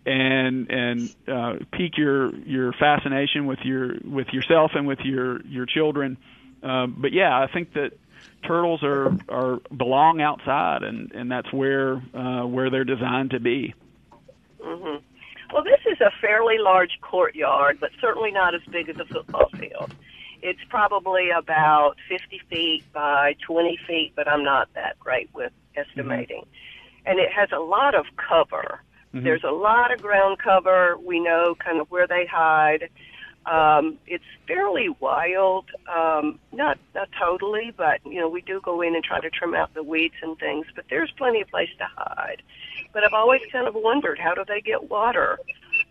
and 0.08 0.70
and 0.70 1.10
uh, 1.28 1.54
pique 1.72 1.98
your 1.98 2.34
your 2.34 2.72
fascination 2.72 3.46
with 3.46 3.58
your 3.62 3.96
with 4.04 4.28
yourself 4.28 4.72
and 4.74 4.86
with 4.86 5.00
your 5.00 5.42
your 5.42 5.66
children. 5.66 6.16
Uh, 6.62 6.86
but 6.86 7.12
yeah, 7.12 7.38
I 7.38 7.46
think 7.52 7.74
that 7.74 7.92
turtles 8.46 8.82
are 8.82 9.12
are 9.28 9.60
belong 9.76 10.20
outside, 10.20 10.82
and 10.82 11.12
and 11.12 11.30
that's 11.30 11.52
where 11.52 12.02
uh, 12.14 12.46
where 12.46 12.70
they're 12.70 12.84
designed 12.84 13.30
to 13.30 13.40
be. 13.40 13.74
hmm 14.62 14.96
Well, 15.52 15.64
this 15.64 15.80
is 15.86 16.00
a 16.00 16.10
fairly 16.20 16.56
large 16.58 16.98
courtyard, 17.02 17.78
but 17.80 17.90
certainly 18.00 18.30
not 18.30 18.54
as 18.54 18.62
big 18.70 18.88
as 18.88 18.96
a 18.98 19.04
football 19.04 19.50
field. 19.50 19.94
It's 20.42 20.60
probably 20.68 21.30
about 21.30 21.96
50 22.08 22.40
feet 22.50 22.84
by 22.92 23.34
20 23.46 23.78
feet, 23.86 24.12
but 24.14 24.28
I'm 24.28 24.44
not 24.44 24.68
that 24.74 24.98
great 24.98 25.28
with 25.34 25.52
estimating. 25.76 26.44
And 27.06 27.18
it 27.18 27.30
has 27.32 27.48
a 27.52 27.58
lot 27.58 27.94
of 27.94 28.06
cover. 28.16 28.82
Mhm. 29.14 29.24
There's 29.24 29.44
a 29.44 29.50
lot 29.50 29.92
of 29.92 30.02
ground 30.02 30.38
cover. 30.38 30.96
We 30.98 31.20
know 31.20 31.54
kind 31.54 31.80
of 31.80 31.90
where 31.90 32.06
they 32.06 32.26
hide. 32.26 32.90
Um, 33.46 33.98
it's 34.06 34.24
fairly 34.46 34.90
wild, 35.00 35.70
um, 35.86 36.38
not 36.52 36.78
not 36.94 37.08
totally, 37.18 37.72
but 37.74 38.04
you 38.04 38.20
know 38.20 38.28
we 38.28 38.42
do 38.42 38.60
go 38.60 38.82
in 38.82 38.94
and 38.94 39.02
try 39.02 39.20
to 39.20 39.30
trim 39.30 39.54
out 39.54 39.72
the 39.72 39.82
weeds 39.82 40.16
and 40.20 40.38
things. 40.38 40.66
But 40.74 40.84
there's 40.90 41.10
plenty 41.12 41.40
of 41.40 41.48
place 41.48 41.70
to 41.78 41.86
hide. 41.96 42.42
But 42.92 43.04
I've 43.04 43.14
always 43.14 43.40
kind 43.50 43.66
of 43.66 43.74
wondered 43.74 44.18
how 44.18 44.34
do 44.34 44.44
they 44.46 44.60
get 44.60 44.90
water? 44.90 45.38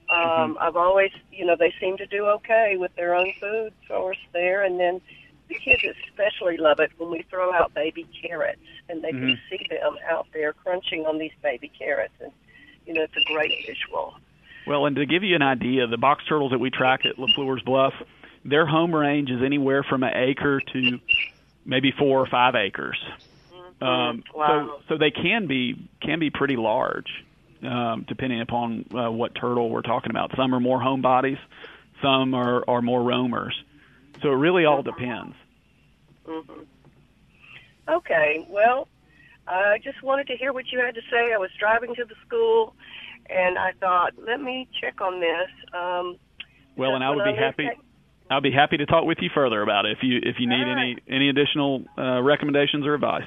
Um, 0.09 0.57
I've 0.61 0.75
always, 0.77 1.11
you 1.31 1.45
know, 1.45 1.55
they 1.57 1.73
seem 1.79 1.97
to 1.97 2.05
do 2.05 2.25
okay 2.27 2.77
with 2.77 2.95
their 2.95 3.13
own 3.13 3.33
food 3.39 3.73
source 3.87 4.17
there, 4.33 4.63
and 4.63 4.79
then 4.79 5.01
the 5.49 5.55
kids 5.55 5.83
especially 6.07 6.57
love 6.57 6.79
it 6.79 6.91
when 6.97 7.11
we 7.11 7.23
throw 7.29 7.53
out 7.53 7.73
baby 7.73 8.05
carrots 8.21 8.59
and 8.89 9.01
they 9.03 9.11
can 9.11 9.35
Mhm. 9.35 9.39
see 9.49 9.65
them 9.69 9.97
out 10.09 10.27
there 10.33 10.53
crunching 10.53 11.05
on 11.05 11.17
these 11.17 11.33
baby 11.41 11.69
carrots, 11.69 12.13
and 12.21 12.31
you 12.85 12.93
know 12.93 13.01
it's 13.01 13.15
a 13.17 13.33
great 13.33 13.65
visual. 13.65 14.15
Well, 14.65 14.85
and 14.85 14.95
to 14.97 15.05
give 15.05 15.23
you 15.23 15.35
an 15.35 15.41
idea, 15.41 15.87
the 15.87 15.97
box 15.97 16.25
turtles 16.25 16.51
that 16.51 16.59
we 16.59 16.69
track 16.69 17.05
at 17.05 17.17
LeFleur's 17.17 17.63
Bluff, 17.63 17.93
their 18.43 18.65
home 18.65 18.93
range 18.93 19.29
is 19.29 19.41
anywhere 19.41 19.83
from 19.83 20.03
an 20.03 20.13
acre 20.15 20.61
to 20.73 20.99
maybe 21.65 21.91
four 21.91 22.21
or 22.21 22.27
five 22.27 22.55
acres. 22.55 22.97
Um, 23.81 24.23
Wow. 24.33 24.47
So 24.67 24.83
so 24.87 24.97
they 24.97 25.11
can 25.11 25.47
be 25.47 25.75
can 26.01 26.19
be 26.19 26.29
pretty 26.29 26.55
large, 26.55 27.23
um, 27.63 28.05
depending 28.07 28.41
upon 28.41 28.85
uh, 28.93 29.11
what 29.11 29.33
turtle 29.35 29.69
we're 29.69 29.81
talking 29.81 30.09
about. 30.11 30.31
Some 30.35 30.53
are 30.53 30.59
more 30.59 30.79
homebodies, 30.79 31.39
some 32.01 32.33
are 32.33 32.63
are 32.67 32.81
more 32.81 33.01
roamers. 33.03 33.55
So 34.21 34.29
it 34.31 34.35
really 34.35 34.65
all 34.65 34.81
depends. 34.83 35.35
hmm 36.25 36.63
Okay, 37.89 38.45
well, 38.49 38.89
I 39.47 39.77
just 39.81 40.03
wanted 40.03 40.27
to 40.27 40.35
hear 40.35 40.51
what 40.51 40.65
you 40.71 40.79
had 40.79 40.95
to 40.95 41.01
say. 41.09 41.33
I 41.33 41.37
was 41.37 41.49
driving 41.57 41.95
to 41.95 42.03
the 42.03 42.15
school, 42.25 42.75
and 43.29 43.57
I 43.57 43.71
thought, 43.79 44.11
let 44.27 44.41
me 44.41 44.67
check 44.81 44.99
on 44.99 45.21
this. 45.21 45.49
Um, 45.73 46.17
Well, 46.75 46.95
and 46.95 47.03
I 47.03 47.11
would 47.11 47.23
be 47.23 47.33
happy. 47.33 47.69
I'll 48.29 48.41
be 48.41 48.51
happy 48.51 48.75
to 48.77 48.85
talk 48.85 49.05
with 49.05 49.19
you 49.21 49.29
further 49.33 49.61
about 49.61 49.85
it 49.85 49.93
if 49.93 49.99
you 50.03 50.17
if 50.21 50.35
you 50.37 50.47
need 50.49 50.65
All 50.65 50.77
any 50.77 50.97
any 51.07 51.29
additional 51.29 51.85
uh, 51.97 52.21
recommendations 52.21 52.85
or 52.85 52.93
advice. 52.93 53.23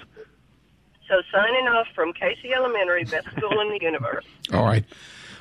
So 1.11 1.20
signing 1.32 1.66
off 1.66 1.88
from 1.92 2.12
Casey 2.12 2.54
Elementary, 2.54 3.02
best 3.02 3.26
school 3.36 3.61
in 3.61 3.68
the 3.70 3.78
universe. 3.80 4.24
All 4.52 4.64
right. 4.64 4.84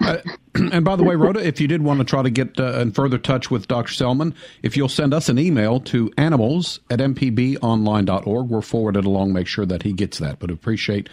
Uh, 0.02 0.18
and 0.56 0.84
by 0.84 0.96
the 0.96 1.04
way, 1.04 1.16
Rhoda, 1.16 1.46
if 1.46 1.62
you 1.62 1.68
did 1.68 1.84
want 1.84 2.00
to 2.00 2.06
try 2.06 2.24
to 2.24 2.32
get 2.32 2.60
uh, 2.60 2.80
in 2.80 2.92
further 2.92 3.20
touch 3.20 3.52
with 3.52 3.68
Dr. 3.68 3.94
Selman, 3.94 4.34
if 4.64 4.76
you'll 4.76 4.90
send 4.90 5.14
us 5.14 5.30
an 5.30 5.38
email 5.38 5.80
to 5.82 6.12
animals 6.18 6.80
at 6.90 6.98
mpbonline.org, 6.98 8.50
we'll 8.50 8.62
forward 8.62 8.98
it 8.98 9.06
along, 9.06 9.32
make 9.32 9.46
sure 9.46 9.66
that 9.68 9.84
he 9.84 9.94
gets 9.94 10.18
that. 10.18 10.40
But 10.40 10.50
appreciate. 10.50 11.08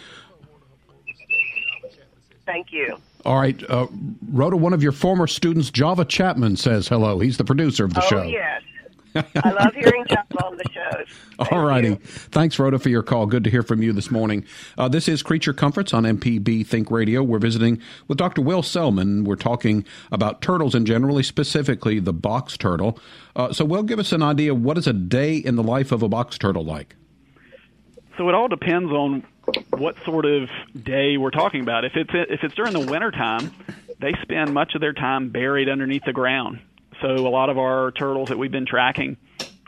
Thank 2.47 2.71
you. 2.71 2.97
All 3.25 3.39
right. 3.39 3.61
Uh, 3.69 3.85
Rhoda, 4.31 4.57
one 4.57 4.73
of 4.73 4.81
your 4.81 4.91
former 4.91 5.27
students, 5.27 5.69
Java 5.69 6.03
Chapman, 6.03 6.55
says 6.55 6.87
hello. 6.87 7.19
He's 7.19 7.37
the 7.37 7.43
producer 7.43 7.85
of 7.85 7.93
the 7.93 8.03
oh, 8.03 8.07
show. 8.07 8.23
yes. 8.23 8.63
I 9.15 9.51
love 9.51 9.73
hearing 9.73 10.05
Java 10.07 10.45
on 10.45 10.57
the 10.57 10.63
shows. 10.71 11.07
Thank 11.37 11.51
All 11.51 11.65
righty. 11.65 11.95
Thanks, 11.95 12.57
Rhoda, 12.59 12.79
for 12.79 12.89
your 12.89 13.03
call. 13.03 13.25
Good 13.25 13.43
to 13.43 13.49
hear 13.49 13.63
from 13.63 13.81
you 13.81 13.93
this 13.93 14.11
morning. 14.11 14.45
Uh, 14.77 14.87
this 14.87 15.07
is 15.07 15.21
Creature 15.21 15.53
Comforts 15.53 15.93
on 15.93 16.03
MPB 16.03 16.65
Think 16.65 16.91
Radio. 16.91 17.23
We're 17.23 17.39
visiting 17.39 17.81
with 18.07 18.17
Dr. 18.17 18.41
Will 18.41 18.63
Selman. 18.63 19.23
We're 19.23 19.35
talking 19.35 19.85
about 20.11 20.41
turtles 20.41 20.75
and 20.75 20.85
generally, 20.85 21.23
specifically 21.23 21.99
the 21.99 22.13
box 22.13 22.57
turtle. 22.57 22.99
Uh, 23.35 23.53
so, 23.53 23.65
Will, 23.65 23.83
give 23.83 23.99
us 23.99 24.11
an 24.11 24.23
idea. 24.23 24.53
What 24.53 24.77
is 24.77 24.87
a 24.87 24.93
day 24.93 25.37
in 25.37 25.55
the 25.55 25.63
life 25.63 25.91
of 25.91 26.03
a 26.03 26.09
box 26.09 26.37
turtle 26.37 26.63
like? 26.63 26.95
So 28.17 28.27
it 28.29 28.35
all 28.35 28.47
depends 28.47 28.91
on 28.91 29.23
what 29.69 29.95
sort 30.03 30.25
of 30.25 30.49
day 30.81 31.17
we're 31.17 31.31
talking 31.31 31.61
about. 31.61 31.85
If 31.85 31.95
it's 31.95 32.09
if 32.13 32.43
it's 32.43 32.55
during 32.55 32.73
the 32.73 32.91
winter 32.91 33.11
time, 33.11 33.51
they 33.99 34.13
spend 34.23 34.53
much 34.53 34.73
of 34.75 34.81
their 34.81 34.93
time 34.93 35.29
buried 35.29 35.69
underneath 35.69 36.03
the 36.05 36.13
ground. 36.13 36.59
So 37.01 37.07
a 37.07 37.29
lot 37.29 37.49
of 37.49 37.57
our 37.57 37.91
turtles 37.91 38.29
that 38.29 38.37
we've 38.37 38.51
been 38.51 38.65
tracking 38.65 39.17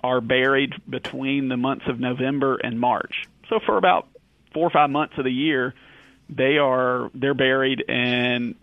are 0.04 0.22
buried 0.22 0.74
between 0.90 1.50
the 1.50 1.58
months 1.58 1.86
of 1.88 2.00
November 2.00 2.56
and 2.56 2.80
March. 2.80 3.28
So 3.50 3.60
for 3.66 3.78
about 3.78 4.08
four 4.54 4.66
or 4.66 4.70
five 4.70 4.90
months 4.90 5.18
of 5.18 5.26
the 5.26 5.32
year, 5.32 5.74
they 6.30 6.58
are 6.58 7.10
they're 7.14 7.34
buried 7.34 7.84
and 7.88 8.56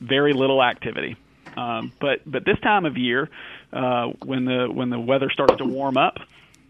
very 0.00 0.32
little 0.32 0.62
activity. 0.62 1.16
Um, 1.56 1.92
but 2.00 2.20
but 2.26 2.44
this 2.44 2.58
time 2.60 2.84
of 2.84 2.96
year, 2.96 3.30
uh, 3.72 4.08
when 4.24 4.44
the 4.44 4.68
when 4.70 4.90
the 4.90 4.98
weather 4.98 5.30
starts 5.30 5.56
to 5.58 5.64
warm 5.64 5.96
up, 5.96 6.18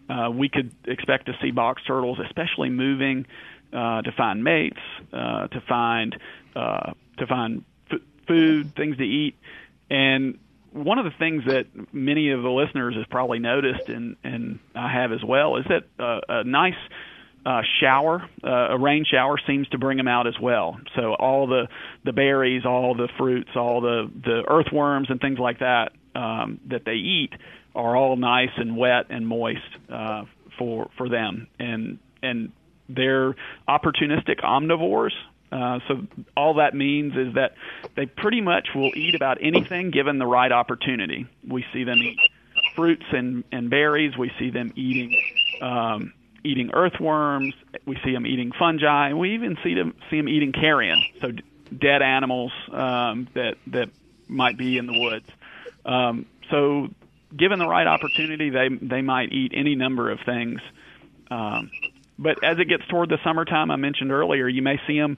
uh, 0.09 0.29
we 0.31 0.49
could 0.49 0.71
expect 0.85 1.25
to 1.25 1.33
see 1.41 1.51
box 1.51 1.81
turtles, 1.87 2.19
especially 2.19 2.69
moving 2.69 3.25
uh, 3.73 4.01
to 4.03 4.11
find 4.11 4.43
mates, 4.43 4.79
uh, 5.11 5.47
to 5.47 5.61
find 5.61 6.15
uh, 6.55 6.93
to 7.17 7.27
find 7.27 7.63
f- 7.91 7.99
food, 8.27 8.75
things 8.75 8.97
to 8.97 9.03
eat, 9.03 9.35
and 9.89 10.37
one 10.75 10.99
of 10.99 11.05
the 11.05 11.17
things 11.17 11.43
that 11.47 11.67
many 11.93 12.31
of 12.31 12.43
the 12.43 12.49
listeners 12.49 12.95
has 12.95 13.05
probably 13.09 13.39
noticed, 13.39 13.87
and 13.87 14.17
and 14.23 14.59
I 14.75 14.91
have 14.91 15.11
as 15.13 15.23
well, 15.23 15.55
is 15.55 15.65
that 15.69 15.83
uh, 16.03 16.19
a 16.27 16.43
nice 16.43 16.73
uh, 17.45 17.61
shower, 17.79 18.27
uh, 18.43 18.49
a 18.49 18.77
rain 18.77 19.05
shower, 19.09 19.37
seems 19.47 19.69
to 19.69 19.77
bring 19.77 19.97
them 19.97 20.07
out 20.07 20.27
as 20.27 20.37
well. 20.41 20.77
So 20.95 21.13
all 21.13 21.47
the 21.47 21.67
the 22.03 22.11
berries, 22.11 22.65
all 22.65 22.93
the 22.93 23.07
fruits, 23.17 23.51
all 23.55 23.79
the 23.79 24.11
the 24.13 24.43
earthworms 24.47 25.09
and 25.09 25.21
things 25.21 25.39
like 25.39 25.59
that 25.59 25.93
um, 26.13 26.59
that 26.67 26.83
they 26.85 26.95
eat 26.95 27.31
are 27.73 27.95
all 27.95 28.17
nice 28.17 28.51
and 28.57 28.75
wet 28.75 29.05
and 29.09 29.25
moist 29.25 29.61
uh, 29.89 30.23
for 30.57 30.89
for 30.97 31.07
them, 31.07 31.47
and 31.57 31.99
and 32.21 32.51
they're 32.89 33.35
opportunistic 33.67 34.41
omnivores. 34.43 35.13
Uh, 35.51 35.79
so 35.87 36.05
all 36.35 36.55
that 36.55 36.73
means 36.73 37.15
is 37.15 37.35
that 37.35 37.53
they 37.95 38.05
pretty 38.05 38.41
much 38.41 38.69
will 38.75 38.91
eat 38.95 39.15
about 39.15 39.37
anything 39.41 39.91
given 39.91 40.17
the 40.17 40.25
right 40.25 40.51
opportunity. 40.51 41.27
We 41.47 41.65
see 41.71 41.83
them 41.83 41.99
eat 41.99 42.19
fruits 42.75 43.05
and, 43.11 43.43
and 43.51 43.69
berries. 43.69 44.17
We 44.17 44.31
see 44.39 44.49
them 44.49 44.73
eating 44.75 45.21
um, 45.61 46.13
eating 46.43 46.71
earthworms. 46.73 47.53
We 47.85 47.97
see 48.03 48.11
them 48.11 48.25
eating 48.25 48.51
fungi. 48.57 49.13
We 49.13 49.35
even 49.35 49.57
see 49.63 49.75
them 49.75 49.95
see 50.09 50.17
them 50.17 50.29
eating 50.29 50.51
carrion, 50.51 51.01
so 51.21 51.31
d- 51.31 51.43
dead 51.77 52.01
animals 52.01 52.51
um, 52.71 53.27
that 53.33 53.55
that 53.67 53.89
might 54.27 54.57
be 54.57 54.77
in 54.77 54.87
the 54.87 54.99
woods. 54.99 55.29
Um, 55.85 56.25
so 56.49 56.89
given 57.35 57.59
the 57.59 57.67
right 57.67 57.87
opportunity, 57.87 58.49
they 58.49 58.69
they 58.69 59.01
might 59.01 59.31
eat 59.31 59.51
any 59.55 59.75
number 59.75 60.09
of 60.11 60.19
things. 60.25 60.59
Um, 61.29 61.71
but 62.17 62.43
as 62.43 62.57
it 62.59 62.65
gets 62.65 62.85
toward 62.87 63.09
the 63.09 63.17
summertime, 63.23 63.71
I 63.71 63.75
mentioned 63.75 64.11
earlier, 64.11 64.47
you 64.47 64.61
may 64.61 64.79
see 64.87 64.99
them 64.99 65.17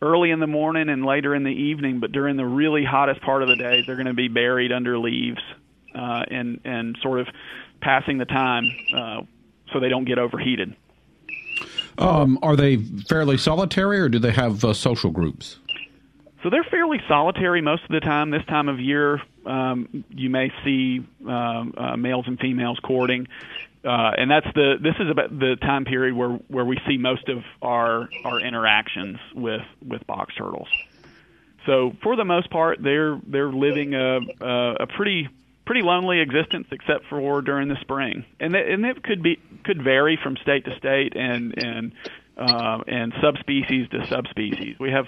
early 0.00 0.30
in 0.30 0.40
the 0.40 0.46
morning 0.46 0.88
and 0.88 1.04
later 1.04 1.34
in 1.34 1.42
the 1.44 1.50
evening. 1.50 2.00
But 2.00 2.12
during 2.12 2.36
the 2.36 2.46
really 2.46 2.84
hottest 2.84 3.20
part 3.20 3.42
of 3.42 3.48
the 3.48 3.56
day, 3.56 3.82
they're 3.86 3.96
going 3.96 4.06
to 4.06 4.14
be 4.14 4.28
buried 4.28 4.72
under 4.72 4.98
leaves 4.98 5.40
uh, 5.94 6.24
and 6.30 6.60
and 6.64 6.96
sort 7.02 7.20
of 7.20 7.28
passing 7.80 8.18
the 8.18 8.24
time 8.24 8.64
uh, 8.96 9.22
so 9.72 9.80
they 9.80 9.88
don't 9.88 10.04
get 10.04 10.18
overheated. 10.18 10.74
Um, 11.98 12.38
are 12.42 12.54
they 12.54 12.76
fairly 12.76 13.36
solitary 13.36 13.98
or 13.98 14.08
do 14.08 14.18
they 14.18 14.30
have 14.30 14.64
uh, 14.64 14.72
social 14.72 15.10
groups? 15.10 15.58
So 16.42 16.50
they're 16.50 16.64
fairly 16.64 17.00
solitary 17.08 17.60
most 17.60 17.82
of 17.82 17.90
the 17.90 18.00
time. 18.00 18.30
This 18.30 18.44
time 18.44 18.68
of 18.68 18.78
year, 18.78 19.20
um, 19.44 20.04
you 20.10 20.30
may 20.30 20.52
see 20.64 21.04
um, 21.26 21.74
uh, 21.76 21.96
males 21.96 22.26
and 22.28 22.38
females 22.38 22.78
courting, 22.80 23.26
uh, 23.88 24.10
and 24.18 24.30
that's 24.30 24.46
the 24.54 24.74
this 24.82 24.94
is 25.00 25.10
about 25.10 25.30
the 25.30 25.56
time 25.62 25.86
period 25.86 26.14
where 26.14 26.32
where 26.48 26.64
we 26.64 26.78
see 26.86 26.98
most 26.98 27.26
of 27.28 27.38
our 27.62 28.08
our 28.22 28.38
interactions 28.38 29.16
with 29.34 29.62
with 29.82 30.06
box 30.06 30.34
turtles. 30.34 30.68
So 31.64 31.92
for 32.02 32.14
the 32.14 32.24
most 32.24 32.50
part, 32.50 32.82
they're 32.82 33.18
they're 33.26 33.50
living 33.50 33.94
a 33.94 34.18
a, 34.44 34.74
a 34.80 34.86
pretty 34.86 35.28
pretty 35.64 35.80
lonely 35.82 36.20
existence, 36.20 36.66
except 36.70 37.06
for 37.08 37.40
during 37.40 37.68
the 37.68 37.76
spring, 37.80 38.26
and 38.38 38.54
that, 38.54 38.68
and 38.68 38.84
it 38.84 39.02
could 39.02 39.22
be 39.22 39.40
could 39.64 39.82
vary 39.82 40.18
from 40.22 40.36
state 40.42 40.66
to 40.66 40.76
state 40.76 41.14
and 41.16 41.54
and 41.56 41.92
uh, 42.36 42.78
and 42.86 43.14
subspecies 43.22 43.88
to 43.88 44.06
subspecies. 44.06 44.76
We 44.78 44.90
have 44.90 45.06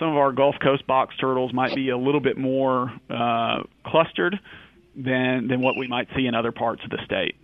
some 0.00 0.08
of 0.08 0.16
our 0.16 0.32
Gulf 0.32 0.56
Coast 0.60 0.84
box 0.88 1.16
turtles 1.20 1.52
might 1.52 1.74
be 1.74 1.90
a 1.90 1.98
little 1.98 2.20
bit 2.20 2.36
more 2.36 2.92
uh, 3.08 3.62
clustered 3.86 4.40
than 4.96 5.46
than 5.46 5.60
what 5.60 5.76
we 5.76 5.86
might 5.86 6.08
see 6.16 6.26
in 6.26 6.34
other 6.34 6.50
parts 6.50 6.82
of 6.82 6.90
the 6.90 6.98
state. 7.04 7.36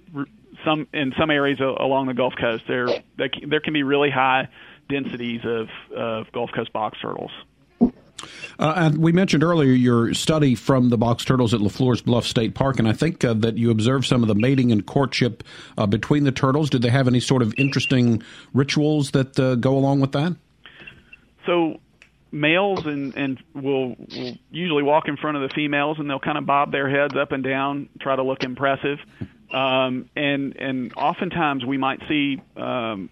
Some 0.65 0.87
in 0.93 1.13
some 1.19 1.31
areas 1.31 1.61
along 1.61 2.07
the 2.07 2.15
Gulf 2.15 2.35
Coast, 2.41 2.65
there 2.69 2.89
there 3.17 3.61
can 3.61 3.73
be 3.73 3.83
really 3.83 4.11
high 4.11 4.49
densities 4.89 5.41
of, 5.45 5.69
of 5.97 6.33
Gulf 6.33 6.51
Coast 6.55 6.73
box 6.73 6.99
turtles. 7.01 7.31
Uh, 8.59 8.73
and 8.77 8.99
we 8.99 9.13
mentioned 9.13 9.43
earlier 9.43 9.73
your 9.73 10.15
study 10.15 10.55
from 10.55 10.89
the 10.89 10.97
box 10.97 11.25
turtles 11.25 11.53
at 11.53 11.61
LeFleur's 11.61 12.01
Bluff 12.01 12.25
State 12.25 12.55
Park, 12.55 12.79
and 12.79 12.89
I 12.89 12.93
think 12.93 13.25
uh, 13.25 13.35
that 13.35 13.59
you 13.59 13.71
observed 13.71 14.07
some 14.07 14.23
of 14.23 14.29
the 14.29 14.35
mating 14.35 14.73
and 14.73 14.87
courtship 14.87 15.43
uh, 15.77 15.87
between 15.87 16.25
the 16.25 16.33
turtles. 16.33 16.71
Did 16.71 16.83
they 16.83 16.91
have 16.91 17.09
any 17.09 17.21
sort 17.21 17.43
of 17.43 17.53
interesting 17.59 18.23
rituals 18.53 19.11
that 19.11 19.39
uh, 19.39 19.57
go 19.57 19.77
along 19.77 20.01
with 20.01 20.13
that? 20.13 20.37
So 21.45 21.81
males 22.35 22.85
and 22.85 23.17
and 23.17 23.43
will 23.55 23.91
will 23.91 24.37
usually 24.51 24.83
walk 24.83 25.09
in 25.09 25.17
front 25.17 25.37
of 25.37 25.49
the 25.49 25.55
females 25.55 25.99
and 26.01 26.11
they'll 26.11 26.19
kind 26.19 26.37
of 26.37 26.45
bob 26.45 26.73
their 26.73 26.91
heads 26.91 27.15
up 27.17 27.33
and 27.33 27.45
down, 27.45 27.89
try 28.01 28.17
to 28.17 28.23
look 28.23 28.43
impressive. 28.43 28.99
Um, 29.55 30.11
and 30.17 30.57
and 30.57 30.93
oftentimes 30.97 31.65
we 31.65 31.79
might 31.79 32.01
see 32.09 32.43
um, 32.57 33.09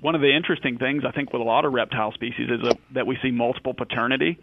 one 0.00 0.14
of 0.14 0.22
the 0.22 0.34
interesting 0.34 0.78
things 0.78 1.04
I 1.06 1.12
think 1.12 1.32
with 1.32 1.42
a 1.42 1.44
lot 1.44 1.66
of 1.66 1.72
reptile 1.74 2.12
species 2.12 2.48
is 2.48 2.62
a, 2.62 2.74
that 2.94 3.06
we 3.06 3.18
see 3.22 3.30
multiple 3.30 3.74
paternity 3.74 4.38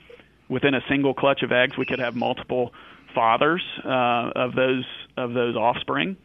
within 0.47 0.75
a 0.75 0.81
single 0.87 1.15
clutch 1.15 1.41
of 1.41 1.51
eggs. 1.51 1.75
We 1.75 1.85
could 1.85 1.99
have 1.99 2.15
multiple 2.15 2.71
fathers 3.15 3.63
uh, 3.83 4.31
of 4.35 4.53
those 4.53 4.85
of 5.17 5.33
those 5.33 5.55
offspring, 5.55 6.17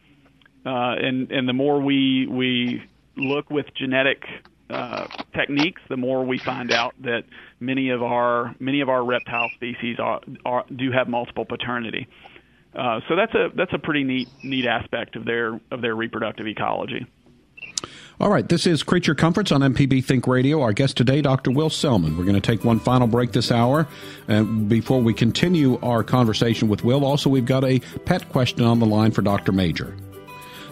uh, 0.63 0.69
and 0.69 1.31
and 1.31 1.49
the 1.49 1.53
more 1.53 1.81
we 1.81 2.27
we 2.27 2.83
look 3.15 3.49
with 3.49 3.65
genetic 3.75 4.23
uh, 4.69 5.07
techniques, 5.33 5.81
the 5.89 5.97
more 5.97 6.23
we 6.23 6.37
find 6.37 6.71
out 6.71 6.93
that 7.01 7.23
many 7.59 7.89
of 7.89 8.03
our 8.03 8.55
many 8.59 8.81
of 8.81 8.89
our 8.89 9.03
reptile 9.03 9.49
species 9.55 9.97
are, 9.99 10.21
are 10.45 10.65
do 10.75 10.91
have 10.91 11.07
multiple 11.07 11.45
paternity. 11.45 12.07
Uh, 12.07 12.36
Uh, 12.77 13.01
so 13.07 13.15
that's 13.15 13.33
a 13.33 13.49
that's 13.55 13.73
a 13.73 13.79
pretty 13.79 14.03
neat 14.03 14.29
neat 14.43 14.65
aspect 14.65 15.15
of 15.15 15.25
their 15.25 15.59
of 15.71 15.81
their 15.81 15.95
reproductive 15.95 16.47
ecology. 16.47 17.05
All 18.19 18.29
right, 18.29 18.47
this 18.49 18.65
is 18.65 18.81
Creature 18.81 19.13
Comforts 19.13 19.51
on 19.51 19.61
MPB 19.61 20.03
Think 20.03 20.25
Radio. 20.25 20.61
Our 20.61 20.73
guest 20.73 20.97
today, 20.97 21.21
Dr. 21.21 21.51
Will 21.51 21.69
Selman. 21.69 22.17
We're 22.17 22.23
going 22.23 22.33
to 22.33 22.41
take 22.41 22.63
one 22.63 22.79
final 22.79 23.07
break 23.07 23.31
this 23.31 23.51
hour. 23.51 23.87
And 24.27 24.67
before 24.67 25.01
we 25.01 25.13
continue 25.13 25.79
our 25.81 26.03
conversation 26.03 26.67
with 26.67 26.83
Will, 26.83 27.05
also, 27.05 27.29
we've 27.29 27.45
got 27.45 27.63
a 27.63 27.79
pet 28.05 28.27
question 28.29 28.63
on 28.63 28.79
the 28.79 28.87
line 28.87 29.11
for 29.11 29.21
Dr. 29.21 29.51
Major. 29.51 29.95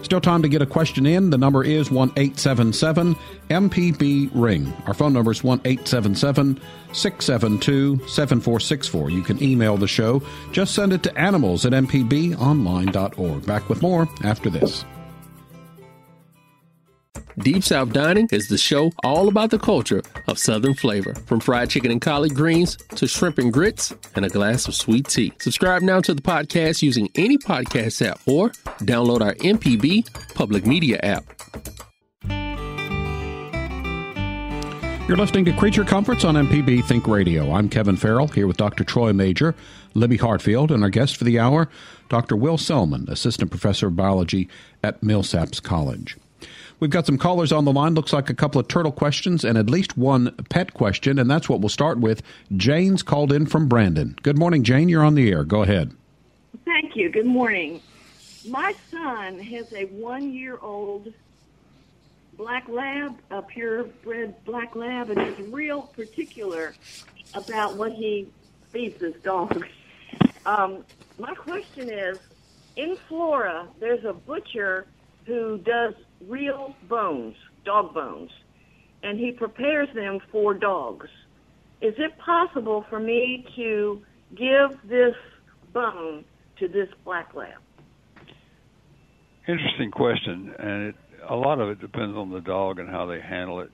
Still 0.06 0.22
time 0.22 0.43
to 0.43 0.47
get 0.47 0.62
a 0.62 0.68
question 0.68 1.08
in. 1.08 1.32
The 1.32 1.38
number 1.39 1.64
is 1.64 1.89
1 1.89 2.10
877 2.16 3.16
MPB 3.49 4.30
Ring. 4.36 4.72
Our 4.86 4.93
phone 4.93 5.14
number 5.14 5.32
is 5.32 5.43
1 5.43 5.62
877 5.66 6.62
672 6.93 8.08
7464. 8.08 9.10
You 9.10 9.24
can 9.24 9.41
email 9.41 9.78
the 9.78 9.88
show. 9.88 10.22
Just 10.51 10.76
send 10.76 10.93
it 10.93 11.01
to 11.03 11.18
animals 11.18 11.66
at 11.66 11.72
mpbonline.org. 11.72 13.45
Back 13.47 13.68
with 13.68 13.82
more 13.82 14.08
after 14.24 14.51
this. 14.51 14.86
Deep 17.40 17.64
South 17.64 17.92
Dining 17.92 18.30
is 18.32 18.48
the 18.48 18.58
show 18.58 18.92
all 19.04 19.28
about 19.28 19.50
the 19.50 19.60
culture 19.60 20.02
of 20.28 20.40
Southern 20.40 20.74
flavor, 20.74 21.14
from 21.26 21.42
fried 21.42 21.70
chicken 21.70 21.92
and 21.92 22.00
collard 22.00 22.34
greens 22.34 22.78
to 22.96 23.08
shrimp 23.08 23.40
and 23.40 23.52
grits 23.52 23.94
and 24.16 24.24
a 24.24 24.30
glass 24.30 24.70
of 24.70 24.76
sweet 24.76 25.10
tea. 25.10 25.34
Subscribe 25.40 25.82
now 25.82 26.00
to 26.00 26.14
the 26.14 26.22
podcast 26.22 26.82
using 26.82 27.10
any 27.16 27.38
podcast 27.38 28.06
app 28.06 28.22
or 28.26 28.52
download 28.84 29.22
our 29.22 29.36
MPB 29.36 30.34
public 30.34 30.66
media 30.66 30.98
app. 31.04 31.26
You're 35.10 35.18
listening 35.18 35.46
to 35.46 35.54
Creature 35.54 35.84
Comforts 35.84 36.24
on 36.24 36.36
MPB 36.36 36.86
Think 36.86 37.06
Radio. 37.06 37.52
I'm 37.52 37.68
Kevin 37.68 37.98
Farrell 37.98 38.28
here 38.28 38.48
with 38.48 38.58
Dr. 38.58 38.86
Troy 38.86 39.12
Major, 39.12 39.54
Libby 39.94 40.18
Hartfield, 40.18 40.72
and 40.72 40.82
our 40.84 40.90
guest 40.90 41.18
for 41.18 41.26
the 41.26 41.38
hour, 41.38 41.70
Dr. 42.08 42.38
Will 42.38 42.58
Selman, 42.58 43.08
Assistant 43.10 43.52
Professor 43.52 43.88
of 43.88 43.96
Biology 43.98 44.48
at 44.82 45.02
Millsaps 45.02 45.62
College. 45.62 46.18
We've 46.80 46.89
got 46.89 47.05
some 47.05 47.17
callers 47.17 47.51
on 47.51 47.65
the 47.65 47.71
line. 47.71 47.93
Looks 47.93 48.13
like 48.13 48.30
a 48.30 48.34
couple 48.34 48.59
of 48.59 48.67
turtle 48.67 48.91
questions 48.91 49.43
and 49.45 49.57
at 49.57 49.69
least 49.69 49.97
one 49.97 50.36
pet 50.49 50.73
question, 50.73 51.19
and 51.19 51.30
that's 51.30 51.47
what 51.47 51.61
we'll 51.61 51.69
start 51.69 51.99
with. 51.99 52.21
Jane's 52.55 53.01
called 53.01 53.32
in 53.32 53.45
from 53.45 53.67
Brandon. 53.67 54.15
Good 54.23 54.38
morning, 54.38 54.63
Jane. 54.63 54.89
You're 54.89 55.03
on 55.03 55.15
the 55.15 55.32
air. 55.32 55.43
Go 55.43 55.63
ahead. 55.63 55.95
Thank 56.65 56.95
you. 56.95 57.09
Good 57.09 57.26
morning. 57.26 57.82
My 58.47 58.76
son 58.91 59.39
has 59.39 59.71
a 59.73 59.86
one 59.86 60.34
year 60.34 60.57
old 60.61 61.13
black 62.38 62.67
lab, 62.67 63.17
a 63.32 63.41
purebred 63.41 64.36
black 64.43 64.76
lab, 64.76 65.09
and 65.09 65.21
he's 65.21 65.47
real 65.47 65.84
particular 65.84 66.76
about 67.34 67.76
what 67.76 67.93
he 67.93 68.28
feeds 68.71 69.01
his 69.01 69.15
dog. 69.23 69.65
Um, 70.45 70.86
my 71.17 71.34
question 71.34 71.89
is, 71.89 72.19
in 72.76 72.97
Florida, 73.07 73.67
there's 73.80 74.03
a 74.03 74.13
butcher 74.13 74.86
who 75.26 75.57
does 75.59 75.95
real 76.28 76.76
bones, 76.89 77.36
dog 77.66 77.93
bones, 77.93 78.30
and 79.03 79.20
he 79.20 79.32
prepares 79.32 79.88
them 79.93 80.20
for 80.32 80.53
dogs. 80.53 81.07
Is 81.82 81.93
it 81.97 82.18
possible 82.18 82.86
for 82.89 82.99
me 82.99 83.45
to 83.55 84.01
give 84.32 84.80
this 84.89 85.16
bone 85.74 86.26
to 86.59 86.68
this 86.68 86.88
black 87.03 87.34
lab? 87.36 87.59
Interesting 89.47 89.91
question, 89.91 90.55
and 90.57 90.88
it 90.88 90.95
a 91.30 91.36
lot 91.36 91.59
of 91.59 91.70
it 91.70 91.80
depends 91.80 92.16
on 92.16 92.32
the 92.32 92.41
dog 92.41 92.80
and 92.80 92.89
how 92.89 93.05
they 93.05 93.20
handle 93.20 93.61
it. 93.61 93.70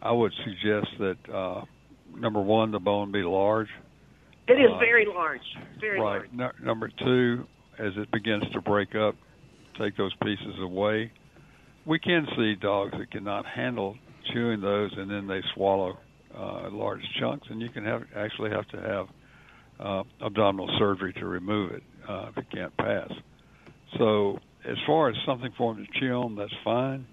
I 0.00 0.12
would 0.12 0.32
suggest 0.44 0.86
that 0.98 1.34
uh, 1.34 1.64
number 2.16 2.40
one, 2.40 2.70
the 2.70 2.78
bone 2.78 3.12
be 3.12 3.22
large. 3.22 3.68
It 4.46 4.54
is 4.54 4.70
uh, 4.72 4.78
very 4.78 5.06
large, 5.06 5.40
very 5.80 6.00
right. 6.00 6.20
large. 6.20 6.32
No, 6.32 6.50
number 6.62 6.90
two, 6.98 7.44
as 7.78 7.92
it 7.96 8.10
begins 8.10 8.44
to 8.52 8.60
break 8.60 8.94
up, 8.94 9.14
take 9.78 9.96
those 9.96 10.12
pieces 10.22 10.54
away. 10.60 11.12
We 11.88 11.98
can 11.98 12.26
see 12.36 12.54
dogs 12.54 12.92
that 12.98 13.10
cannot 13.10 13.46
handle 13.46 13.96
chewing 14.34 14.60
those, 14.60 14.90
and 14.94 15.10
then 15.10 15.26
they 15.26 15.40
swallow 15.54 15.96
uh, 16.36 16.68
large 16.70 17.00
chunks, 17.18 17.46
and 17.48 17.62
you 17.62 17.70
can 17.70 17.82
have 17.86 18.02
actually 18.14 18.50
have 18.50 18.68
to 18.68 18.76
have 18.76 19.06
uh, 19.80 20.26
abdominal 20.26 20.68
surgery 20.78 21.14
to 21.14 21.24
remove 21.24 21.72
it 21.72 21.82
uh, 22.06 22.26
if 22.28 22.36
it 22.36 22.50
can't 22.52 22.76
pass. 22.76 23.10
So 23.96 24.38
as 24.68 24.76
far 24.86 25.08
as 25.08 25.16
something 25.24 25.50
for 25.56 25.74
them 25.74 25.86
to 25.86 25.98
chew 25.98 26.12
on, 26.12 26.36
that's 26.36 26.52
fine. 26.62 27.06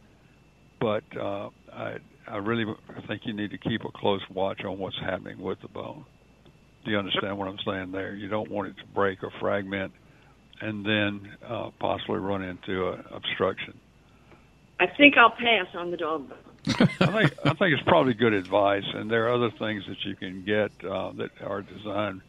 But 0.82 1.04
uh, 1.18 1.50
I 1.72 1.96
I 2.28 2.38
really 2.38 2.66
think 3.08 3.22
you 3.24 3.34
need 3.34 3.52
to 3.52 3.58
keep 3.58 3.86
a 3.86 3.98
close 3.98 4.22
watch 4.30 4.66
on 4.66 4.78
what's 4.78 5.00
happening 5.00 5.40
with 5.40 5.62
the 5.62 5.70
bone. 5.70 6.04
Do 6.84 6.92
you 6.92 6.98
understand 6.98 7.38
what 7.38 7.48
I'm 7.48 7.60
saying 7.66 7.94
there? 7.94 8.14
You 8.14 8.28
don't 8.28 8.52
want 8.52 8.68
it 8.68 8.76
to 8.82 8.88
break 8.94 9.24
or 9.24 9.32
fragment, 9.40 9.94
and 10.60 10.86
then 10.86 11.30
uh, 11.48 11.70
possibly 11.80 12.18
run 12.18 12.44
into 12.44 12.90
an 12.90 13.06
obstruction. 13.14 13.80
I 14.80 14.88
think 14.88 15.18
I'll 15.18 15.32
pass 15.32 15.68
on 15.74 15.92
the 15.92 15.98
dog 15.98 16.30
bone. 16.30 16.38
I 16.68 16.86
think 16.86 17.34
I 17.46 17.54
think 17.54 17.74
it's 17.74 17.84
probably 17.84 18.14
good 18.14 18.34
advice, 18.34 18.86
and 18.94 19.10
there 19.10 19.28
are 19.28 19.34
other 19.34 19.52
things 19.52 19.84
that 19.88 20.04
you 20.04 20.16
can 20.16 20.44
get 20.44 20.72
uh, 20.84 21.12
that 21.14 21.30
are 21.42 21.62
designed 21.62 22.22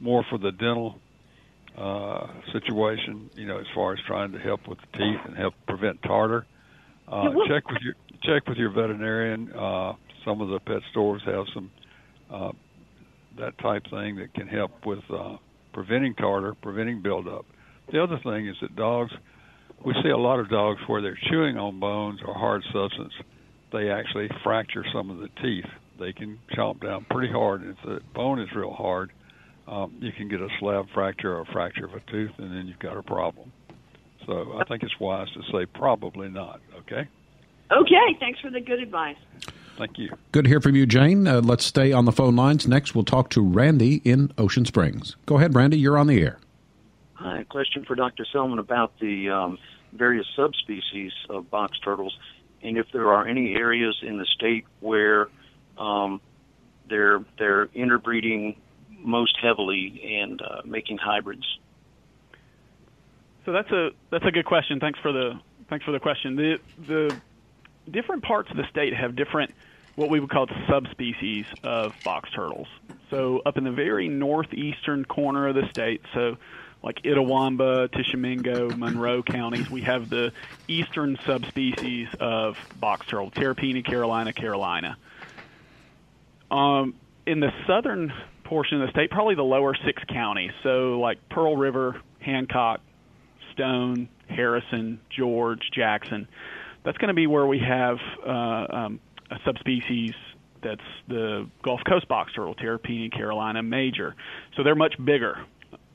more 0.00 0.24
for 0.30 0.38
the 0.38 0.50
dental 0.50 0.98
uh, 1.76 2.26
situation. 2.52 3.30
You 3.34 3.46
know, 3.46 3.58
as 3.58 3.66
far 3.74 3.92
as 3.92 4.00
trying 4.06 4.32
to 4.32 4.38
help 4.38 4.66
with 4.66 4.78
the 4.80 4.98
teeth 4.98 5.20
and 5.24 5.36
help 5.36 5.54
prevent 5.66 6.02
tartar. 6.02 6.46
Uh, 7.06 7.28
check 7.46 7.68
with 7.68 7.82
your 7.82 7.94
check 8.22 8.48
with 8.48 8.56
your 8.56 8.70
veterinarian. 8.70 9.52
Uh, 9.52 9.94
some 10.24 10.40
of 10.40 10.48
the 10.48 10.60
pet 10.60 10.80
stores 10.90 11.22
have 11.26 11.46
some 11.52 11.70
uh, 12.30 12.52
that 13.38 13.58
type 13.58 13.84
thing 13.90 14.16
that 14.16 14.32
can 14.34 14.48
help 14.48 14.86
with 14.86 15.02
uh, 15.10 15.36
preventing 15.72 16.14
tartar, 16.14 16.54
preventing 16.54 17.02
buildup. 17.02 17.44
The 17.90 18.02
other 18.02 18.18
thing 18.18 18.46
is 18.46 18.56
that 18.60 18.74
dogs, 18.76 19.12
we 19.84 19.94
see 20.02 20.10
a 20.10 20.16
lot 20.16 20.38
of 20.38 20.48
dogs 20.48 20.80
where 20.86 21.02
they're 21.02 21.18
chewing 21.30 21.56
on 21.58 21.80
bones 21.80 22.20
or 22.24 22.34
hard 22.34 22.62
substance. 22.72 23.12
They 23.72 23.90
actually 23.90 24.28
fracture 24.42 24.84
some 24.92 25.10
of 25.10 25.18
the 25.18 25.28
teeth. 25.40 25.66
They 25.98 26.12
can 26.12 26.38
chomp 26.56 26.82
down 26.82 27.06
pretty 27.10 27.32
hard, 27.32 27.62
and 27.62 27.76
if 27.76 27.84
the 27.84 28.00
bone 28.14 28.40
is 28.40 28.48
real 28.54 28.72
hard, 28.72 29.12
um, 29.68 29.94
you 30.00 30.12
can 30.12 30.28
get 30.28 30.40
a 30.40 30.48
slab 30.58 30.86
fracture 30.92 31.36
or 31.36 31.42
a 31.42 31.46
fracture 31.46 31.84
of 31.84 31.94
a 31.94 32.00
tooth, 32.10 32.32
and 32.38 32.52
then 32.52 32.66
you've 32.66 32.78
got 32.78 32.96
a 32.96 33.02
problem. 33.02 33.52
So 34.26 34.58
I 34.58 34.64
think 34.64 34.82
it's 34.82 34.98
wise 35.00 35.28
to 35.32 35.42
say 35.52 35.66
probably 35.66 36.28
not. 36.28 36.60
Okay. 36.80 37.08
Okay. 37.70 38.16
Thanks 38.20 38.40
for 38.40 38.50
the 38.50 38.60
good 38.60 38.80
advice. 38.80 39.16
Thank 39.78 39.98
you. 39.98 40.10
Good 40.32 40.44
to 40.44 40.48
hear 40.48 40.60
from 40.60 40.76
you, 40.76 40.86
Jane. 40.86 41.26
Uh, 41.26 41.40
let's 41.40 41.64
stay 41.64 41.92
on 41.92 42.04
the 42.04 42.12
phone 42.12 42.36
lines. 42.36 42.68
Next, 42.68 42.94
we'll 42.94 43.04
talk 43.04 43.30
to 43.30 43.40
Randy 43.40 43.96
in 44.04 44.32
Ocean 44.36 44.64
Springs. 44.64 45.16
Go 45.26 45.38
ahead, 45.38 45.54
Randy. 45.54 45.78
You're 45.78 45.98
on 45.98 46.08
the 46.08 46.20
air. 46.20 46.38
Hi. 47.22 47.44
Question 47.48 47.84
for 47.84 47.94
Dr. 47.94 48.26
Selman 48.32 48.58
about 48.58 48.98
the 48.98 49.30
um, 49.30 49.58
various 49.92 50.26
subspecies 50.34 51.12
of 51.30 51.48
box 51.50 51.78
turtles, 51.78 52.16
and 52.62 52.76
if 52.76 52.86
there 52.92 53.12
are 53.12 53.28
any 53.28 53.54
areas 53.54 53.96
in 54.02 54.18
the 54.18 54.26
state 54.26 54.64
where 54.80 55.28
um, 55.78 56.20
they're 56.88 57.24
they're 57.38 57.66
interbreeding 57.74 58.56
most 58.98 59.36
heavily 59.40 60.20
and 60.20 60.42
uh, 60.42 60.62
making 60.64 60.98
hybrids? 60.98 61.46
So 63.46 63.52
that's 63.52 63.70
a 63.70 63.90
that's 64.10 64.24
a 64.24 64.32
good 64.32 64.46
question. 64.46 64.80
Thanks 64.80 64.98
for 64.98 65.12
the 65.12 65.38
thanks 65.70 65.84
for 65.84 65.92
the 65.92 66.00
question. 66.00 66.34
The 66.34 66.58
the 66.88 67.20
different 67.88 68.24
parts 68.24 68.50
of 68.50 68.56
the 68.56 68.66
state 68.68 68.94
have 68.94 69.14
different 69.14 69.54
what 69.94 70.10
we 70.10 70.18
would 70.18 70.30
call 70.30 70.48
subspecies 70.68 71.44
of 71.62 71.92
box 72.02 72.30
turtles. 72.34 72.66
So 73.10 73.42
up 73.46 73.58
in 73.58 73.62
the 73.62 73.70
very 73.70 74.08
northeastern 74.08 75.04
corner 75.04 75.46
of 75.46 75.54
the 75.54 75.68
state, 75.70 76.00
so 76.14 76.36
like 76.82 77.02
Itawamba, 77.02 77.90
Tishomingo, 77.92 78.70
Monroe 78.70 79.22
counties, 79.22 79.70
we 79.70 79.82
have 79.82 80.10
the 80.10 80.32
eastern 80.68 81.18
subspecies 81.24 82.08
of 82.18 82.56
box 82.80 83.06
turtle, 83.06 83.30
Terrapene 83.30 83.84
carolina 83.84 84.32
carolina. 84.32 84.96
Um, 86.50 86.94
in 87.26 87.40
the 87.40 87.52
southern 87.66 88.12
portion 88.44 88.80
of 88.80 88.86
the 88.86 88.90
state, 88.90 89.10
probably 89.10 89.34
the 89.34 89.44
lower 89.44 89.74
six 89.86 90.02
counties. 90.08 90.50
So 90.62 90.98
like 91.00 91.28
Pearl 91.28 91.56
River, 91.56 92.00
Hancock, 92.20 92.80
Stone, 93.52 94.08
Harrison, 94.28 95.00
George, 95.10 95.70
Jackson. 95.72 96.26
That's 96.84 96.98
going 96.98 97.08
to 97.08 97.14
be 97.14 97.26
where 97.26 97.46
we 97.46 97.60
have 97.60 97.98
uh, 98.26 98.30
um, 98.30 99.00
a 99.30 99.38
subspecies 99.44 100.14
that's 100.62 100.80
the 101.08 101.48
Gulf 101.62 101.80
Coast 101.88 102.08
box 102.08 102.32
turtle, 102.34 102.54
Terrapene 102.54 103.12
carolina 103.12 103.62
major. 103.62 104.14
So 104.56 104.62
they're 104.62 104.74
much 104.74 104.94
bigger 105.02 105.44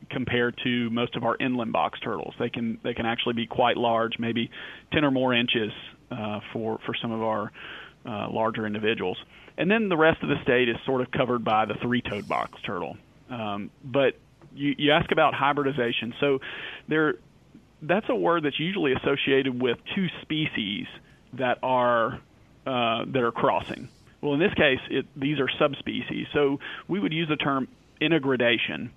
compared 0.09 0.57
to 0.63 0.89
most 0.89 1.15
of 1.15 1.23
our 1.23 1.35
inland 1.39 1.73
box 1.73 1.99
turtles. 1.99 2.33
They 2.39 2.49
can 2.49 2.79
they 2.83 2.93
can 2.93 3.05
actually 3.05 3.33
be 3.33 3.47
quite 3.47 3.77
large, 3.77 4.19
maybe 4.19 4.49
10 4.93 5.03
or 5.03 5.11
more 5.11 5.33
inches 5.33 5.71
uh, 6.11 6.39
for 6.53 6.79
for 6.85 6.93
some 7.01 7.11
of 7.11 7.21
our 7.21 7.51
uh, 8.05 8.29
larger 8.29 8.65
individuals 8.65 9.17
and 9.57 9.69
then 9.69 9.89
the 9.89 9.97
rest 9.97 10.21
of 10.21 10.29
the 10.29 10.41
state 10.43 10.69
is 10.69 10.77
sort 10.85 11.01
of 11.01 11.11
covered 11.11 11.43
by 11.43 11.65
the 11.65 11.73
three-toed 11.81 12.27
box 12.29 12.61
turtle. 12.61 12.97
Um, 13.29 13.71
but 13.83 14.15
you, 14.53 14.75
you 14.77 14.91
ask 14.91 15.11
about 15.11 15.33
hybridization, 15.33 16.13
so 16.19 16.39
there, 16.87 17.15
that's 17.81 18.07
a 18.09 18.15
word 18.15 18.43
that's 18.43 18.59
usually 18.59 18.93
associated 18.93 19.59
with 19.59 19.77
two 19.95 20.07
species 20.21 20.85
that 21.33 21.59
are 21.63 22.21
uh, 22.65 23.05
that 23.05 23.23
are 23.23 23.31
crossing. 23.31 23.87
Well, 24.21 24.33
in 24.33 24.39
this 24.39 24.53
case, 24.53 24.79
it, 24.89 25.05
these 25.15 25.39
are 25.39 25.47
subspecies, 25.57 26.27
so 26.33 26.59
we 26.87 26.99
would 26.99 27.13
use 27.13 27.29
the 27.29 27.37
term 27.37 27.67
intergradation. 28.01 28.89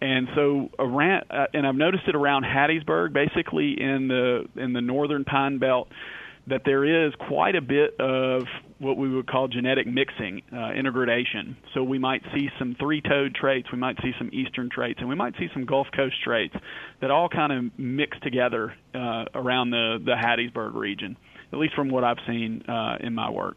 And 0.00 0.28
so 0.34 0.70
around, 0.78 1.24
uh, 1.30 1.46
and 1.54 1.66
I've 1.66 1.74
noticed 1.74 2.04
it 2.06 2.14
around 2.14 2.44
Hattiesburg, 2.44 3.12
basically 3.12 3.80
in 3.80 4.08
the 4.08 4.46
in 4.56 4.72
the 4.72 4.82
northern 4.82 5.24
Pine 5.24 5.58
Belt 5.58 5.88
that 6.48 6.62
there 6.64 7.06
is 7.06 7.12
quite 7.28 7.56
a 7.56 7.60
bit 7.60 7.98
of 7.98 8.44
what 8.78 8.96
we 8.96 9.12
would 9.12 9.26
call 9.26 9.48
genetic 9.48 9.86
mixing, 9.86 10.42
uh, 10.52 10.70
integration. 10.72 11.56
So 11.74 11.82
we 11.82 11.98
might 11.98 12.22
see 12.32 12.50
some 12.58 12.76
three-toed 12.78 13.34
traits, 13.34 13.72
we 13.72 13.78
might 13.78 13.96
see 14.00 14.12
some 14.18 14.30
eastern 14.32 14.68
traits, 14.70 15.00
and 15.00 15.08
we 15.08 15.16
might 15.16 15.34
see 15.38 15.48
some 15.52 15.64
Gulf 15.64 15.88
Coast 15.96 16.14
traits 16.22 16.54
that 17.00 17.10
all 17.10 17.28
kind 17.28 17.52
of 17.52 17.78
mix 17.78 18.16
together 18.20 18.74
uh, 18.94 19.24
around 19.34 19.70
the 19.70 19.98
the 20.04 20.12
Hattiesburg 20.12 20.74
region, 20.74 21.16
at 21.52 21.58
least 21.58 21.74
from 21.74 21.88
what 21.88 22.04
I've 22.04 22.20
seen 22.26 22.62
uh, 22.68 22.98
in 23.00 23.14
my 23.14 23.30
work. 23.30 23.56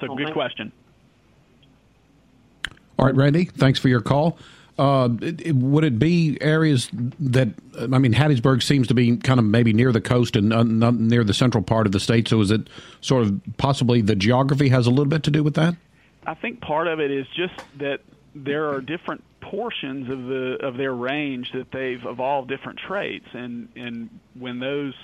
So, 0.00 0.14
good 0.14 0.32
question. 0.32 0.70
All 2.98 3.06
right, 3.06 3.14
Randy. 3.14 3.46
Thanks 3.46 3.78
for 3.78 3.88
your 3.88 4.00
call. 4.00 4.38
Uh, 4.78 5.08
it, 5.20 5.56
would 5.56 5.82
it 5.82 5.98
be 5.98 6.38
areas 6.40 6.88
that 7.18 7.48
I 7.80 7.98
mean, 7.98 8.14
Hattiesburg 8.14 8.62
seems 8.62 8.86
to 8.86 8.94
be 8.94 9.16
kind 9.16 9.40
of 9.40 9.46
maybe 9.46 9.72
near 9.72 9.90
the 9.90 10.00
coast 10.00 10.36
and 10.36 10.52
uh, 10.52 10.62
not 10.62 10.94
near 10.94 11.24
the 11.24 11.34
central 11.34 11.64
part 11.64 11.86
of 11.86 11.92
the 11.92 11.98
state. 11.98 12.28
So 12.28 12.40
is 12.40 12.52
it 12.52 12.68
sort 13.00 13.24
of 13.24 13.40
possibly 13.56 14.00
the 14.02 14.14
geography 14.14 14.68
has 14.68 14.86
a 14.86 14.90
little 14.90 15.06
bit 15.06 15.24
to 15.24 15.30
do 15.30 15.42
with 15.42 15.54
that? 15.54 15.74
I 16.26 16.34
think 16.34 16.60
part 16.60 16.86
of 16.86 17.00
it 17.00 17.10
is 17.10 17.26
just 17.34 17.54
that 17.78 18.00
there 18.34 18.70
are 18.70 18.80
different 18.80 19.24
portions 19.40 20.10
of 20.10 20.26
the 20.26 20.58
of 20.60 20.76
their 20.76 20.94
range 20.94 21.50
that 21.52 21.72
they've 21.72 22.04
evolved 22.04 22.48
different 22.48 22.78
traits, 22.78 23.26
and 23.32 23.68
and 23.74 24.10
when 24.34 24.60
those 24.60 24.94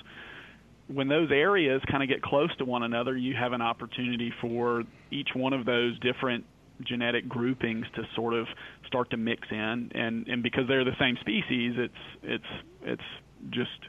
when 0.87 1.07
those 1.07 1.31
areas 1.31 1.81
kind 1.89 2.03
of 2.03 2.09
get 2.09 2.21
close 2.21 2.55
to 2.57 2.65
one 2.65 2.83
another, 2.83 3.17
you 3.17 3.33
have 3.33 3.53
an 3.53 3.61
opportunity 3.61 4.31
for 4.39 4.83
each 5.09 5.29
one 5.33 5.53
of 5.53 5.65
those 5.65 5.97
different 5.99 6.45
genetic 6.81 7.27
groupings 7.27 7.85
to 7.95 8.03
sort 8.15 8.33
of 8.33 8.47
start 8.87 9.09
to 9.11 9.17
mix 9.17 9.47
in, 9.51 9.91
and 9.93 10.27
and 10.27 10.43
because 10.43 10.67
they're 10.67 10.85
the 10.85 10.97
same 10.99 11.17
species, 11.21 11.75
it's 11.77 11.93
it's 12.23 12.63
it's 12.83 13.03
just 13.49 13.79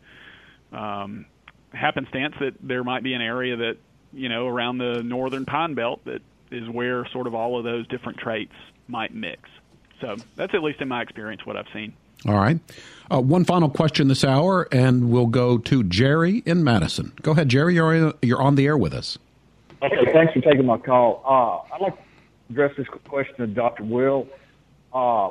um, 0.72 1.26
happenstance 1.72 2.34
that 2.40 2.54
there 2.60 2.84
might 2.84 3.02
be 3.02 3.14
an 3.14 3.22
area 3.22 3.56
that 3.56 3.76
you 4.12 4.28
know 4.28 4.46
around 4.46 4.78
the 4.78 5.02
northern 5.02 5.44
pine 5.44 5.74
belt 5.74 6.04
that 6.04 6.22
is 6.50 6.68
where 6.68 7.06
sort 7.08 7.26
of 7.26 7.34
all 7.34 7.58
of 7.58 7.64
those 7.64 7.86
different 7.88 8.18
traits 8.18 8.54
might 8.88 9.14
mix. 9.14 9.42
So 10.00 10.16
that's 10.36 10.54
at 10.54 10.62
least 10.62 10.80
in 10.80 10.88
my 10.88 11.02
experience 11.02 11.44
what 11.44 11.56
I've 11.56 11.66
seen. 11.72 11.94
All 12.26 12.34
right. 12.34 12.58
Uh, 13.10 13.20
one 13.20 13.44
final 13.44 13.68
question 13.68 14.08
this 14.08 14.24
hour, 14.24 14.66
and 14.72 15.10
we'll 15.10 15.26
go 15.26 15.58
to 15.58 15.84
Jerry 15.84 16.42
in 16.46 16.64
Madison. 16.64 17.12
Go 17.22 17.32
ahead, 17.32 17.48
Jerry. 17.48 17.74
You're 17.74 18.14
you're 18.22 18.40
on 18.40 18.54
the 18.56 18.66
air 18.66 18.76
with 18.76 18.94
us. 18.94 19.18
Okay, 19.82 20.12
thanks 20.12 20.32
for 20.32 20.40
taking 20.40 20.64
my 20.64 20.78
call. 20.78 21.22
Uh, 21.24 21.74
I'd 21.74 21.80
like 21.82 21.96
to 21.96 22.05
address 22.50 22.72
this 22.76 22.86
question 23.08 23.36
to 23.38 23.46
Dr. 23.46 23.84
Will. 23.84 24.28
Uh, 24.92 25.30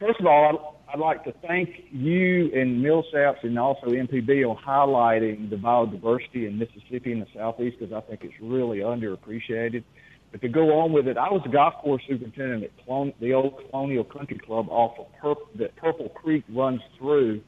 first 0.00 0.20
of 0.20 0.26
all, 0.26 0.76
I'd, 0.88 0.94
I'd 0.94 1.00
like 1.00 1.24
to 1.24 1.32
thank 1.46 1.70
you 1.90 2.50
and 2.54 2.84
Millsaps 2.84 3.42
and 3.42 3.58
also 3.58 3.86
MPB 3.86 4.44
on 4.48 4.56
highlighting 4.62 5.50
the 5.50 5.56
biodiversity 5.56 6.46
in 6.46 6.58
Mississippi 6.58 7.12
and 7.12 7.22
the 7.22 7.26
Southeast 7.34 7.78
because 7.78 7.92
I 7.92 8.00
think 8.08 8.22
it's 8.24 8.34
really 8.40 8.78
underappreciated. 8.78 9.84
But 10.32 10.40
to 10.42 10.48
go 10.48 10.80
on 10.80 10.92
with 10.92 11.08
it, 11.08 11.16
I 11.16 11.30
was 11.30 11.42
a 11.46 11.48
golf 11.48 11.74
course 11.74 12.02
superintendent 12.08 12.64
at 12.64 13.20
the 13.20 13.32
old 13.32 13.54
Colonial 13.70 14.04
Country 14.04 14.38
Club 14.38 14.68
off 14.68 14.98
of 14.98 15.06
Purple, 15.20 15.46
that 15.58 15.74
Purple 15.76 16.08
Creek 16.10 16.44
runs 16.50 16.80
through. 16.98 17.40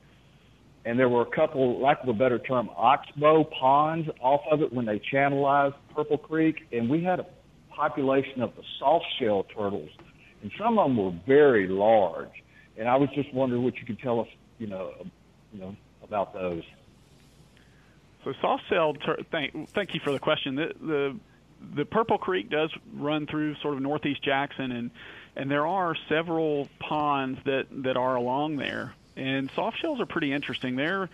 And 0.84 0.98
there 0.98 1.08
were 1.08 1.22
a 1.22 1.30
couple, 1.36 1.82
lack 1.82 2.02
of 2.02 2.08
a 2.08 2.14
better 2.14 2.38
term, 2.38 2.70
oxbow 2.74 3.44
ponds 3.44 4.08
off 4.20 4.40
of 4.50 4.62
it 4.62 4.72
when 4.72 4.86
they 4.86 5.02
channelized 5.12 5.74
Purple 5.94 6.16
Creek. 6.16 6.66
And 6.72 6.88
we 6.88 7.04
had 7.04 7.20
a 7.20 7.26
population 7.78 8.42
of 8.42 8.56
the 8.56 8.62
soft 8.78 9.06
shell 9.20 9.46
turtles. 9.54 9.90
And 10.42 10.50
some 10.58 10.78
of 10.78 10.88
them 10.88 10.96
were 10.96 11.14
very 11.26 11.68
large. 11.68 12.42
And 12.76 12.88
I 12.88 12.96
was 12.96 13.08
just 13.14 13.32
wondering 13.32 13.62
what 13.62 13.76
you 13.76 13.86
could 13.86 14.00
tell 14.00 14.20
us, 14.20 14.28
you 14.58 14.66
know, 14.66 14.92
you 15.52 15.60
know, 15.60 15.76
about 16.02 16.34
those. 16.34 16.64
So 18.24 18.32
soft 18.40 18.64
shell. 18.68 18.94
Tur- 18.94 19.22
thank 19.30 19.70
thank 19.70 19.94
you 19.94 20.00
for 20.00 20.12
the 20.12 20.18
question. 20.18 20.56
The, 20.56 20.72
the 20.80 21.16
the 21.76 21.84
Purple 21.84 22.18
Creek 22.18 22.50
does 22.50 22.70
run 22.94 23.26
through 23.26 23.56
sort 23.56 23.74
of 23.74 23.80
northeast 23.80 24.22
Jackson, 24.22 24.72
and 24.72 24.90
and 25.36 25.50
there 25.50 25.66
are 25.66 25.96
several 26.08 26.68
ponds 26.80 27.38
that 27.44 27.66
that 27.84 27.96
are 27.96 28.16
along 28.16 28.56
there. 28.56 28.94
And 29.16 29.50
soft 29.54 29.80
shells 29.80 30.00
are 30.00 30.06
pretty 30.06 30.32
interesting. 30.32 30.76
They're 30.76 31.08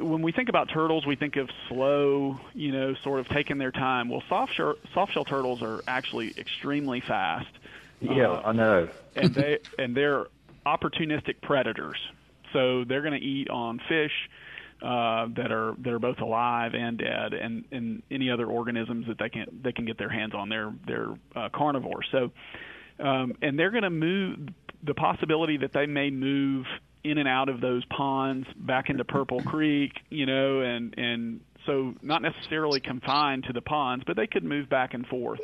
when 0.00 0.22
we 0.22 0.32
think 0.32 0.48
about 0.48 0.68
turtles, 0.68 1.06
we 1.06 1.16
think 1.16 1.36
of 1.36 1.48
slow, 1.68 2.38
you 2.54 2.72
know, 2.72 2.94
sort 3.02 3.20
of 3.20 3.28
taking 3.28 3.58
their 3.58 3.70
time. 3.72 4.08
Well, 4.08 4.22
soft 4.28 4.54
shell, 4.54 4.74
soft 4.94 5.12
shell 5.12 5.24
turtles 5.24 5.62
are 5.62 5.82
actually 5.86 6.34
extremely 6.36 7.00
fast. 7.00 7.48
Yeah, 8.00 8.28
Uh, 8.30 8.42
I 8.46 8.52
know. 8.52 8.88
and 9.16 9.34
they 9.34 9.58
and 9.78 9.96
they're 9.96 10.26
opportunistic 10.66 11.40
predators. 11.42 11.98
So 12.52 12.84
they're 12.84 13.02
going 13.02 13.18
to 13.18 13.24
eat 13.26 13.48
on 13.50 13.78
fish 13.88 14.12
uh, 14.82 15.28
that 15.36 15.52
are 15.52 15.74
that 15.78 15.92
are 15.92 15.98
both 15.98 16.20
alive 16.20 16.74
and 16.74 16.98
dead, 16.98 17.32
and, 17.34 17.64
and 17.70 18.02
any 18.10 18.30
other 18.30 18.46
organisms 18.46 19.06
that 19.06 19.18
they 19.18 19.28
can 19.28 19.46
they 19.62 19.72
can 19.72 19.84
get 19.84 19.98
their 19.98 20.08
hands 20.08 20.34
on. 20.34 20.48
They're 20.48 20.72
they're 20.86 21.14
uh, 21.36 21.48
carnivores. 21.50 22.06
So 22.10 22.32
um, 22.98 23.34
and 23.42 23.58
they're 23.58 23.70
going 23.70 23.84
to 23.84 23.90
move 23.90 24.38
the 24.82 24.94
possibility 24.94 25.58
that 25.58 25.72
they 25.72 25.86
may 25.86 26.10
move 26.10 26.66
in 27.02 27.18
and 27.18 27.28
out 27.28 27.48
of 27.48 27.60
those 27.60 27.84
ponds 27.86 28.46
back 28.56 28.90
into 28.90 29.04
Purple 29.04 29.40
Creek, 29.40 29.92
you 30.10 30.26
know, 30.26 30.60
and 30.60 30.94
and 30.98 31.40
so 31.66 31.94
not 32.02 32.22
necessarily 32.22 32.80
confined 32.80 33.44
to 33.44 33.52
the 33.52 33.60
ponds, 33.60 34.04
but 34.06 34.16
they 34.16 34.26
could 34.26 34.44
move 34.44 34.68
back 34.68 34.94
and 34.94 35.06
forth. 35.06 35.40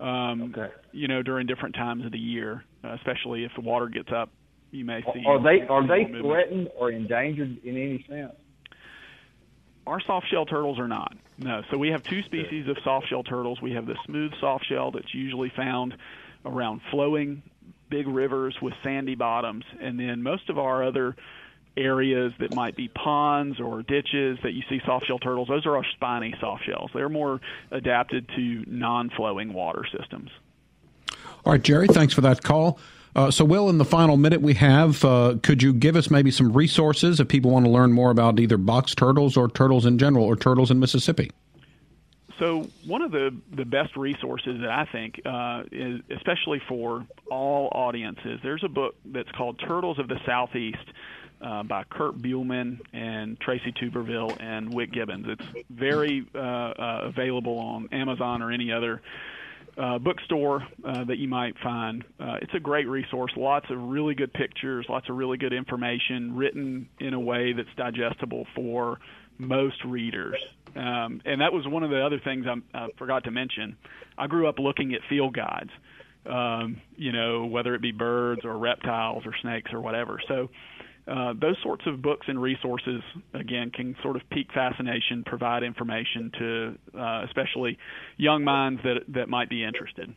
Um, 0.00 0.54
okay. 0.56 0.72
You 0.92 1.08
know, 1.08 1.22
during 1.22 1.46
different 1.46 1.74
times 1.74 2.04
of 2.04 2.12
the 2.12 2.18
year, 2.18 2.64
uh, 2.84 2.94
especially 2.94 3.44
if 3.44 3.52
the 3.54 3.62
water 3.62 3.88
gets 3.88 4.10
up, 4.14 4.30
you 4.70 4.84
may 4.84 5.02
see. 5.14 5.24
Are 5.26 5.42
they 5.42 5.66
are 5.66 5.86
they 5.86 6.04
movement. 6.04 6.24
threatened 6.24 6.68
or 6.78 6.90
endangered 6.90 7.64
in 7.64 7.76
any 7.76 8.04
sense? 8.08 8.32
Our 9.86 10.00
soft 10.02 10.26
shell 10.30 10.44
turtles 10.44 10.78
are 10.78 10.88
not. 10.88 11.16
No. 11.38 11.62
So 11.70 11.78
we 11.78 11.88
have 11.88 12.02
two 12.02 12.22
species 12.24 12.68
of 12.68 12.76
soft 12.84 13.08
shell 13.08 13.22
turtles. 13.22 13.62
We 13.62 13.72
have 13.72 13.86
the 13.86 13.96
smooth 14.04 14.32
soft 14.38 14.66
shell 14.66 14.90
that's 14.90 15.14
usually 15.14 15.50
found 15.56 15.96
around 16.44 16.82
flowing 16.90 17.42
big 17.88 18.06
rivers 18.06 18.56
with 18.60 18.74
sandy 18.82 19.14
bottoms, 19.14 19.64
and 19.80 19.98
then 19.98 20.22
most 20.22 20.48
of 20.50 20.58
our 20.58 20.84
other 20.84 21.16
areas 21.76 22.32
that 22.40 22.54
might 22.54 22.76
be 22.76 22.88
ponds 22.88 23.60
or 23.60 23.82
ditches 23.82 24.38
that 24.42 24.52
you 24.52 24.62
see 24.68 24.80
soft 24.84 25.06
shell 25.06 25.18
turtles, 25.18 25.48
those 25.48 25.64
are 25.64 25.76
our 25.76 25.84
spiny 25.94 26.34
soft 26.40 26.64
shells. 26.64 26.90
They're 26.92 27.08
more 27.08 27.40
adapted 27.70 28.28
to 28.36 28.64
non-flowing 28.66 29.52
water 29.52 29.84
systems. 29.96 30.30
All 31.44 31.52
right, 31.52 31.62
Jerry, 31.62 31.86
thanks 31.86 32.12
for 32.14 32.20
that 32.22 32.42
call. 32.42 32.78
Uh, 33.16 33.30
so, 33.30 33.44
Will, 33.44 33.68
in 33.68 33.78
the 33.78 33.84
final 33.84 34.16
minute 34.16 34.42
we 34.42 34.54
have, 34.54 35.04
uh, 35.04 35.36
could 35.42 35.62
you 35.62 35.72
give 35.72 35.96
us 35.96 36.10
maybe 36.10 36.30
some 36.30 36.52
resources 36.52 37.20
if 37.20 37.28
people 37.28 37.50
want 37.50 37.64
to 37.64 37.70
learn 37.70 37.92
more 37.92 38.10
about 38.10 38.38
either 38.38 38.58
box 38.58 38.94
turtles 38.94 39.36
or 39.36 39.48
turtles 39.48 39.86
in 39.86 39.98
general 39.98 40.24
or 40.24 40.36
turtles 40.36 40.70
in 40.70 40.78
Mississippi? 40.78 41.30
So 42.38 42.68
one 42.86 43.02
of 43.02 43.10
the 43.10 43.36
the 43.52 43.64
best 43.64 43.96
resources 43.96 44.60
that 44.60 44.70
I 44.70 44.84
think 44.90 45.20
uh, 45.24 45.64
is 45.72 46.00
especially 46.10 46.60
for 46.68 47.06
all 47.30 47.68
audiences. 47.72 48.38
There's 48.42 48.62
a 48.64 48.68
book 48.68 48.94
that's 49.04 49.30
called 49.32 49.60
Turtles 49.66 49.98
of 49.98 50.08
the 50.08 50.20
Southeast 50.24 50.76
uh, 51.40 51.62
by 51.64 51.84
Kurt 51.84 52.18
Buhlmann 52.18 52.80
and 52.92 53.38
Tracy 53.40 53.72
Tuberville 53.72 54.40
and 54.40 54.72
Whit 54.72 54.92
Gibbons. 54.92 55.26
It's 55.28 55.66
very 55.70 56.26
uh, 56.34 56.38
uh, 56.38 57.00
available 57.04 57.58
on 57.58 57.88
Amazon 57.92 58.42
or 58.42 58.52
any 58.52 58.72
other 58.72 59.02
uh, 59.76 59.98
bookstore 59.98 60.66
uh, 60.84 61.04
that 61.04 61.18
you 61.18 61.28
might 61.28 61.56
find. 61.58 62.04
Uh, 62.18 62.38
it's 62.42 62.54
a 62.54 62.60
great 62.60 62.88
resource. 62.88 63.32
Lots 63.36 63.66
of 63.70 63.80
really 63.80 64.14
good 64.14 64.32
pictures, 64.32 64.86
lots 64.88 65.08
of 65.08 65.16
really 65.16 65.38
good 65.38 65.52
information, 65.52 66.36
written 66.36 66.88
in 66.98 67.14
a 67.14 67.20
way 67.20 67.52
that's 67.52 67.68
digestible 67.76 68.46
for 68.54 68.98
most 69.38 69.84
readers. 69.84 70.36
Um, 70.76 71.20
and 71.24 71.40
that 71.40 71.52
was 71.52 71.66
one 71.66 71.82
of 71.82 71.90
the 71.90 72.04
other 72.04 72.20
things 72.22 72.46
I, 72.46 72.78
I 72.78 72.88
forgot 72.98 73.24
to 73.24 73.30
mention. 73.30 73.76
I 74.16 74.26
grew 74.26 74.48
up 74.48 74.58
looking 74.58 74.94
at 74.94 75.00
field 75.08 75.34
guides, 75.34 75.70
um, 76.26 76.80
you 76.96 77.12
know, 77.12 77.46
whether 77.46 77.74
it 77.74 77.82
be 77.82 77.92
birds 77.92 78.42
or 78.44 78.56
reptiles 78.58 79.24
or 79.26 79.32
snakes 79.42 79.72
or 79.72 79.80
whatever. 79.80 80.20
So 80.28 80.48
uh, 81.08 81.32
those 81.40 81.56
sorts 81.62 81.84
of 81.86 82.02
books 82.02 82.26
and 82.28 82.40
resources, 82.40 83.00
again, 83.32 83.70
can 83.70 83.96
sort 84.02 84.16
of 84.16 84.22
pique 84.30 84.52
fascination, 84.52 85.24
provide 85.24 85.62
information 85.62 86.30
to 86.38 86.78
uh, 86.98 87.24
especially 87.24 87.78
young 88.18 88.44
minds 88.44 88.80
that 88.82 89.00
that 89.08 89.28
might 89.28 89.48
be 89.48 89.64
interested. 89.64 90.12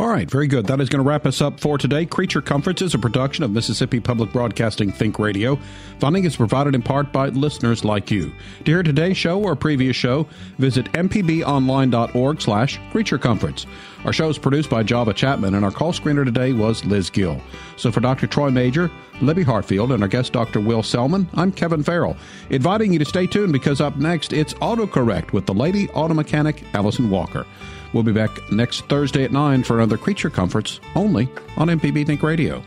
All 0.00 0.08
right, 0.08 0.30
very 0.30 0.46
good. 0.46 0.66
That 0.66 0.80
is 0.80 0.88
going 0.88 1.04
to 1.04 1.08
wrap 1.08 1.26
us 1.26 1.42
up 1.42 1.60
for 1.60 1.76
today. 1.76 2.06
Creature 2.06 2.40
Comforts 2.40 2.80
is 2.80 2.94
a 2.94 2.98
production 2.98 3.44
of 3.44 3.50
Mississippi 3.50 4.00
Public 4.00 4.32
Broadcasting 4.32 4.90
Think 4.90 5.18
Radio. 5.18 5.58
Funding 5.98 6.24
is 6.24 6.36
provided 6.36 6.74
in 6.74 6.80
part 6.80 7.12
by 7.12 7.28
listeners 7.28 7.84
like 7.84 8.10
you. 8.10 8.32
To 8.64 8.72
hear 8.72 8.82
today's 8.82 9.18
show 9.18 9.38
or 9.42 9.52
a 9.52 9.56
previous 9.56 9.94
show, 9.96 10.26
visit 10.56 10.86
mpbonline.org 10.92 12.40
slash 12.40 12.80
creature 12.90 13.18
comforts. 13.18 13.66
Our 14.06 14.12
show 14.14 14.30
is 14.30 14.38
produced 14.38 14.70
by 14.70 14.84
Java 14.84 15.12
Chapman, 15.12 15.54
and 15.54 15.66
our 15.66 15.70
call 15.70 15.92
screener 15.92 16.24
today 16.24 16.54
was 16.54 16.82
Liz 16.86 17.10
Gill. 17.10 17.38
So 17.76 17.92
for 17.92 18.00
Dr. 18.00 18.26
Troy 18.26 18.48
Major, 18.48 18.90
Libby 19.20 19.44
Hartfield, 19.44 19.92
and 19.92 20.02
our 20.02 20.08
guest 20.08 20.32
Dr. 20.32 20.60
Will 20.60 20.82
Selman, 20.82 21.28
I'm 21.34 21.52
Kevin 21.52 21.82
Farrell, 21.82 22.16
inviting 22.48 22.94
you 22.94 22.98
to 23.00 23.04
stay 23.04 23.26
tuned 23.26 23.52
because 23.52 23.82
up 23.82 23.96
next, 23.96 24.32
it's 24.32 24.54
AutoCorrect 24.54 25.34
with 25.34 25.44
the 25.44 25.52
lady 25.52 25.90
auto 25.90 26.14
mechanic 26.14 26.64
Allison 26.72 27.10
Walker. 27.10 27.46
We'll 27.92 28.02
be 28.02 28.12
back 28.12 28.30
next 28.52 28.82
Thursday 28.86 29.24
at 29.24 29.32
9 29.32 29.64
for 29.64 29.76
another 29.76 29.96
Creature 29.96 30.30
Comforts 30.30 30.80
only 30.94 31.28
on 31.56 31.68
MPB 31.68 32.06
Think 32.06 32.22
Radio. 32.22 32.62